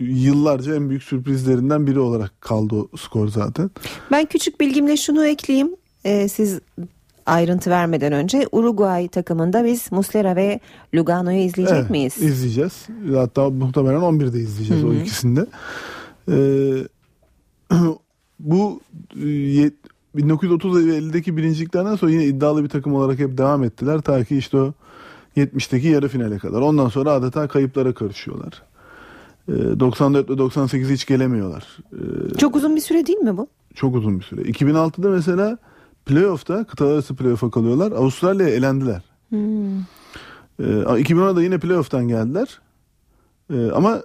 yıllarca 0.00 0.74
en 0.74 0.88
büyük 0.88 1.02
sürprizlerinden 1.02 1.86
biri 1.86 1.98
olarak 1.98 2.40
kaldı 2.40 2.74
o 2.74 2.96
skor 2.96 3.28
zaten. 3.28 3.70
Ben 4.10 4.26
küçük 4.26 4.60
bilgimle 4.60 4.96
şunu 4.96 5.26
ekleyeyim. 5.26 5.76
Ee, 6.04 6.28
siz 6.28 6.60
ayrıntı 7.26 7.70
vermeden 7.70 8.12
önce 8.12 8.46
Uruguay 8.52 9.08
takımında 9.08 9.64
biz 9.64 9.92
Muslera 9.92 10.36
ve 10.36 10.60
Lugano'yu 10.94 11.38
izleyecek 11.38 11.76
evet, 11.78 11.90
miyiz? 11.90 12.18
İzleyeceğiz. 12.18 12.86
Hatta 13.14 13.50
muhtemelen 13.50 14.00
11'de 14.00 14.38
izleyeceğiz 14.38 14.82
Hı-hı. 14.82 14.90
o 14.90 14.94
ikisinde. 14.94 15.46
Ee, 16.28 16.74
bu 18.40 18.80
1930 19.14 20.86
ve 20.86 20.98
50'deki 20.98 21.36
birinciliklerden 21.36 21.96
sonra 21.96 22.10
yine 22.10 22.24
iddialı 22.24 22.64
bir 22.64 22.68
takım 22.68 22.94
olarak 22.94 23.18
hep 23.18 23.38
devam 23.38 23.64
ettiler. 23.64 24.00
Ta 24.00 24.24
ki 24.24 24.36
işte 24.36 24.56
o 24.56 24.72
70'teki 25.36 25.88
yarı 25.88 26.08
finale 26.08 26.38
kadar. 26.38 26.60
Ondan 26.60 26.88
sonra 26.88 27.12
adeta 27.12 27.48
kayıplara 27.48 27.94
karışıyorlar. 27.94 28.62
94 29.48 30.30
ee, 30.30 30.32
ve 30.32 30.38
98 30.38 30.90
hiç 30.90 31.06
gelemiyorlar. 31.06 31.78
Ee, 31.92 32.38
çok 32.38 32.56
uzun 32.56 32.76
bir 32.76 32.80
süre 32.80 33.06
değil 33.06 33.18
mi 33.18 33.36
bu? 33.36 33.48
Çok 33.74 33.96
uzun 33.96 34.18
bir 34.18 34.24
süre. 34.24 34.40
2006'da 34.40 35.08
mesela 35.08 35.58
playoff'ta 36.06 36.64
kıtalar 36.64 36.92
arası 36.92 37.16
playoff'a 37.16 37.50
kalıyorlar. 37.50 37.92
Avustralya'ya 37.92 38.54
elendiler. 38.54 39.02
Hmm. 39.28 39.80
2010'da 40.58 41.42
yine 41.42 41.58
playoff'tan 41.58 42.08
geldiler. 42.08 42.60
Ee, 43.52 43.70
ama 43.70 44.02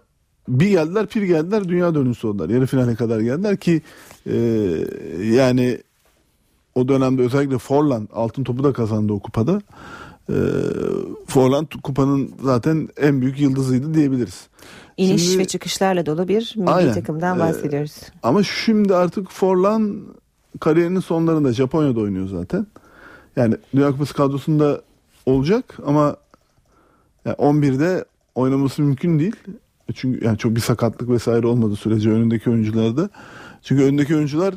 bir 0.48 0.70
geldiler 0.70 1.08
pir 1.08 1.24
geldiler 1.24 1.70
dünya 1.70 1.96
dönüşü 1.96 2.28
oldular. 2.28 2.50
Yarı 2.50 2.66
finale 2.66 2.96
kadar 2.96 3.20
geldiler 3.20 3.58
ki 3.58 3.82
e, 4.26 4.38
yani 5.24 5.80
o 6.76 6.88
dönemde 6.88 7.22
özellikle 7.22 7.58
Forlan 7.58 8.10
altın 8.14 8.44
topu 8.44 8.64
da 8.64 8.74
kazandı 8.74 9.14
o 9.14 9.20
kupada. 9.20 9.62
E, 10.32 10.38
Forlan 11.28 11.68
kupanın 11.84 12.32
zaten 12.44 12.90
en 12.98 13.22
büyük 13.22 13.40
yıldızıydı 13.40 13.94
diyebiliriz. 13.94 14.48
İniş 14.98 15.24
şimdi, 15.24 15.40
ve 15.40 15.46
çıkışlarla 15.46 16.06
dolu 16.06 16.28
bir 16.28 16.54
milli 16.56 16.70
aynen, 16.70 16.94
takımdan 16.94 17.40
bahsediyoruz. 17.40 17.92
E, 17.92 18.06
ama 18.24 18.44
şimdi 18.44 18.96
artık 18.96 19.32
Forlan 19.32 20.02
kariyerinin 20.60 21.00
sonlarında 21.00 21.54
Japonya'da 21.54 22.00
oynuyor 22.00 22.28
zaten. 22.28 22.68
Yani 23.36 23.56
Dünya 23.76 23.92
Kupası 23.92 24.14
kadrosunda 24.14 24.82
olacak 25.26 25.78
ama 25.86 26.16
yani 27.26 27.36
11'de 27.36 28.06
oynaması 28.36 28.82
mümkün 28.82 29.20
değil. 29.20 29.36
Çünkü 29.94 30.26
yani 30.26 30.38
çok 30.38 30.56
bir 30.56 30.62
sakatlık 30.62 31.10
vesaire 31.10 31.48
olmadı 31.48 31.76
sürece 31.76 32.10
önündeki 32.10 32.50
oyuncularda. 32.50 33.10
Çünkü 33.64 33.84
önündeki 33.84 34.16
oyuncular 34.16 34.56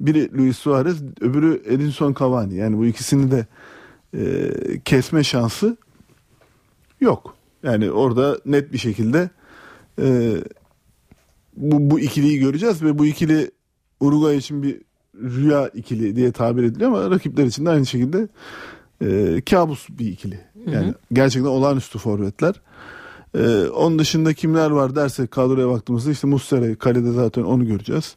biri 0.00 0.38
Luis 0.38 0.58
Suarez, 0.58 1.02
öbürü 1.20 1.62
Edinson 1.66 2.14
Cavani. 2.18 2.54
Yani 2.54 2.78
bu 2.78 2.86
ikisini 2.86 3.30
de 3.30 3.46
e, 4.16 4.50
kesme 4.84 5.24
şansı 5.24 5.76
yok. 7.00 7.34
Yani 7.62 7.90
orada 7.90 8.38
net 8.46 8.72
bir 8.72 8.78
şekilde 8.78 9.30
e, 10.00 10.36
bu, 11.56 11.90
bu 11.90 12.00
ikiliyi 12.00 12.38
göreceğiz 12.38 12.82
ve 12.82 12.98
bu 12.98 13.06
ikili 13.06 13.50
Uruguay 14.00 14.36
için 14.36 14.62
bir 14.62 14.80
rüya 15.14 15.68
ikili 15.68 16.16
diye 16.16 16.32
tabir 16.32 16.62
ediliyor 16.62 16.90
ama 16.90 17.10
rakipler 17.10 17.44
için 17.44 17.66
de 17.66 17.70
aynı 17.70 17.86
şekilde 17.86 18.28
e, 19.02 19.40
kabus 19.50 19.88
bir 19.90 20.06
ikili. 20.06 20.40
Yani 20.66 20.86
hı 20.86 20.90
hı. 20.90 20.94
gerçekten 21.12 21.50
olağanüstü 21.50 21.98
forvetler. 21.98 22.54
E, 23.34 23.66
onun 23.66 23.98
dışında 23.98 24.34
kimler 24.34 24.70
var 24.70 24.96
derse 24.96 25.26
kadroya 25.26 25.68
baktığımızda 25.68 26.10
işte 26.10 26.26
Muslera 26.26 26.74
kalede 26.74 27.12
zaten 27.12 27.42
onu 27.42 27.66
göreceğiz. 27.66 28.16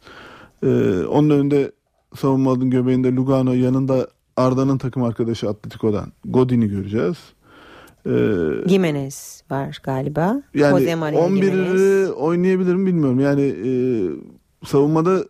E, 0.64 0.68
onun 1.06 1.30
önünde 1.30 1.72
savunmanın 2.16 2.70
göbeğinde 2.70 3.16
Lugano 3.16 3.54
yanında 3.54 4.08
Arda'nın 4.42 4.78
takım 4.78 5.04
arkadaşı 5.04 5.50
Atletico'dan 5.50 6.12
Godin'i 6.26 6.68
göreceğiz. 6.68 7.18
Ee, 8.06 8.10
Jimenez 8.68 9.44
var 9.52 9.80
galiba. 9.84 10.42
Yani 10.54 10.74
11'i 11.18 12.12
oynayabilir 12.12 12.76
mi 12.76 12.86
bilmiyorum. 12.86 13.20
Yani 13.20 13.42
e, 13.42 13.72
savunmada 14.66 15.24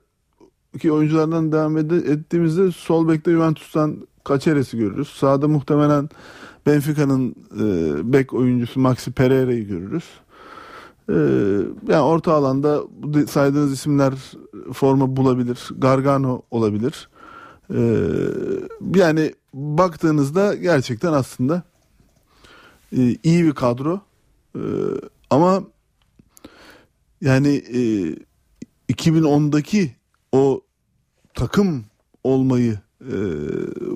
ki 0.80 0.92
oyunculardan 0.92 1.52
devam 1.52 1.78
ed- 1.78 2.12
ettiğimizde 2.12 2.72
sol 2.72 3.08
bekte 3.10 3.32
Juventus'tan 3.32 4.08
Kaçeres'i 4.24 4.78
görürüz. 4.78 5.08
Sağda 5.08 5.48
muhtemelen 5.48 6.10
Benfica'nın 6.66 7.36
e, 7.60 8.14
bek 8.14 8.34
oyuncusu 8.34 8.80
Maxi 8.80 9.12
Pereira'yı 9.12 9.68
görürüz. 9.68 10.04
E, 11.10 11.16
yani 11.94 12.02
orta 12.02 12.34
alanda 12.34 12.82
saydığınız 13.28 13.74
isimler 13.74 14.14
forma 14.74 15.16
bulabilir. 15.16 15.70
Gargano 15.78 16.42
olabilir. 16.52 17.10
E, 17.74 17.80
yani 18.96 19.34
baktığınızda 19.54 20.56
gerçekten 20.56 21.14
aslında 21.14 21.64
e, 22.98 23.16
iyi 23.24 23.46
bir 23.46 23.54
kadro. 23.54 24.02
E, 24.56 24.62
ama 25.30 25.64
yani 27.22 27.56
e, 27.56 28.16
2010'daki 28.94 29.92
o 30.32 30.62
takım 31.34 31.86
olmayı 32.24 32.80
e, 33.02 33.14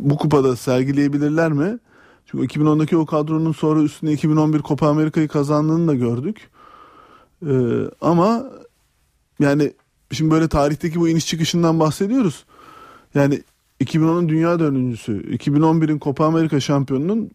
bu 0.02 0.18
kupada 0.18 0.56
sergileyebilirler 0.56 1.52
mi? 1.52 1.80
Çünkü 2.26 2.60
2010'daki 2.60 2.98
o 2.98 3.06
kadronun 3.06 3.52
sonra 3.52 3.82
üstüne 3.82 4.14
2011 4.14 4.62
Copa 4.62 4.88
Amerika'yı 4.88 5.28
kazandığını 5.28 5.88
da 5.88 5.96
gördük. 5.96 6.50
E, 7.48 7.54
ama 8.02 8.46
yani 9.40 9.74
şimdi 10.12 10.32
böyle 10.32 10.48
tarihteki 10.48 11.00
bu 11.00 11.10
iniş 11.10 11.28
çıkışından 11.28 11.80
bahsediyoruz. 11.80 12.46
Yani 13.16 13.44
2010'un 13.82 14.30
dünya 14.30 14.60
dördüncüsü, 14.60 15.38
2011'in 15.38 16.00
Copa 16.00 16.26
Amerika 16.26 16.60
şampiyonunun 16.60 17.32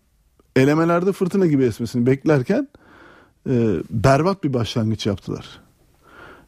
elemelerde 0.56 1.12
fırtına 1.12 1.46
gibi 1.46 1.64
esmesini 1.64 2.06
beklerken 2.06 2.68
e, 3.50 3.76
berbat 3.90 4.44
bir 4.44 4.52
başlangıç 4.52 5.06
yaptılar. 5.06 5.60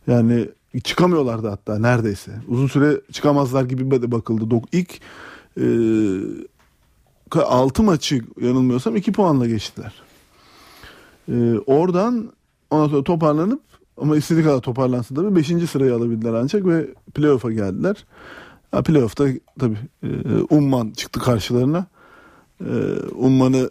Yani 0.06 0.48
çıkamıyorlardı 0.84 1.48
hatta 1.48 1.78
neredeyse. 1.78 2.32
Uzun 2.48 2.66
süre 2.66 3.00
çıkamazlar 3.12 3.64
gibi 3.64 3.90
de 4.02 4.12
bakıldı. 4.12 4.60
İlk 4.72 5.00
e, 5.60 5.66
6 7.40 7.82
maçı 7.82 8.20
yanılmıyorsam 8.40 8.96
2 8.96 9.12
puanla 9.12 9.46
geçtiler. 9.46 9.92
Ee, 11.28 11.54
oradan 11.66 12.32
ondan 12.70 12.88
sonra 12.88 13.04
toparlanıp 13.04 13.60
ama 13.96 14.16
istediği 14.16 14.44
kadar 14.44 14.60
toparlansın 14.60 15.14
tabii 15.14 15.36
5. 15.36 15.70
sırayı 15.70 15.94
alabildiler 15.94 16.32
ancak 16.34 16.66
ve 16.66 16.86
playoff'a 17.14 17.52
geldiler. 17.52 18.04
Ha, 18.72 18.82
playoff'ta 18.82 19.26
tabii 19.58 19.78
e, 20.02 20.08
Umman 20.50 20.90
çıktı 20.90 21.20
karşılarına. 21.20 21.86
E, 22.60 22.72
Umman'ı 23.14 23.70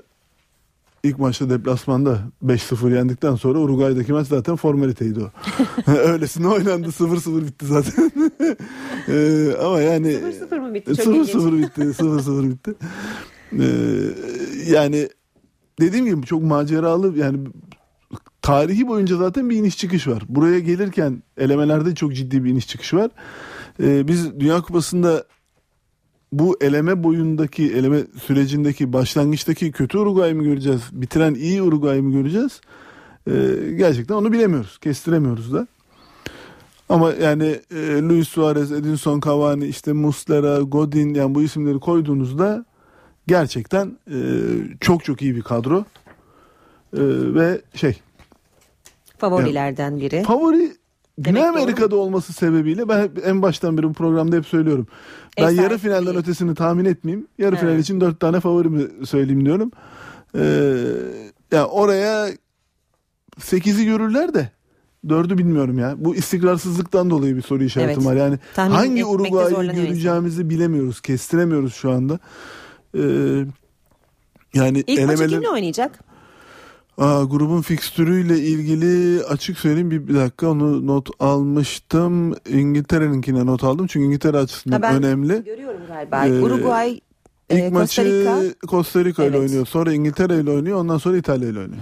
ilk 1.04 1.20
maçta 1.20 1.50
deplasmanda 1.50 2.20
5-0 2.46 2.96
yendikten 2.96 3.36
sonra 3.36 3.60
Uruguay'daki 3.60 4.14
maç 4.14 4.28
zaten 4.28 4.56
formaliteydi 4.56 5.20
o. 5.20 5.32
Öylesine 5.92 6.48
oynandı 6.48 6.88
0-0 6.88 7.46
bitti 7.46 7.66
zaten. 7.66 8.12
e, 9.08 9.56
ama 9.64 9.82
yani 9.82 10.08
0-0 10.08 10.60
mı 10.60 10.74
bitti? 10.74 10.96
Çok 10.96 11.16
0-0 11.16 11.58
bitti. 11.58 11.82
0-0 11.82 12.50
bitti. 12.50 12.74
E, 13.60 13.66
yani 14.72 15.10
dediğim 15.80 16.06
gibi 16.06 16.26
çok 16.26 16.44
maceralı 16.44 17.18
yani 17.18 17.40
tarihi 18.42 18.88
boyunca 18.88 19.18
zaten 19.18 19.50
bir 19.50 19.56
iniş 19.56 19.78
çıkış 19.78 20.08
var. 20.08 20.24
Buraya 20.30 20.60
gelirken 20.60 21.24
elemelerde 21.38 21.96
çok 21.96 22.16
ciddi 22.16 22.44
bir 22.44 22.50
iniş 22.50 22.68
çıkış 22.68 22.94
var. 22.94 23.12
Ee, 23.80 24.08
biz 24.08 24.40
Dünya 24.40 24.62
Kupası'nda 24.62 25.26
bu 26.32 26.58
eleme 26.62 27.04
boyundaki, 27.04 27.74
eleme 27.74 28.02
sürecindeki 28.22 28.94
başlangıçtaki 28.94 29.72
kötü 29.72 29.98
Uruguay 29.98 30.34
mı 30.34 30.44
göreceğiz, 30.44 30.82
bitiren 30.92 31.34
iyi 31.34 31.62
Uruguay 31.62 32.02
mı 32.02 32.12
göreceğiz? 32.12 32.62
Ee, 33.28 33.32
gerçekten 33.78 34.16
onu 34.16 34.32
bilemiyoruz, 34.32 34.78
kestiremiyoruz 34.78 35.54
da. 35.54 35.68
Ama 36.90 37.12
yani 37.12 37.60
e, 37.72 38.02
Luis 38.02 38.28
Suarez, 38.28 38.72
Edinson 38.72 39.20
Cavani, 39.26 39.66
işte 39.66 39.94
Muslera, 39.94 40.60
Godin 40.60 41.14
yani 41.14 41.36
bu 41.36 41.42
isimleri 41.42 41.80
koyduğunuzda 41.80 42.66
gerçekten 43.28 43.98
e, 44.12 44.18
çok 44.80 45.04
çok 45.04 45.22
iyi 45.22 45.36
bir 45.36 45.42
kadro. 45.42 45.86
E, 46.94 47.02
ve 47.36 47.62
şey 47.76 48.02
Favorilerden 49.18 50.00
biri. 50.00 50.24
Favori 50.24 50.72
Güney 51.18 51.42
Demek 51.42 51.54
doğru 51.54 51.62
Amerika'da 51.62 51.96
olması 51.96 52.34
sebebiyle 52.34 52.90
ben 52.90 53.04
hep, 53.04 53.28
en 53.28 53.42
baştan 53.42 53.78
beri 53.78 53.90
bu 53.90 53.94
programda 53.94 54.36
hep 54.36 54.46
söylüyorum. 54.46 54.88
Ben 55.38 55.50
yarı 55.50 55.78
finalden 55.78 56.16
ötesini 56.16 56.56
tahmin 56.56 56.86
etmeyeyim. 56.86 57.28
Yarı 57.38 57.56
final 57.56 57.72
Evet. 57.74 57.84
için 57.84 58.02
dört 58.02 58.20
tane 58.20 58.40
favorimi 58.40 59.06
söyleyeyim 59.06 59.46
diyorum. 59.46 59.72
Ee, 60.36 60.78
ya 61.52 61.66
oraya 61.68 62.30
8'i 63.40 63.86
görürler 63.86 64.34
de 64.34 64.50
dördü 65.10 65.38
bilmiyorum 65.38 65.80
ya. 65.80 65.96
Bu 65.98 66.16
istikrarsızlıktan 66.16 67.10
dolayı 67.10 67.36
bir 67.36 67.42
soru 67.42 67.64
işaretim 67.64 67.94
Evet. 67.98 68.06
var. 68.06 68.16
Yani 68.16 68.40
Tahmin 68.54 68.76
hangi 68.76 69.06
Uruguay'ı 69.06 69.72
göreceğimizi 69.72 70.50
bilemiyoruz. 70.50 71.02
Kestiremiyoruz 71.02 71.74
şu 71.76 71.92
anda. 71.92 72.20
Ee, 72.98 73.00
yani 74.54 74.78
İlk 74.88 74.88
maçı 74.88 75.02
elemeler- 75.02 75.30
kimle 75.30 75.50
oynayacak? 75.50 76.11
Aa, 77.02 77.24
grubun 77.24 77.62
fikstürüyle 77.62 78.40
ilgili 78.40 79.24
açık 79.24 79.58
söyleyeyim 79.60 79.92
bir, 79.92 80.08
bir 80.08 80.16
dakika 80.16 80.48
onu 80.50 80.88
not 80.88 81.10
almıştım. 81.20 82.36
İngiltere'ninkine 82.50 83.46
not 83.46 83.64
aldım 83.64 83.88
çünkü 83.88 84.06
İngiltere 84.06 84.38
açısından 84.38 84.82
ben 84.82 84.96
önemli. 84.96 85.44
Görüyorum 85.46 85.82
galiba. 85.88 86.26
Ee, 86.28 86.42
Uruguay, 86.42 87.00
e, 87.50 87.68
İlk 87.68 87.74
Costa 87.74 88.02
maçı. 88.04 88.56
Costa 88.68 89.06
Rica 89.06 89.24
ile 89.24 89.38
Evet. 89.38 89.40
oynuyor. 89.50 89.66
Sonra 89.66 89.94
İngiltere 89.94 90.40
ile 90.40 90.52
oynuyor. 90.52 90.78
Ondan 90.78 90.98
sonra 90.98 91.18
İtalya 91.18 91.50
ile 91.50 91.60
oynuyor. 91.60 91.82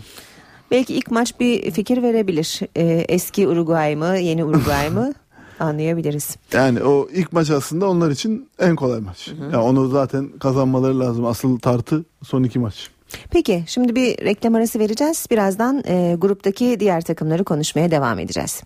Belki 0.71 0.93
ilk 0.93 1.11
maç 1.11 1.39
bir 1.39 1.71
fikir 1.71 2.03
verebilir. 2.03 2.59
Ee, 2.77 3.05
eski 3.09 3.47
Uruguay 3.47 3.95
mı, 3.95 4.17
yeni 4.17 4.45
Uruguay 4.45 4.89
mı 4.89 5.13
anlayabiliriz. 5.59 6.35
Yani 6.53 6.83
o 6.83 7.07
ilk 7.13 7.33
maç 7.33 7.49
aslında 7.49 7.89
onlar 7.89 8.11
için 8.11 8.49
en 8.59 8.75
kolay 8.75 8.99
maç. 8.99 9.31
Yani 9.41 9.57
onu 9.57 9.87
zaten 9.87 10.29
kazanmaları 10.39 10.99
lazım. 10.99 11.25
Asıl 11.25 11.59
tartı 11.59 12.05
son 12.23 12.43
iki 12.43 12.59
maç. 12.59 12.89
Peki 13.31 13.63
şimdi 13.67 13.95
bir 13.95 14.25
reklam 14.25 14.55
arası 14.55 14.79
vereceğiz. 14.79 15.27
Birazdan 15.31 15.83
e, 15.87 16.15
gruptaki 16.17 16.79
diğer 16.79 17.01
takımları 17.01 17.43
konuşmaya 17.43 17.91
devam 17.91 18.19
edeceğiz. 18.19 18.63